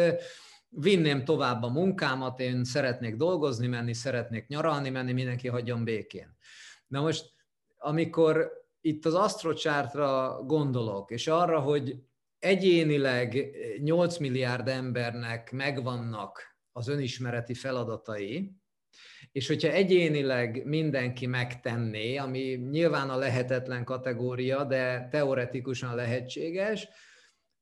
vinném 0.77 1.25
tovább 1.25 1.63
a 1.63 1.69
munkámat, 1.69 2.41
én 2.41 2.65
szeretnék 2.65 3.17
dolgozni 3.17 3.67
menni, 3.67 3.93
szeretnék 3.93 4.47
nyaralni 4.47 4.91
menni, 4.91 5.13
mindenki 5.13 5.49
hagyjon 5.49 5.85
békén. 5.85 6.37
Na 6.87 7.01
most, 7.01 7.33
amikor 7.77 8.51
itt 8.81 9.05
az 9.05 9.15
asztrocsártra 9.15 10.43
gondolok, 10.43 11.11
és 11.11 11.27
arra, 11.27 11.61
hogy 11.61 11.97
egyénileg 12.39 13.57
8 13.83 14.19
milliárd 14.19 14.69
embernek 14.69 15.53
megvannak 15.53 16.57
az 16.73 16.89
önismereti 16.89 17.55
feladatai, 17.55 18.53
és 19.33 19.47
hogyha 19.47 19.69
egyénileg 19.69 20.65
mindenki 20.65 21.27
megtenné, 21.27 22.17
ami 22.17 22.41
nyilván 22.71 23.11
a 23.11 23.17
lehetetlen 23.17 23.85
kategória, 23.85 24.65
de 24.65 25.09
teoretikusan 25.11 25.95
lehetséges, 25.95 26.89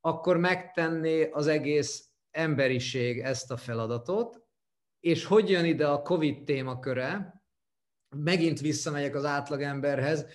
akkor 0.00 0.36
megtenné 0.36 1.30
az 1.30 1.46
egész 1.46 2.11
emberiség 2.32 3.20
ezt 3.20 3.50
a 3.50 3.56
feladatot, 3.56 4.40
és 5.00 5.24
hogy 5.24 5.50
jön 5.50 5.64
ide 5.64 5.86
a 5.86 6.02
COVID 6.02 6.44
témaköre, 6.44 7.40
megint 8.16 8.60
visszamegyek 8.60 9.14
az 9.14 9.24
átlagemberhez, 9.24 10.26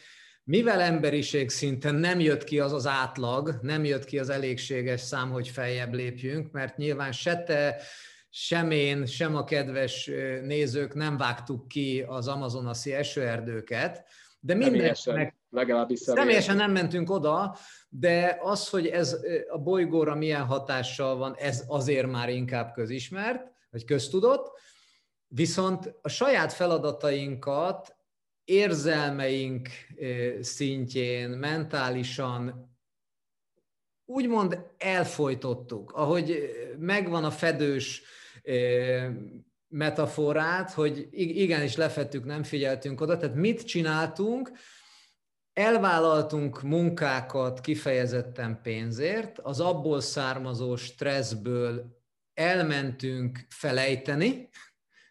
mivel 0.44 0.82
emberiség 0.82 1.50
szinten 1.50 1.96
nem 1.96 2.20
jött 2.20 2.44
ki 2.44 2.60
az 2.60 2.74
az 2.74 2.88
átlag, 2.88 3.60
nem 3.62 3.84
jött 3.84 4.06
ki 4.06 4.20
az 4.20 4.30
elégséges 4.30 5.02
szám, 5.02 5.32
hogy 5.32 5.48
feljebb 5.48 5.94
lépjünk, 5.94 6.52
mert 6.52 6.78
nyilván 6.78 7.12
se 7.12 7.44
te, 7.44 7.82
sem 8.30 8.72
én, 8.72 9.06
sem 9.06 9.36
a 9.36 9.44
kedves 9.44 10.06
nézők 10.42 10.94
nem 10.94 11.18
vágtuk 11.18 11.68
ki 11.68 12.04
az 12.08 12.28
amazonaszi 12.28 12.94
esőerdőket, 12.94 14.06
de 14.40 14.54
mindenkinek... 14.54 15.37
Legalábbis 15.50 16.00
személyesen. 16.00 16.56
Nem 16.56 16.72
mentünk 16.72 17.10
oda, 17.10 17.58
de 17.90 18.38
az, 18.42 18.70
hogy 18.70 18.88
ez 18.88 19.18
a 19.50 19.58
bolygóra 19.58 20.16
milyen 20.16 20.46
hatással 20.46 21.16
van, 21.16 21.36
ez 21.36 21.64
azért 21.68 22.12
már 22.12 22.30
inkább 22.30 22.74
közismert, 22.74 23.52
vagy 23.70 23.86
köztudott, 23.86 24.60
viszont 25.28 25.96
a 26.02 26.10
saját 26.10 26.54
feladatainkat 26.54 27.96
érzelmeink 28.44 29.70
szintjén, 30.40 31.30
mentálisan 31.30 32.72
úgymond 34.06 34.66
elfolytottuk, 34.78 35.92
ahogy 35.92 36.52
megvan 36.80 37.24
a 37.24 37.32
fedős 37.32 38.02
metaforát, 39.68 40.72
hogy 40.72 41.08
igenis 41.12 41.76
lefettük, 41.76 42.26
nem 42.26 42.44
figyeltünk 42.44 43.02
oda, 43.02 43.18
tehát 43.18 43.36
mit 43.36 43.66
csináltunk, 43.66 44.52
elvállaltunk 45.58 46.62
munkákat 46.62 47.62
kifejezetten 47.62 48.62
pénzért, 48.62 49.40
az 49.40 49.60
abból 49.60 50.02
származó 50.02 50.76
stresszből 50.76 51.98
elmentünk 52.34 53.46
felejteni, 53.50 54.50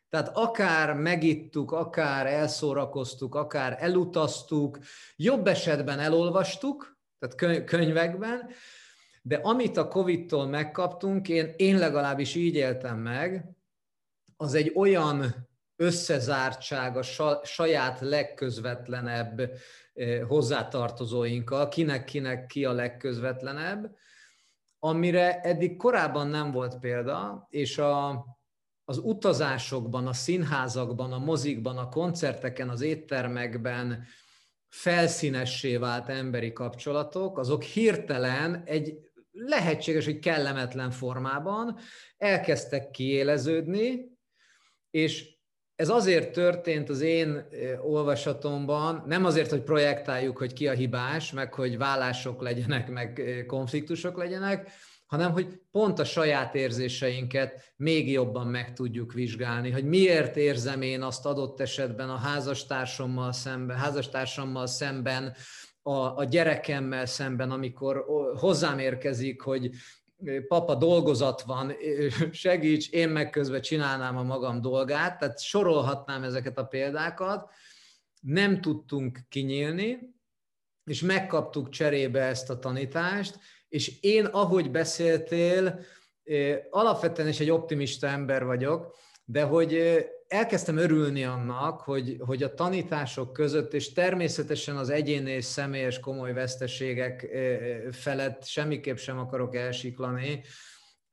tehát 0.08 0.30
akár 0.36 0.94
megittuk, 0.94 1.72
akár 1.72 2.26
elszórakoztuk, 2.26 3.34
akár 3.34 3.76
elutaztuk, 3.80 4.78
jobb 5.16 5.46
esetben 5.46 5.98
elolvastuk, 5.98 6.98
tehát 7.18 7.64
könyvekben, 7.64 8.48
de 9.22 9.36
amit 9.36 9.76
a 9.76 9.88
Covid-tól 9.88 10.46
megkaptunk, 10.46 11.28
én, 11.28 11.52
én 11.56 11.78
legalábbis 11.78 12.34
így 12.34 12.54
éltem 12.54 12.98
meg, 12.98 13.44
az 14.36 14.54
egy 14.54 14.72
olyan 14.74 15.46
összezártság 15.76 16.96
a 16.96 17.02
saját 17.42 18.00
legközvetlenebb 18.00 19.50
hozzátartozóinkkal, 20.28 21.68
kinek-kinek 21.68 22.46
ki 22.46 22.64
a 22.64 22.72
legközvetlenebb, 22.72 23.96
amire 24.78 25.40
eddig 25.40 25.76
korábban 25.76 26.26
nem 26.26 26.50
volt 26.50 26.78
példa, 26.78 27.46
és 27.50 27.78
a, 27.78 28.26
az 28.84 28.98
utazásokban, 28.98 30.06
a 30.06 30.12
színházakban, 30.12 31.12
a 31.12 31.18
mozikban, 31.18 31.78
a 31.78 31.88
koncerteken, 31.88 32.68
az 32.68 32.80
éttermekben 32.80 34.04
felszínessé 34.68 35.76
vált 35.76 36.08
emberi 36.08 36.52
kapcsolatok, 36.52 37.38
azok 37.38 37.62
hirtelen 37.62 38.62
egy 38.64 38.98
lehetséges, 39.32 40.04
hogy 40.04 40.18
kellemetlen 40.18 40.90
formában 40.90 41.78
elkezdtek 42.16 42.90
kiéleződni, 42.90 44.18
és 44.90 45.35
ez 45.76 45.88
azért 45.88 46.32
történt 46.32 46.88
az 46.88 47.00
én 47.00 47.48
olvasatomban, 47.82 49.04
nem 49.06 49.24
azért, 49.24 49.50
hogy 49.50 49.62
projektáljuk, 49.62 50.38
hogy 50.38 50.52
ki 50.52 50.68
a 50.68 50.72
hibás, 50.72 51.32
meg 51.32 51.54
hogy 51.54 51.78
vállások 51.78 52.42
legyenek, 52.42 52.90
meg 52.90 53.44
konfliktusok 53.46 54.16
legyenek, 54.16 54.70
hanem 55.06 55.32
hogy 55.32 55.60
pont 55.70 55.98
a 55.98 56.04
saját 56.04 56.54
érzéseinket 56.54 57.72
még 57.76 58.10
jobban 58.10 58.46
meg 58.46 58.72
tudjuk 58.72 59.12
vizsgálni, 59.12 59.70
hogy 59.70 59.84
miért 59.84 60.36
érzem 60.36 60.82
én 60.82 61.02
azt 61.02 61.26
adott 61.26 61.60
esetben 61.60 62.10
a 62.10 62.16
házastársammal 62.16 63.32
szemben, 63.32 63.76
házastársammal 63.76 64.66
szemben, 64.66 65.34
a, 65.82 66.16
a 66.16 66.24
gyerekemmel 66.24 67.06
szemben, 67.06 67.50
amikor 67.50 68.04
hozzám 68.38 68.78
érkezik, 68.78 69.40
hogy 69.40 69.70
papa 70.48 70.74
dolgozat 70.74 71.42
van, 71.42 71.72
segíts, 72.32 72.90
én 72.90 73.08
meg 73.08 73.30
közben 73.30 73.60
csinálnám 73.60 74.16
a 74.16 74.22
magam 74.22 74.60
dolgát, 74.60 75.18
tehát 75.18 75.40
sorolhatnám 75.40 76.22
ezeket 76.22 76.58
a 76.58 76.64
példákat, 76.64 77.50
nem 78.20 78.60
tudtunk 78.60 79.18
kinyílni, 79.28 80.14
és 80.84 81.02
megkaptuk 81.02 81.68
cserébe 81.68 82.22
ezt 82.22 82.50
a 82.50 82.58
tanítást, 82.58 83.38
és 83.68 84.00
én, 84.00 84.24
ahogy 84.24 84.70
beszéltél, 84.70 85.80
alapvetően 86.70 87.28
is 87.28 87.40
egy 87.40 87.50
optimista 87.50 88.06
ember 88.06 88.44
vagyok, 88.44 88.96
de 89.24 89.42
hogy 89.42 90.04
elkezdtem 90.28 90.76
örülni 90.76 91.24
annak, 91.24 91.80
hogy, 91.80 92.16
hogy 92.18 92.42
a 92.42 92.54
tanítások 92.54 93.32
között, 93.32 93.74
és 93.74 93.92
természetesen 93.92 94.76
az 94.76 94.88
egyéni 94.88 95.30
és 95.30 95.44
személyes 95.44 96.00
komoly 96.00 96.32
veszteségek 96.32 97.26
felett 97.90 98.44
semmiképp 98.44 98.96
sem 98.96 99.18
akarok 99.18 99.56
elsiklani, 99.56 100.42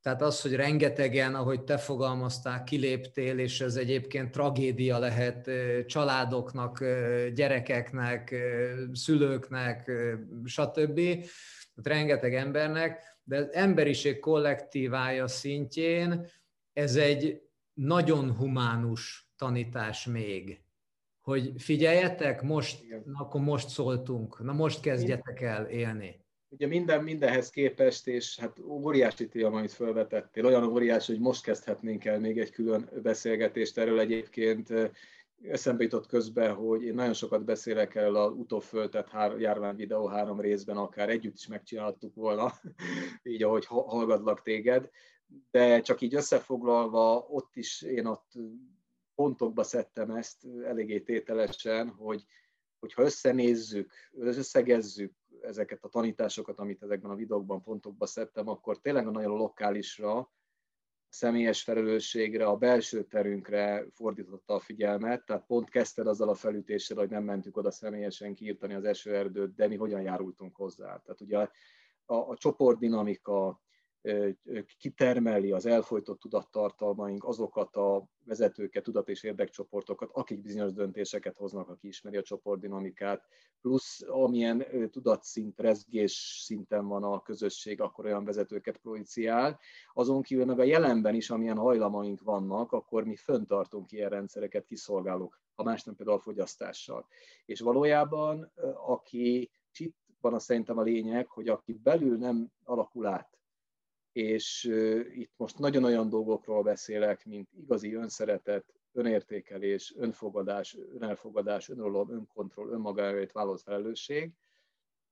tehát 0.02 0.22
az, 0.22 0.42
hogy 0.42 0.56
rengetegen, 0.56 1.36
ahogy 1.36 1.64
te 1.64 1.78
fogalmaztál, 1.78 2.64
kiléptél, 2.64 3.40
és 3.40 3.62
ez 3.62 3.76
egyébként 3.76 4.32
tragédia 4.32 4.98
lehet 4.98 5.50
családoknak, 5.86 6.84
gyerekeknek, 7.34 8.36
szülőknek, 8.94 9.92
stb. 10.46 10.96
Tehát 10.96 11.84
rengeteg 11.84 12.36
embernek, 12.36 13.18
de 13.24 13.38
az 13.38 13.54
emberiség 13.54 14.20
kollektívája 14.20 15.28
szintjén 15.28 16.28
ez 16.74 16.96
egy 16.96 17.42
nagyon 17.74 18.36
humánus 18.36 19.32
tanítás 19.38 20.06
még, 20.06 20.64
hogy 21.22 21.52
figyeljetek, 21.58 22.42
most, 22.42 22.84
na, 23.06 23.20
akkor 23.20 23.42
most 23.42 23.70
szóltunk, 23.70 24.44
na 24.44 24.54
most 24.54 24.80
kezdjetek 24.80 25.42
el 25.42 25.66
élni. 25.66 26.22
ugye 26.50 26.68
minden 26.68 27.04
mindenhez 27.04 27.50
képest, 27.50 28.08
és 28.08 28.40
hát 28.40 28.60
óriási 28.60 29.28
téma, 29.28 29.58
amit 29.58 29.72
felvetettél, 29.72 30.46
olyan 30.46 30.64
óriási, 30.64 31.12
hogy 31.12 31.22
most 31.22 31.44
kezdhetnénk 31.44 32.06
el 32.06 32.20
még 32.20 32.40
egy 32.40 32.52
külön 32.52 32.90
beszélgetést 33.02 33.78
erről 33.78 34.00
egyébként. 34.00 34.74
Eszembe 35.42 35.84
jutott 35.84 36.08
közben, 36.08 36.54
hogy 36.54 36.84
én 36.84 36.94
nagyon 36.94 37.14
sokat 37.14 37.46
beszélek 37.46 37.96
el 37.96 38.16
a 38.16 38.30
utóföltett 38.30 39.10
járvány 39.38 39.76
videó 39.76 40.08
három 40.08 40.40
részben, 40.40 40.78
akár. 40.78 41.10
Együtt 41.10 41.36
is 41.36 41.48
megcsináltuk 41.48 42.16
volna, 42.16 42.54
így 43.24 43.44
ahogy 43.44 43.66
hallgatlak 43.66 44.42
téged, 44.42 44.90
de 45.52 45.82
csak 45.82 46.02
így 46.02 46.16
összefoglalva, 46.16 47.26
ott 47.30 47.56
is 47.56 47.82
én 47.82 48.06
ott 48.06 48.32
pontokba 49.16 49.64
szedtem 49.64 50.12
ezt 50.12 50.46
eléggé 50.66 51.00
tételesen, 51.00 51.90
hogy 51.90 52.26
hogyha 52.80 53.02
összenézzük, 53.02 53.92
összegezzük 54.12 55.14
ezeket 55.42 55.84
a 55.84 55.90
tanításokat, 55.90 56.60
amit 56.60 56.84
ezekben 56.84 57.12
a 57.12 57.16
videókban 57.16 57.62
pontokba 57.62 58.06
szedtem, 58.06 58.48
akkor 58.48 58.80
tényleg 58.80 59.08
a 59.08 59.12
nagyon 59.12 59.38
lokálisra, 59.38 60.18
a 60.18 60.32
személyes 61.10 61.64
felelősségre, 61.64 62.46
a 62.46 62.58
belső 62.58 63.04
terünkre 63.04 63.86
fordította 63.92 64.54
a 64.54 64.60
figyelmet, 64.60 65.26
tehát 65.26 65.46
pont 65.46 65.70
kezdted 65.70 66.08
azzal 66.08 66.30
a 66.30 66.34
felütéssel, 66.34 66.98
hogy 66.98 67.10
nem 67.10 67.24
mentük 67.24 67.58
oda 67.58 67.72
személyesen 67.72 68.34
kiírtani 68.34 68.74
az 68.74 68.84
esőerdőt, 68.84 69.56
de 69.56 69.68
mi 69.68 69.76
hogyan 69.76 70.02
járultunk 70.02 70.56
hozzá. 70.56 70.86
Tehát 70.86 71.22
ugye 71.22 71.38
a, 71.38 71.52
a, 72.06 72.16
a 72.16 72.38
csoportdinamika, 72.38 73.63
kitermeli 74.78 75.52
az 75.52 75.66
elfolytott 75.66 76.20
tudattartalmaink 76.20 77.24
azokat 77.24 77.76
a 77.76 78.08
vezetőket, 78.26 78.84
tudat 78.84 79.10
és 79.10 79.24
érdekcsoportokat, 79.24 80.10
akik 80.14 80.42
bizonyos 80.42 80.74
döntéseket 80.74 81.38
hoznak, 81.38 81.70
aki 81.70 81.88
ismeri 81.88 82.18
a 82.18 82.22
csoportdinamikát, 82.22 83.26
plusz 83.62 84.02
amilyen 84.08 84.66
tudatszint, 84.92 85.60
rezgés 85.60 86.42
szinten 86.46 86.88
van 86.88 87.04
a 87.04 87.22
közösség, 87.22 87.82
akkor 87.82 88.06
olyan 88.06 88.26
vezetőket 88.26 88.78
projiciál. 88.78 89.60
Azon 89.94 90.22
kívül 90.22 90.46
meg 90.46 90.60
a 90.60 90.64
jelenben 90.64 91.16
is, 91.16 91.30
amilyen 91.30 91.58
hajlamaink 91.58 92.22
vannak, 92.22 92.72
akkor 92.72 93.04
mi 93.04 93.16
föntartunk 93.16 93.92
ilyen 93.92 94.10
rendszereket, 94.10 94.66
kiszolgálunk, 94.66 95.40
ha 95.56 95.64
más 95.64 95.84
nem 95.84 95.96
például 95.96 96.18
a 96.18 96.22
fogyasztással. 96.22 97.08
És 97.46 97.60
valójában, 97.60 98.52
aki 98.88 99.52
itt 99.78 99.96
van 100.22 100.34
a 100.34 100.40
szerintem 100.40 100.78
a 100.78 100.82
lényeg, 100.82 101.28
hogy 101.28 101.48
aki 101.48 101.74
belül 101.74 102.18
nem 102.18 102.52
alakul 102.64 103.06
át 103.06 103.34
és 104.14 104.64
itt 105.14 105.32
most 105.38 105.60
nagyon 105.60 105.84
olyan 105.84 106.10
dolgokról 106.10 106.64
beszélek, 106.64 107.26
mint 107.26 107.50
igazi 107.54 107.94
önszeretet, 107.94 108.74
önértékelés, 108.92 109.94
önfogadás, 109.98 110.78
önelfogadás, 110.94 111.70
önrólom, 111.70 112.12
önkontroll, 112.12 112.70
önmagáért 112.70 113.32
vállalt 113.32 113.62
felelősség. 113.62 114.32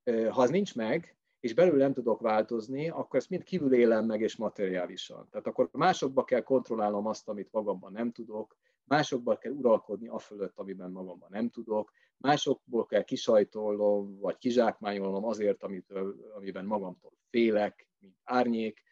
Ha 0.04 0.42
az 0.42 0.50
nincs 0.50 0.74
meg, 0.74 1.16
és 1.40 1.54
belül 1.54 1.78
nem 1.78 1.92
tudok 1.92 2.20
változni, 2.20 2.88
akkor 2.88 3.18
ezt 3.18 3.30
mind 3.30 3.42
kívül 3.42 3.74
élem 3.74 4.04
meg, 4.04 4.20
és 4.20 4.36
materiálisan. 4.36 5.28
Tehát 5.30 5.46
akkor 5.46 5.68
másokba 5.72 6.24
kell 6.24 6.42
kontrollálnom 6.42 7.06
azt, 7.06 7.28
amit 7.28 7.52
magamban 7.52 7.92
nem 7.92 8.12
tudok, 8.12 8.56
másokban 8.84 9.38
kell 9.38 9.52
uralkodni 9.52 10.08
a 10.08 10.18
fölött, 10.18 10.58
amiben 10.58 10.90
magamban 10.90 11.28
nem 11.32 11.48
tudok, 11.48 11.92
másokból 12.16 12.86
kell 12.86 13.02
kisajtolnom, 13.02 14.18
vagy 14.18 14.38
kizsákmányolnom 14.38 15.24
azért, 15.24 15.62
amit, 15.62 15.92
amiben 16.36 16.64
magamtól 16.64 17.12
félek, 17.30 17.88
mint 17.98 18.16
árnyék, 18.24 18.82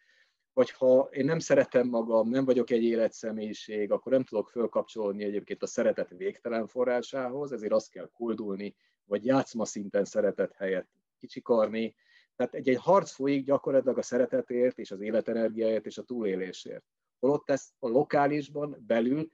vagy 0.52 0.70
ha 0.70 1.08
én 1.12 1.24
nem 1.24 1.38
szeretem 1.38 1.88
magam, 1.88 2.28
nem 2.28 2.44
vagyok 2.44 2.70
egy 2.70 2.82
életszemélyiség, 2.82 3.92
akkor 3.92 4.12
nem 4.12 4.24
tudok 4.24 4.48
fölkapcsolódni 4.48 5.24
egyébként 5.24 5.62
a 5.62 5.66
szeretet 5.66 6.10
végtelen 6.16 6.66
forrásához, 6.66 7.52
ezért 7.52 7.72
azt 7.72 7.90
kell 7.90 8.10
koldulni, 8.12 8.74
vagy 9.04 9.24
játszma 9.24 9.64
szinten 9.64 10.04
szeretet 10.04 10.52
helyett 10.52 10.88
kicsikarni. 11.18 11.94
Tehát 12.36 12.54
egy, 12.54 12.68
egy 12.68 12.80
harc 12.80 13.10
folyik 13.10 13.44
gyakorlatilag 13.44 13.98
a 13.98 14.02
szeretetért 14.02 14.78
és 14.78 14.90
az 14.90 15.00
életenergiáért 15.00 15.86
és 15.86 15.98
a 15.98 16.02
túlélésért. 16.02 16.84
Holott 17.18 17.50
ez 17.50 17.68
a 17.78 17.88
lokálisban, 17.88 18.84
belül, 18.86 19.30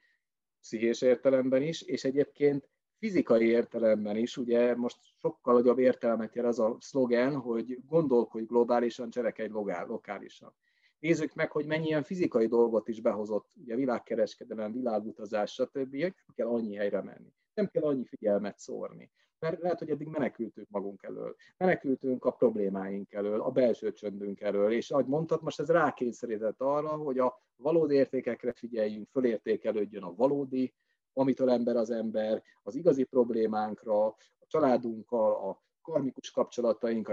pszichés 0.61 1.03
értelemben 1.03 1.63
is, 1.63 1.83
és 1.83 2.05
egyébként 2.05 2.69
fizikai 2.99 3.47
értelemben 3.47 4.17
is, 4.17 4.37
ugye 4.37 4.77
most 4.77 4.99
sokkal 5.21 5.55
nagyobb 5.55 5.79
értelmet 5.79 6.35
jel 6.35 6.47
az 6.47 6.59
a 6.59 6.77
szlogen, 6.81 7.37
hogy 7.37 7.79
gondolkodj 7.87 8.45
globálisan, 8.45 9.11
cselekedj 9.11 9.53
lokálisan. 9.87 10.55
Nézzük 10.99 11.35
meg, 11.35 11.51
hogy 11.51 11.67
mennyi 11.67 11.87
ilyen 11.87 12.03
fizikai 12.03 12.47
dolgot 12.47 12.89
is 12.89 13.01
behozott, 13.01 13.51
ugye 13.63 13.75
világkereskedelem, 13.75 14.73
világutazás, 14.73 15.53
stb. 15.53 15.95
Nem 15.95 16.15
kell 16.35 16.47
annyi 16.47 16.75
helyre 16.75 17.03
menni. 17.03 17.33
Nem 17.55 17.69
kell 17.69 17.83
annyi 17.83 18.05
figyelmet 18.05 18.59
szórni. 18.59 19.11
Mert 19.39 19.61
lehet, 19.61 19.79
hogy 19.79 19.91
eddig 19.91 20.07
menekültünk 20.07 20.69
magunk 20.71 21.03
elől. 21.03 21.37
Menekültünk 21.57 22.25
a 22.25 22.31
problémáink 22.31 23.13
elől, 23.13 23.41
a 23.41 23.51
belső 23.51 23.93
csöndünk 23.93 24.41
elől, 24.41 24.73
és 24.73 24.91
ahogy 24.91 25.07
mondtad, 25.07 25.43
most 25.43 25.61
ez 25.61 25.71
rákényszerített 25.71 26.61
arra, 26.61 26.89
hogy 26.89 27.19
a 27.19 27.43
valódi 27.57 27.95
értékekre 27.95 28.53
figyeljünk, 28.53 29.09
fölértékelődjön 29.09 30.03
a 30.03 30.15
valódi, 30.15 30.75
amitől 31.13 31.51
ember 31.51 31.77
az 31.77 31.91
ember, 31.91 32.43
az 32.63 32.75
igazi 32.75 33.05
problémánkra, 33.05 34.07
a 34.07 34.17
családunkkal, 34.47 35.49
a 35.49 35.65
karmikus 35.93 36.31
kapcsolataink, 36.31 37.13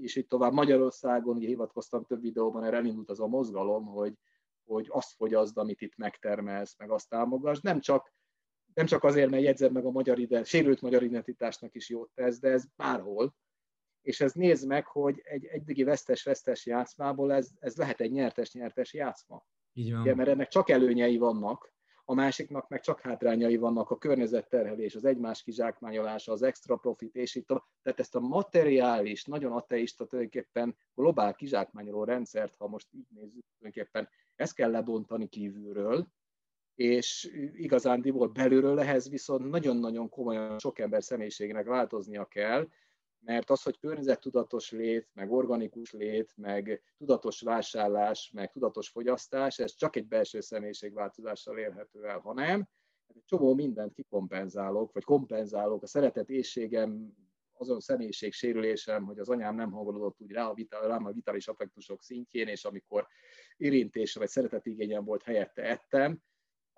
és 0.00 0.16
így 0.16 0.26
tovább. 0.26 0.52
Magyarországon, 0.52 1.36
ugye 1.36 1.46
hivatkoztam 1.46 2.04
több 2.04 2.20
videóban, 2.20 2.64
erre 2.64 2.76
elindult 2.76 3.10
az 3.10 3.20
a 3.20 3.26
mozgalom, 3.26 3.86
hogy, 3.86 4.14
hogy 4.64 4.86
azt 4.90 5.14
fogyaszd, 5.14 5.56
amit 5.56 5.80
itt 5.80 5.96
megtermelsz, 5.96 6.78
meg 6.78 6.90
azt 6.90 7.08
támogass. 7.08 7.60
Nem 7.60 7.80
csak, 7.80 8.12
nem 8.74 8.86
csak 8.86 9.04
azért, 9.04 9.30
mert 9.30 9.42
jegyzed 9.42 9.72
meg 9.72 9.84
a 9.84 9.90
magyar 9.90 10.18
ide, 10.18 10.44
sérült 10.44 10.80
magyar 10.80 11.02
identitásnak 11.02 11.74
is 11.74 11.88
jót 11.88 12.10
tesz, 12.14 12.38
de 12.38 12.48
ez 12.48 12.64
bárhol. 12.76 13.34
És 14.02 14.20
ez 14.20 14.32
nézd 14.32 14.66
meg, 14.66 14.86
hogy 14.86 15.20
egy 15.24 15.44
eddigi 15.44 15.82
vesztes-vesztes 15.82 16.66
játszmából 16.66 17.32
ez, 17.32 17.48
ez 17.58 17.76
lehet 17.76 18.00
egy 18.00 18.10
nyertes-nyertes 18.10 18.92
játszma. 18.94 19.44
Így 19.72 19.92
van. 19.92 20.00
Ugye, 20.00 20.14
mert 20.14 20.28
ennek 20.28 20.48
csak 20.48 20.68
előnyei 20.68 21.16
vannak, 21.16 21.74
a 22.08 22.14
másiknak 22.14 22.68
meg 22.68 22.80
csak 22.80 23.00
hátrányai 23.00 23.56
vannak, 23.56 23.90
a 23.90 23.98
környezetterhelés, 23.98 24.94
az 24.94 25.04
egymás 25.04 25.42
kizsákmányolása, 25.42 26.32
az 26.32 26.42
extra 26.42 26.76
profit, 26.76 27.14
és 27.14 27.34
itt 27.34 27.46
tovább. 27.46 27.64
Tehát 27.82 28.00
ezt 28.00 28.14
a 28.14 28.20
materiális, 28.20 29.24
nagyon 29.24 29.52
ateista 29.52 30.06
tulajdonképpen 30.06 30.76
globál 30.94 31.34
kizsákmányoló 31.34 32.04
rendszert, 32.04 32.56
ha 32.56 32.68
most 32.68 32.88
így 32.92 33.06
nézzük, 33.08 33.44
tulajdonképpen 33.58 34.08
ezt 34.36 34.54
kell 34.54 34.70
lebontani 34.70 35.28
kívülről, 35.28 36.06
és 36.74 37.30
igazándiból 37.54 38.28
belülről 38.28 38.80
ehhez 38.80 39.08
viszont 39.08 39.50
nagyon-nagyon 39.50 40.08
komolyan 40.08 40.58
sok 40.58 40.78
ember 40.78 41.02
személyiségének 41.02 41.66
változnia 41.66 42.24
kell, 42.24 42.68
mert 43.20 43.50
az, 43.50 43.62
hogy 43.62 43.78
környezettudatos 43.78 44.70
lét, 44.70 45.08
meg 45.12 45.32
organikus 45.32 45.92
lét, 45.92 46.32
meg 46.36 46.82
tudatos 46.98 47.40
vásárlás, 47.40 48.30
meg 48.34 48.52
tudatos 48.52 48.88
fogyasztás, 48.88 49.58
ez 49.58 49.74
csak 49.74 49.96
egy 49.96 50.06
belső 50.06 50.40
személyiségváltozással 50.40 51.58
érhető 51.58 52.04
el, 52.04 52.18
ha 52.18 52.32
nem, 52.32 52.68
egy 53.06 53.22
csomó 53.24 53.54
mindent 53.54 53.92
kikompenzálok, 53.92 54.92
vagy 54.92 55.04
kompenzálok, 55.04 55.82
a 55.82 55.86
szeretet 55.86 56.30
éjségem, 56.30 57.14
azon 57.58 57.80
személyiség 57.80 58.32
sérülésem, 58.32 59.04
hogy 59.04 59.18
az 59.18 59.28
anyám 59.28 59.54
nem 59.54 59.70
hangolódott 59.70 60.20
úgy 60.20 60.30
rá 60.30 60.46
a, 60.46 60.54
vital, 60.54 60.88
rám 60.88 61.04
a 61.04 61.12
vitális 61.12 61.48
affektusok 61.48 62.02
szintjén, 62.02 62.48
és 62.48 62.64
amikor 62.64 63.06
érintése 63.56 64.18
vagy 64.18 64.28
szeretetigényem 64.28 65.04
volt, 65.04 65.22
helyette 65.22 65.62
ettem, 65.62 66.22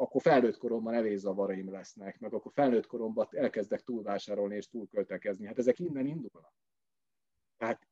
akkor 0.01 0.22
felnőtt 0.22 0.57
koromban 0.57 0.94
evészavaraim 0.94 1.70
lesznek, 1.70 2.18
meg 2.18 2.34
akkor 2.34 2.53
felnőtt 2.55 2.86
koromban 2.86 3.28
elkezdek 3.30 3.82
túlvásárolni 3.82 4.57
és 4.57 4.68
túlköltekezni. 4.68 5.46
Hát 5.46 5.59
ezek 5.59 5.78
innen 5.78 6.07
indulnak. 6.07 6.53
Tehát 7.57 7.88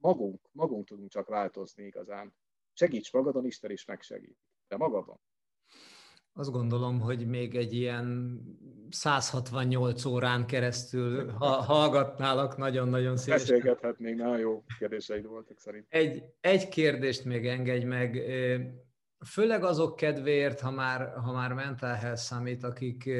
magunk, 0.00 0.40
magunk 0.52 0.86
tudunk 0.86 1.10
csak 1.10 1.28
változni 1.28 1.84
igazán. 1.84 2.34
Segíts 2.72 3.12
magadon, 3.12 3.44
Isten 3.44 3.70
is 3.70 3.84
megsegít. 3.84 4.38
De 4.68 4.76
magadon. 4.76 5.20
Azt 6.32 6.50
gondolom, 6.50 7.00
hogy 7.00 7.26
még 7.26 7.54
egy 7.54 7.72
ilyen 7.72 8.40
168 8.90 10.04
órán 10.04 10.46
keresztül 10.46 11.30
ha, 11.30 11.46
hallgatnálak 11.46 12.56
nagyon-nagyon 12.56 13.16
szívesen. 13.16 13.46
Beszélgethetnénk, 13.46 14.18
nagyon 14.18 14.38
jó 14.38 14.64
kérdéseid 14.78 15.26
voltak 15.26 15.60
szerint. 15.60 15.86
Egy, 15.88 16.24
egy 16.40 16.68
kérdést 16.68 17.24
még 17.24 17.46
engedj 17.46 17.84
meg 17.84 18.16
főleg 19.24 19.64
azok 19.64 19.96
kedvéért, 19.96 20.60
ha 20.60 20.70
már, 20.70 21.12
ha 21.16 21.32
már 21.32 21.52
Mental 21.52 21.94
Health 21.94 22.20
Summit, 22.20 22.64
akik 22.64 23.10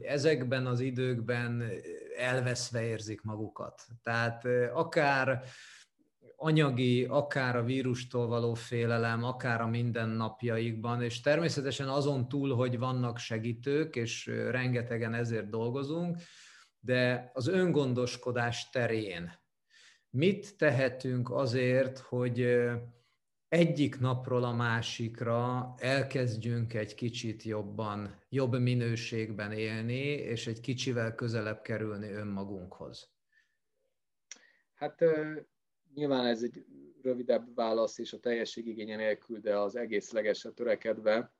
ezekben 0.00 0.66
az 0.66 0.80
időkben 0.80 1.62
elveszve 2.18 2.82
érzik 2.82 3.22
magukat. 3.22 3.82
Tehát 4.02 4.44
akár 4.72 5.42
anyagi, 6.36 7.04
akár 7.04 7.56
a 7.56 7.64
vírustól 7.64 8.26
való 8.26 8.54
félelem, 8.54 9.24
akár 9.24 9.60
a 9.60 9.66
mindennapjaikban, 9.66 11.02
és 11.02 11.20
természetesen 11.20 11.88
azon 11.88 12.28
túl, 12.28 12.54
hogy 12.54 12.78
vannak 12.78 13.18
segítők, 13.18 13.96
és 13.96 14.26
rengetegen 14.50 15.14
ezért 15.14 15.48
dolgozunk, 15.48 16.16
de 16.80 17.30
az 17.34 17.48
öngondoskodás 17.48 18.70
terén 18.70 19.44
mit 20.10 20.56
tehetünk 20.56 21.30
azért, 21.30 21.98
hogy 21.98 22.58
egyik 23.48 23.98
napról 23.98 24.44
a 24.44 24.52
másikra 24.52 25.74
elkezdjünk 25.78 26.74
egy 26.74 26.94
kicsit 26.94 27.42
jobban, 27.42 28.22
jobb 28.28 28.58
minőségben 28.58 29.52
élni, 29.52 30.04
és 30.04 30.46
egy 30.46 30.60
kicsivel 30.60 31.14
közelebb 31.14 31.62
kerülni 31.62 32.10
önmagunkhoz? 32.10 33.10
Hát 34.74 35.04
nyilván 35.94 36.26
ez 36.26 36.42
egy 36.42 36.64
rövidebb 37.02 37.54
válasz 37.54 37.98
és 37.98 38.12
a 38.12 38.20
teljesség 38.20 38.66
igénye 38.66 38.96
nélkül, 38.96 39.40
de 39.40 39.58
az 39.58 39.76
egészlegesre 39.76 40.50
törekedve, 40.50 41.34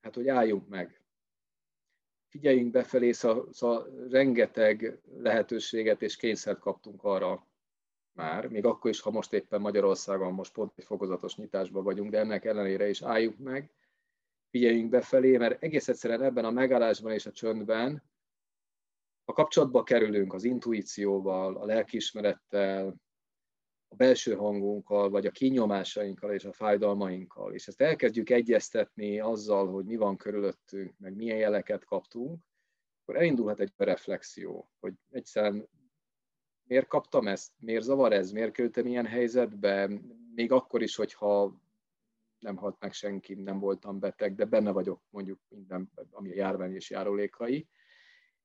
hát 0.00 0.14
hogy 0.14 0.28
álljunk 0.28 0.68
meg. 0.68 1.00
Figyeljünk 2.28 2.70
befelé, 2.70 3.12
szóval, 3.12 3.52
szóval 3.52 4.08
rengeteg 4.10 5.00
lehetőséget 5.18 6.02
és 6.02 6.16
kényszert 6.16 6.58
kaptunk 6.58 7.02
arra 7.02 7.46
már, 8.16 8.46
még 8.46 8.64
akkor 8.64 8.90
is, 8.90 9.00
ha 9.00 9.10
most 9.10 9.32
éppen 9.32 9.60
Magyarországon 9.60 10.32
most 10.32 10.52
pont 10.52 10.72
egy 10.76 10.84
fokozatos 10.84 11.36
nyitásban 11.36 11.84
vagyunk, 11.84 12.10
de 12.10 12.18
ennek 12.18 12.44
ellenére 12.44 12.88
is 12.88 13.02
álljuk 13.02 13.38
meg, 13.38 13.70
figyeljünk 14.50 14.90
befelé, 14.90 15.36
mert 15.36 15.62
egész 15.62 15.88
egyszerűen 15.88 16.22
ebben 16.22 16.44
a 16.44 16.50
megállásban 16.50 17.12
és 17.12 17.26
a 17.26 17.32
csöndben 17.32 18.02
a 19.24 19.32
kapcsolatba 19.32 19.82
kerülünk 19.82 20.32
az 20.32 20.44
intuícióval, 20.44 21.56
a 21.56 21.64
lelkiismerettel, 21.64 22.96
a 23.88 23.94
belső 23.94 24.34
hangunkkal, 24.34 25.10
vagy 25.10 25.26
a 25.26 25.30
kinyomásainkkal 25.30 26.32
és 26.32 26.44
a 26.44 26.52
fájdalmainkkal, 26.52 27.54
és 27.54 27.66
ezt 27.66 27.80
elkezdjük 27.80 28.30
egyeztetni 28.30 29.20
azzal, 29.20 29.72
hogy 29.72 29.84
mi 29.84 29.96
van 29.96 30.16
körülöttünk, 30.16 30.98
meg 30.98 31.14
milyen 31.16 31.38
jeleket 31.38 31.84
kaptunk, 31.84 32.40
akkor 33.02 33.20
elindulhat 33.20 33.60
egy 33.60 33.72
reflexió, 33.76 34.70
hogy 34.80 34.94
egyszerűen 35.10 35.68
miért 36.66 36.86
kaptam 36.86 37.26
ezt, 37.26 37.52
miért 37.58 37.84
zavar 37.84 38.12
ez, 38.12 38.30
miért 38.32 38.52
kerültem 38.52 38.86
ilyen 38.86 39.06
helyzetbe, 39.06 39.90
még 40.34 40.52
akkor 40.52 40.82
is, 40.82 40.96
hogyha 40.96 41.60
nem 42.38 42.56
halt 42.56 42.76
meg 42.80 42.92
senki, 42.92 43.34
nem 43.34 43.58
voltam 43.58 43.98
beteg, 43.98 44.34
de 44.34 44.44
benne 44.44 44.70
vagyok 44.70 45.00
mondjuk 45.10 45.40
minden, 45.48 45.90
ami 46.10 46.30
a 46.30 46.34
járvány 46.34 46.74
és 46.74 46.90
járulékai. 46.90 47.68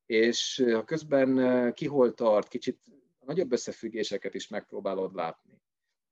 És 0.06 0.64
ha 0.74 0.84
közben 0.84 1.74
ki 1.74 1.88
hol 1.88 2.14
tart, 2.14 2.48
kicsit 2.48 2.80
nagyobb 3.20 3.52
összefüggéseket 3.52 4.34
is 4.34 4.48
megpróbálod 4.48 5.16
látni. 5.16 5.62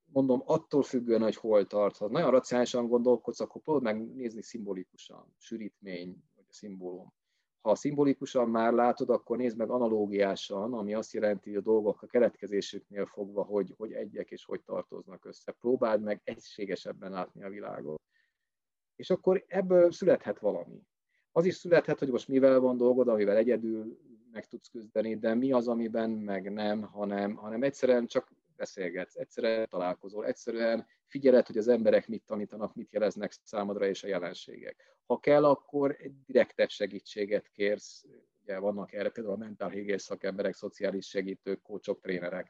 Mondom, 0.06 0.42
attól 0.46 0.84
függően, 0.84 1.22
hogy 1.22 1.36
hol 1.36 1.68
tart. 1.68 1.98
Ha 1.98 2.10
nagyon 2.10 2.32
racionálisan 2.32 2.88
gondolkodsz, 2.88 3.40
akkor 3.40 3.62
próbálod 3.62 3.98
megnézni 3.98 4.42
szimbolikusan, 4.42 5.34
sűrítmény, 5.38 6.24
vagy 6.36 6.46
a 6.50 6.54
szimbólum. 6.54 7.14
Ha 7.62 7.76
szimbolikusan 7.76 8.50
már 8.50 8.74
látod, 8.74 9.10
akkor 9.10 9.38
nézd 9.38 9.58
meg 9.58 9.70
analógiásan, 9.70 10.74
ami 10.74 10.94
azt 10.94 11.14
jelenti, 11.14 11.50
hogy 11.50 11.60
a 11.60 11.62
dolgok 11.62 12.02
a 12.02 12.08
keletkezésüknél 12.08 13.06
fogva, 13.06 13.44
hogy, 13.44 13.74
hogy 13.78 13.92
egyek 13.92 14.32
és 14.32 14.46
hogy 14.46 14.62
tartoznak 14.62 15.26
össze. 15.26 15.52
Próbáld 15.52 16.02
meg 16.02 16.22
egységesebben 16.24 17.12
látni 17.12 17.44
a 17.44 17.50
világot. 17.50 18.02
És 18.96 19.10
akkor 19.10 19.44
ebből 19.48 19.92
születhet 19.92 20.40
valami. 20.40 20.82
Az 21.32 21.46
is 21.46 21.56
születhet, 21.56 22.00
hogy 22.00 22.10
most 22.10 22.28
mivel 22.28 22.60
van 22.60 22.78
dolgod, 22.78 23.08
amivel 23.08 23.38
egyedül 23.38 24.00
meg 24.32 24.48
tudsz 24.48 24.70
küzdeni, 24.70 25.18
de 25.18 25.34
mi 25.34 25.52
az, 25.52 25.68
amiben 25.68 26.10
meg 26.10 26.52
nem, 26.52 26.82
hanem, 26.82 27.36
hanem 27.36 27.64
egyszerűen 27.64 28.08
csak 28.08 28.32
beszélgetsz, 28.56 29.16
egyszerűen 29.16 29.68
találkozol, 29.70 30.26
egyszerűen 30.26 30.86
figyeled, 31.10 31.48
hogy 31.48 31.58
az 31.58 31.68
emberek 31.68 32.08
mit 32.08 32.26
tanítanak, 32.26 32.76
mit 32.76 32.92
jeleznek 32.92 33.32
számodra 33.44 33.88
és 33.88 34.04
a 34.04 34.08
jelenségek. 34.08 34.98
Ha 35.06 35.20
kell, 35.20 35.46
akkor 35.46 35.96
egy 36.00 36.14
direktebb 36.26 36.70
segítséget 36.70 37.48
kérsz, 37.48 38.06
ugye 38.42 38.60
vannak 38.60 38.94
erre 38.94 39.10
például 39.10 39.36
a 39.36 39.38
mentál 39.38 39.70
higiész 39.70 40.04
szakemberek, 40.04 40.54
szociális 40.54 41.08
segítők, 41.08 41.62
kócsok, 41.62 42.00
trénerek. 42.00 42.50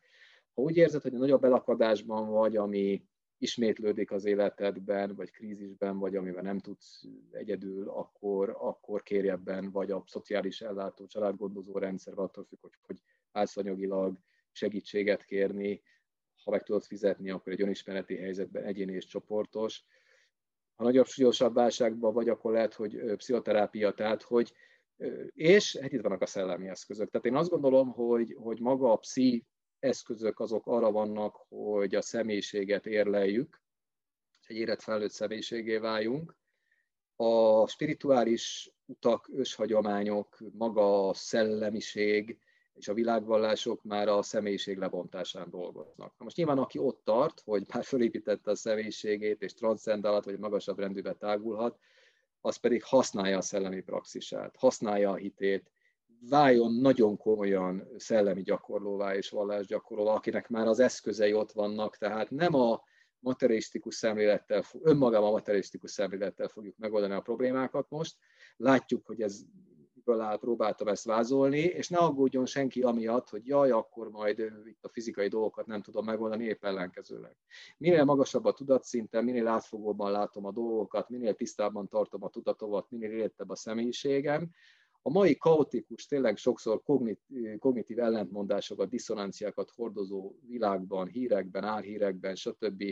Ha 0.53 0.61
úgy 0.61 0.77
érzed, 0.77 1.01
hogy 1.01 1.11
nagyobb 1.11 1.43
elakadásban 1.43 2.29
vagy, 2.29 2.57
ami 2.57 3.03
ismétlődik 3.37 4.11
az 4.11 4.25
életedben, 4.25 5.15
vagy 5.15 5.31
krízisben, 5.31 5.97
vagy 5.97 6.15
amiben 6.15 6.43
nem 6.43 6.59
tudsz 6.59 7.03
egyedül, 7.31 7.89
akkor, 7.89 8.55
akkor 8.59 9.03
kérj 9.03 9.29
ebben, 9.29 9.71
vagy 9.71 9.91
a 9.91 10.03
szociális 10.05 10.61
ellátó, 10.61 11.05
családgondozó 11.05 11.77
rendszer, 11.77 12.13
attól 12.15 12.43
függ, 12.43 12.59
hogy, 12.61 12.77
hogy 12.85 12.97
állsz 13.31 13.57
anyagilag 13.57 14.17
segítséget 14.51 15.23
kérni, 15.23 15.81
ha 16.43 16.51
meg 16.51 16.63
tudod 16.63 16.83
fizetni, 16.83 17.29
akkor 17.29 17.53
egy 17.53 17.61
önismereti 17.61 18.15
helyzetben 18.15 18.63
egyéni 18.63 18.93
és 18.93 19.05
csoportos. 19.05 19.83
Ha 20.75 20.83
nagyobb, 20.83 21.05
súlyosabb 21.05 21.53
válságban 21.53 22.13
vagy, 22.13 22.29
akkor 22.29 22.51
lehet, 22.51 22.73
hogy 22.73 23.15
pszichoterápia, 23.15 23.91
tehát 23.91 24.21
hogy 24.21 24.53
és 25.33 25.77
hát 25.77 25.91
itt 25.91 26.01
vannak 26.01 26.21
a 26.21 26.25
szellemi 26.25 26.67
eszközök. 26.67 27.09
Tehát 27.09 27.25
én 27.25 27.35
azt 27.35 27.49
gondolom, 27.49 27.91
hogy, 27.91 28.35
hogy 28.39 28.59
maga 28.59 28.91
a 28.91 28.95
pszi 28.95 29.45
eszközök 29.79 30.39
azok 30.39 30.67
arra 30.67 30.91
vannak, 30.91 31.35
hogy 31.49 31.95
a 31.95 32.01
személyiséget 32.01 32.85
érleljük, 32.85 33.61
egy 34.47 34.55
érett 34.55 34.81
felnőtt 34.81 35.11
személyiségé 35.11 35.77
váljunk. 35.77 36.37
A 37.15 37.67
spirituális 37.67 38.71
utak, 38.85 39.29
őshagyományok, 39.33 40.37
maga 40.51 41.07
a 41.07 41.13
szellemiség 41.13 42.39
és 42.79 42.87
a 42.87 42.93
világvallások 42.93 43.83
már 43.83 44.07
a 44.07 44.21
személyiség 44.21 44.77
lebontásán 44.77 45.49
dolgoznak. 45.49 46.13
Na 46.17 46.23
most 46.23 46.35
nyilván 46.35 46.57
aki 46.57 46.77
ott 46.77 47.01
tart, 47.03 47.41
hogy 47.45 47.63
már 47.73 47.83
fölépítette 47.83 48.51
a 48.51 48.55
személyiségét 48.55 49.41
és 49.41 49.53
transzendálat, 49.53 50.25
vagy 50.25 50.39
magasabb 50.39 50.79
rendűbe 50.79 51.13
tágulhat, 51.13 51.79
az 52.41 52.55
pedig 52.55 52.83
használja 52.83 53.37
a 53.37 53.41
szellemi 53.41 53.81
praxisát, 53.81 54.55
használja 54.57 55.09
a 55.09 55.15
hitét, 55.15 55.71
váljon 56.29 56.73
nagyon 56.73 57.17
komolyan 57.17 57.87
szellemi 57.97 58.41
gyakorlóvá 58.41 59.15
és 59.15 59.29
vallásgyakorlóvá, 59.29 60.13
akinek 60.13 60.49
már 60.49 60.67
az 60.67 60.79
eszközei 60.79 61.33
ott 61.33 61.51
vannak, 61.51 61.97
tehát 61.97 62.29
nem 62.29 62.53
a 62.55 62.81
materialisztikus 63.19 63.95
szemlélettel, 63.95 64.63
önmagában 64.81 65.27
a 65.27 65.31
materialisztikus 65.31 65.91
szemlélettel 65.91 66.47
fogjuk 66.47 66.77
megoldani 66.77 67.13
a 67.13 67.21
problémákat 67.21 67.89
most. 67.89 68.17
Látjuk, 68.57 69.05
hogy 69.05 69.21
ez 69.21 69.41
áll, 70.17 70.37
próbáltam 70.37 70.87
ezt 70.87 71.05
vázolni, 71.05 71.59
és 71.59 71.89
ne 71.89 71.97
aggódjon 71.97 72.45
senki 72.45 72.81
amiatt, 72.81 73.29
hogy 73.29 73.45
jaj, 73.45 73.71
akkor 73.71 74.09
majd 74.09 74.39
itt 74.65 74.83
a 74.83 74.89
fizikai 74.89 75.27
dolgokat 75.27 75.65
nem 75.65 75.81
tudom 75.81 76.05
megoldani, 76.05 76.45
épp 76.45 76.65
ellenkezőleg. 76.65 77.35
Minél 77.77 78.03
magasabb 78.03 78.45
a 78.45 78.53
tudatszinten, 78.53 79.23
minél 79.23 79.47
átfogóban 79.47 80.11
látom 80.11 80.45
a 80.45 80.51
dolgokat, 80.51 81.09
minél 81.09 81.33
tisztában 81.33 81.87
tartom 81.87 82.23
a 82.23 82.29
tudatomat, 82.29 82.89
minél 82.89 83.11
életebb 83.11 83.49
a 83.49 83.55
személyiségem, 83.55 84.49
a 85.01 85.09
mai 85.09 85.37
kaotikus, 85.37 86.05
tényleg 86.05 86.37
sokszor 86.37 86.81
kognitív 87.59 87.99
ellentmondásokat, 87.99 88.89
diszonanciákat 88.89 89.71
hordozó 89.75 90.33
világban, 90.47 91.07
hírekben, 91.07 91.63
álhírekben, 91.63 92.35
stb. 92.35 92.83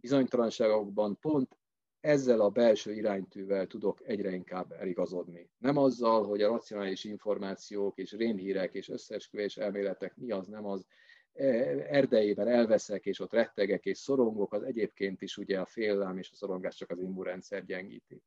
bizonytalanságokban 0.00 1.18
pont 1.20 1.58
ezzel 2.00 2.40
a 2.40 2.50
belső 2.50 2.92
iránytűvel 2.92 3.66
tudok 3.66 4.00
egyre 4.08 4.30
inkább 4.30 4.72
eligazodni. 4.72 5.50
Nem 5.58 5.76
azzal, 5.76 6.26
hogy 6.26 6.42
a 6.42 6.48
racionális 6.48 7.04
információk 7.04 7.98
és 7.98 8.12
rémhírek 8.12 8.74
és 8.74 8.88
összeesküvés 8.88 9.56
elméletek 9.56 10.16
mi 10.16 10.30
az, 10.30 10.46
nem 10.46 10.66
az, 10.66 10.86
e, 11.32 11.44
erdejében 11.88 12.48
elveszek, 12.48 13.06
és 13.06 13.20
ott 13.20 13.32
rettegek 13.32 13.84
és 13.84 13.98
szorongok, 13.98 14.52
az 14.52 14.62
egyébként 14.62 15.22
is 15.22 15.36
ugye 15.36 15.60
a 15.60 15.66
félelem 15.66 16.18
és 16.18 16.30
a 16.30 16.34
szorongás 16.34 16.76
csak 16.76 16.90
az 16.90 16.98
immunrendszer 16.98 17.64
gyengíti. 17.64 18.22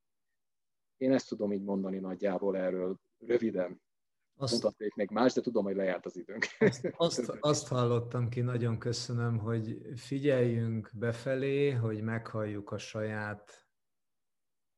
Én 0.98 1.12
ezt 1.12 1.28
tudom 1.28 1.52
így 1.52 1.64
mondani 1.64 2.00
nagyjából 2.00 2.58
erről 2.58 3.00
röviden. 3.20 3.82
Azt, 4.42 4.54
Mutatnék 4.54 4.96
még 4.96 5.10
más, 5.12 5.34
de 5.34 5.42
tudom, 5.42 5.64
hogy 5.64 5.76
lejárt 5.76 6.06
az 6.06 6.18
időnk. 6.18 6.46
Azt, 6.60 6.94
azt, 6.98 7.38
azt 7.40 7.68
hallottam 7.68 8.30
ki, 8.30 8.42
nagyon 8.42 8.78
köszönöm, 8.78 9.38
hogy 9.38 9.82
figyeljünk 9.96 10.90
befelé, 10.94 11.72
hogy 11.72 12.02
meghalljuk 12.02 12.72
a 12.72 12.78
saját 12.78 13.68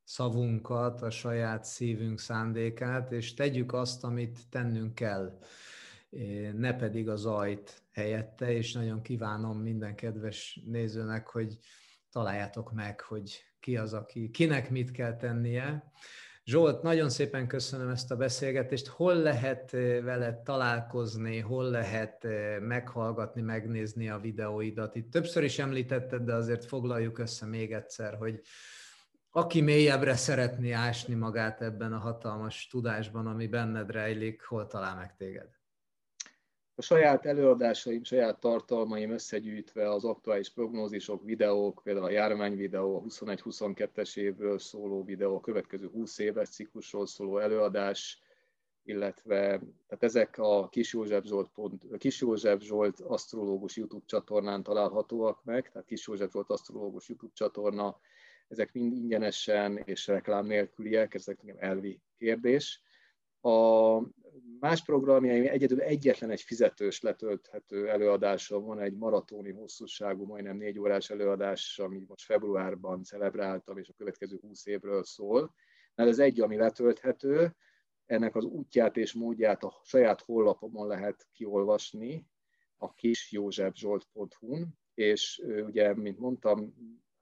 szavunkat, 0.04 1.02
a 1.02 1.10
saját 1.10 1.64
szívünk 1.64 2.20
szándékát, 2.20 3.12
és 3.12 3.34
tegyük 3.34 3.74
azt, 3.74 4.04
amit 4.04 4.40
tennünk 4.50 4.96
kell, 4.96 5.40
ne 6.54 6.76
pedig 6.76 7.10
az 7.10 7.26
ajt 7.26 7.84
helyette, 7.92 8.52
és 8.52 8.74
nagyon 8.74 9.02
kívánom 9.02 9.58
minden 9.58 9.96
kedves 9.96 10.62
nézőnek, 10.66 11.28
hogy 11.28 11.58
találjátok 12.12 12.72
meg, 12.72 13.02
hogy 13.02 13.44
ki 13.60 13.78
az, 13.78 13.94
aki, 13.94 14.30
kinek 14.30 14.70
mit 14.70 14.92
kell 14.92 15.16
tennie, 15.16 15.92
Zsolt, 16.44 16.82
nagyon 16.82 17.10
szépen 17.10 17.48
köszönöm 17.48 17.90
ezt 17.90 18.12
a 18.12 18.16
beszélgetést. 18.16 18.88
Hol 18.88 19.16
lehet 19.16 19.74
eh, 19.74 20.04
veled 20.04 20.40
találkozni, 20.40 21.40
hol 21.40 21.70
lehet 21.70 22.26
eh, 22.26 22.60
meghallgatni, 22.60 23.42
megnézni 23.42 24.10
a 24.10 24.20
videóidat? 24.20 24.96
Itt 24.96 25.12
többször 25.12 25.44
is 25.44 25.60
említetted, 25.60 26.22
de 26.22 26.34
azért 26.34 26.66
foglaljuk 26.66 27.20
össze 27.20 27.46
még 27.46 27.74
egyszer, 27.74 28.16
hogy 28.16 28.42
aki 29.30 29.62
mélyebbre 29.62 30.16
szeretné 30.16 30.72
ásni 30.72 31.14
magát 31.14 31.62
ebben 31.62 31.94
a 31.94 31.98
hatalmas 31.98 32.68
tudásban, 32.68 33.28
ami 33.28 33.48
benned 33.48 33.92
rejlik, 33.92 34.44
hol 34.44 34.68
talál 34.68 34.96
meg 34.96 35.16
téged? 35.16 35.61
A 36.82 36.84
saját 36.84 37.26
előadásaim, 37.26 38.04
saját 38.04 38.40
tartalmaim 38.40 39.12
összegyűjtve 39.12 39.90
az 39.90 40.06
aktuális 40.06 40.50
prognózisok, 40.50 41.24
videók, 41.24 41.82
például 41.84 42.06
a 42.06 42.10
járvány 42.10 42.56
videó, 42.56 42.96
a 42.98 43.02
21-22-es 43.02 44.18
évről 44.18 44.60
szóló 44.60 45.04
videó, 45.04 45.36
a 45.36 45.40
következő 45.40 45.88
20 45.88 46.18
éves 46.18 46.50
ciklusról 46.50 47.08
szóló 47.08 47.38
előadás, 47.38 48.22
illetve 48.84 49.38
tehát 49.88 50.04
ezek 50.04 50.38
a 50.38 50.68
Kis 50.70 50.94
József 50.94 51.24
Zsolt, 51.26 51.50
pont, 51.54 51.98
Kis 51.98 52.22
József 52.22 52.62
Zsolt 52.62 53.00
asztrológus 53.00 53.78
YouTube 53.78 54.06
csatornán 54.06 54.64
találhatóak 54.64 55.44
meg, 55.44 55.72
tehát 55.72 55.88
Kis 55.88 56.08
József 56.08 56.32
Zsolt 56.32 56.50
asztrológus 56.50 57.10
YouTube 57.10 57.34
csatorna, 57.36 58.00
ezek 58.48 58.74
mind 58.74 58.94
ingyenesen 58.94 59.78
és 59.78 60.08
reklám 60.08 60.46
nélküliek, 60.46 61.14
ezek 61.14 61.42
nekem 61.42 61.70
elvi 61.70 62.02
kérdés. 62.18 62.82
A 63.42 63.98
Más 64.62 64.84
programjaim 64.84 65.48
egyedül 65.48 65.82
egyetlen 65.82 66.30
egy 66.30 66.42
fizetős 66.42 67.02
letölthető 67.02 67.90
előadásom 67.90 68.66
van, 68.66 68.80
egy 68.80 68.94
maratoni 68.94 69.52
hosszúságú, 69.52 70.26
majdnem 70.26 70.58
négy 70.58 70.80
órás 70.80 71.10
előadás, 71.10 71.80
ami 71.80 72.04
most 72.08 72.26
februárban 72.26 73.04
celebráltam, 73.04 73.78
és 73.78 73.90
a 73.90 73.94
következő 73.98 74.38
20 74.42 74.66
évről 74.66 75.04
szól. 75.04 75.54
Mert 75.96 76.10
ez 76.10 76.20
egy, 76.20 76.42
ami 76.42 76.56
letölthető, 76.56 77.56
ennek 78.06 78.36
az 78.36 78.44
útját 78.44 78.98
és 78.98 79.14
módját 79.14 79.64
a 79.64 79.80
saját 79.84 80.22
hollapomon 80.22 80.88
lehet 80.88 81.28
kiolvasni, 81.32 82.28
a 82.78 82.94
kisjózsefzsolt.hu-n, 82.94 84.80
és 84.94 85.44
ugye, 85.66 85.96
mint 85.96 86.20
mondtam, 86.20 86.74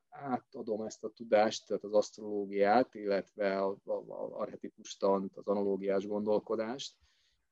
átadom 0.09 0.81
ezt 0.81 1.03
a 1.03 1.09
tudást, 1.09 1.67
tehát 1.67 1.83
az 1.83 1.93
asztrológiát, 1.93 2.95
illetve 2.95 3.65
az 3.65 3.77
arhetipustant, 4.29 5.37
az 5.37 5.47
analógiás 5.47 6.07
gondolkodást, 6.07 6.95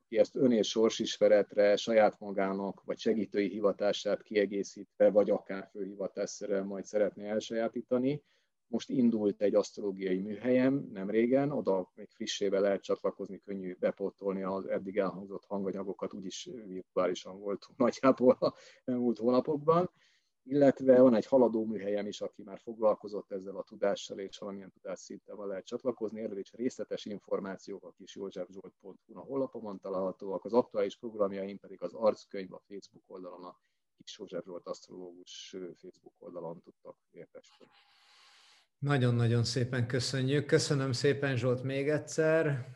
aki 0.07 0.17
ezt 0.17 0.35
ön- 0.35 0.51
és 0.51 0.69
sorsismeretre, 0.69 1.75
saját 1.75 2.19
magának, 2.19 2.83
vagy 2.83 2.97
segítői 2.97 3.49
hivatását 3.49 4.21
kiegészítve, 4.21 5.09
vagy 5.09 5.29
akár 5.29 5.69
főhivatásszerrel 5.71 6.63
majd 6.63 6.85
szeretné 6.85 7.27
elsajátítani. 7.27 8.23
Most 8.67 8.89
indult 8.89 9.41
egy 9.41 9.55
asztrológiai 9.55 10.19
műhelyem 10.19 10.89
nem 10.91 11.09
régen, 11.09 11.51
oda 11.51 11.91
még 11.95 12.09
frissével 12.09 12.61
lehet 12.61 12.83
csatlakozni, 12.83 13.39
könnyű 13.39 13.75
bepótolni 13.79 14.43
az 14.43 14.65
eddig 14.65 14.97
elhangzott 14.97 15.45
hanganyagokat, 15.45 16.13
úgyis 16.13 16.49
virtuálisan 16.67 17.39
volt 17.39 17.67
nagyjából 17.77 18.37
a 18.39 18.53
elmúlt 18.85 19.17
hónapokban 19.17 19.91
illetve 20.49 21.01
van 21.01 21.15
egy 21.15 21.25
haladó 21.25 21.65
műhelyem 21.65 22.07
is, 22.07 22.21
aki 22.21 22.43
már 22.43 22.59
foglalkozott 22.59 23.31
ezzel 23.31 23.55
a 23.55 23.63
tudással, 23.63 24.19
és 24.19 24.37
valamilyen 24.37 24.71
tudásszintával 24.71 25.47
lehet 25.47 25.65
csatlakozni. 25.65 26.21
Erről 26.21 26.37
is 26.37 26.51
részletes 26.51 27.05
információk 27.05 27.83
a 27.83 27.91
kis 27.97 28.15
józsefzsolt.hu 28.15 28.95
a 29.13 29.19
honlapomon 29.19 29.79
találhatóak, 29.79 30.45
az 30.45 30.53
aktuális 30.53 30.97
programjaim 30.97 31.59
pedig 31.59 31.81
az 31.81 31.93
arckönyv 31.93 32.53
a 32.53 32.61
Facebook 32.67 33.03
oldalon, 33.07 33.43
a 33.43 33.59
kis 33.97 34.17
József 34.19 34.43
Zsolt 34.43 34.67
asztrológus 34.67 35.55
Facebook 35.75 36.13
oldalon 36.17 36.61
tudtak 36.61 36.97
értesülni. 37.11 37.71
Nagyon-nagyon 38.79 39.43
szépen 39.43 39.87
köszönjük. 39.87 40.45
Köszönöm 40.45 40.91
szépen 40.91 41.37
Zsolt 41.37 41.63
még 41.63 41.89
egyszer 41.89 42.67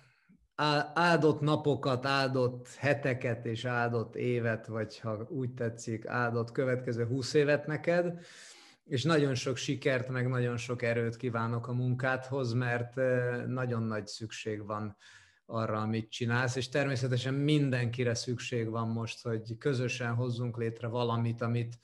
áldott 0.94 1.40
napokat, 1.40 2.06
áldott 2.06 2.68
heteket 2.76 3.46
és 3.46 3.66
áldott 3.66 4.16
évet, 4.16 4.68
vagy 4.68 5.00
ha 5.00 5.28
úgy 5.30 5.54
tetszik, 5.54 6.08
áldott 6.08 6.52
következő 6.52 7.06
húsz 7.06 7.34
évet 7.34 7.68
neked, 7.68 8.20
és 8.86 9.04
nagyon 9.04 9.36
sok 9.36 9.58
sikert, 9.58 10.10
meg 10.10 10.28
nagyon 10.28 10.58
sok 10.58 10.82
erőt 10.82 11.16
kívánok 11.16 11.68
a 11.68 11.74
munkádhoz, 11.74 12.54
mert 12.54 12.96
nagyon 13.48 13.84
nagy 13.84 14.08
szükség 14.08 14.66
van 14.66 14.98
arra, 15.46 15.78
amit 15.78 16.12
csinálsz, 16.12 16.56
és 16.56 16.70
természetesen 16.70 17.34
mindenkire 17.34 18.14
szükség 18.14 18.70
van 18.70 18.88
most, 18.88 19.24
hogy 19.24 19.58
közösen 19.58 20.14
hozzunk 20.14 20.58
létre 20.58 20.88
valamit, 20.88 21.42
amit 21.42 21.80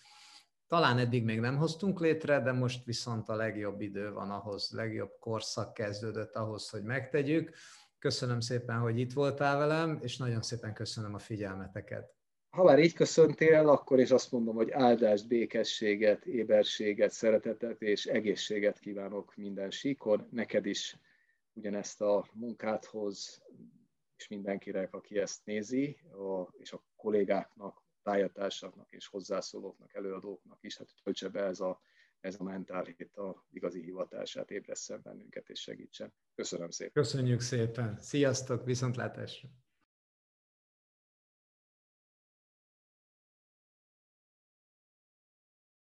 talán 0.68 0.98
eddig 0.98 1.24
még 1.24 1.40
nem 1.40 1.58
hoztunk 1.58 2.00
létre, 2.00 2.42
de 2.42 2.52
most 2.52 2.86
viszont 2.86 3.30
a 3.30 3.36
legjobb 3.36 3.82
idő 3.82 4.12
van 4.12 4.32
ahhoz, 4.32 4.72
legjobb 4.72 5.12
korszak 5.20 5.74
kezdődött 5.74 6.36
ahhoz, 6.36 6.70
hogy 6.70 6.84
megtegyük 6.84 7.52
Köszönöm 8.00 8.40
szépen, 8.40 8.80
hogy 8.80 9.00
itt 9.00 9.14
voltál 9.14 9.58
velem, 9.58 10.00
és 10.02 10.18
nagyon 10.18 10.42
szépen 10.42 10.74
köszönöm 10.74 11.14
a 11.14 11.20
figyelmeteket. 11.20 12.16
Ha 12.50 12.64
már 12.64 12.80
így 12.80 12.94
köszöntél, 12.94 13.70
akkor 13.70 14.00
is 14.00 14.12
azt 14.12 14.32
mondom, 14.32 14.56
hogy 14.56 14.72
áldást, 14.72 15.28
békességet, 15.28 16.26
éberséget, 16.26 17.12
szeretetet 17.12 17.82
és 17.82 18.06
egészséget 18.06 18.80
kívánok 18.80 19.36
minden 19.36 19.72
síkon. 19.72 20.28
Neked 20.32 20.66
is 20.66 20.98
ugyanezt 21.54 22.02
a 22.02 22.28
munkádhoz, 22.34 23.42
és 24.18 24.28
mindenkinek, 24.28 24.94
aki 24.94 25.18
ezt 25.20 25.46
nézi, 25.46 25.98
és 26.52 26.72
a 26.74 26.84
kollégáknak, 26.96 27.84
pályatársaknak 28.04 28.92
és 28.92 29.08
hozzászólóknak, 29.08 29.94
előadóknak 29.94 30.58
is, 30.62 30.78
hát 30.78 30.88
töltse 31.04 31.30
be 31.30 31.44
ez 31.44 31.60
a 31.60 31.82
ez 32.20 32.36
a 32.40 32.44
mentálhét 32.44 33.18
a 33.18 33.46
igazi 33.52 33.82
hivatását 33.82 34.52
ébresszen 34.52 35.02
bennünket 35.04 35.50
és 35.50 35.62
segítsen. 35.62 36.14
Köszönöm 36.38 36.70
szépen. 36.70 37.04
Köszönjük 37.04 37.42
szépen. 37.42 37.98
Sziasztok, 38.02 38.66
viszontlátásra. 38.66 39.50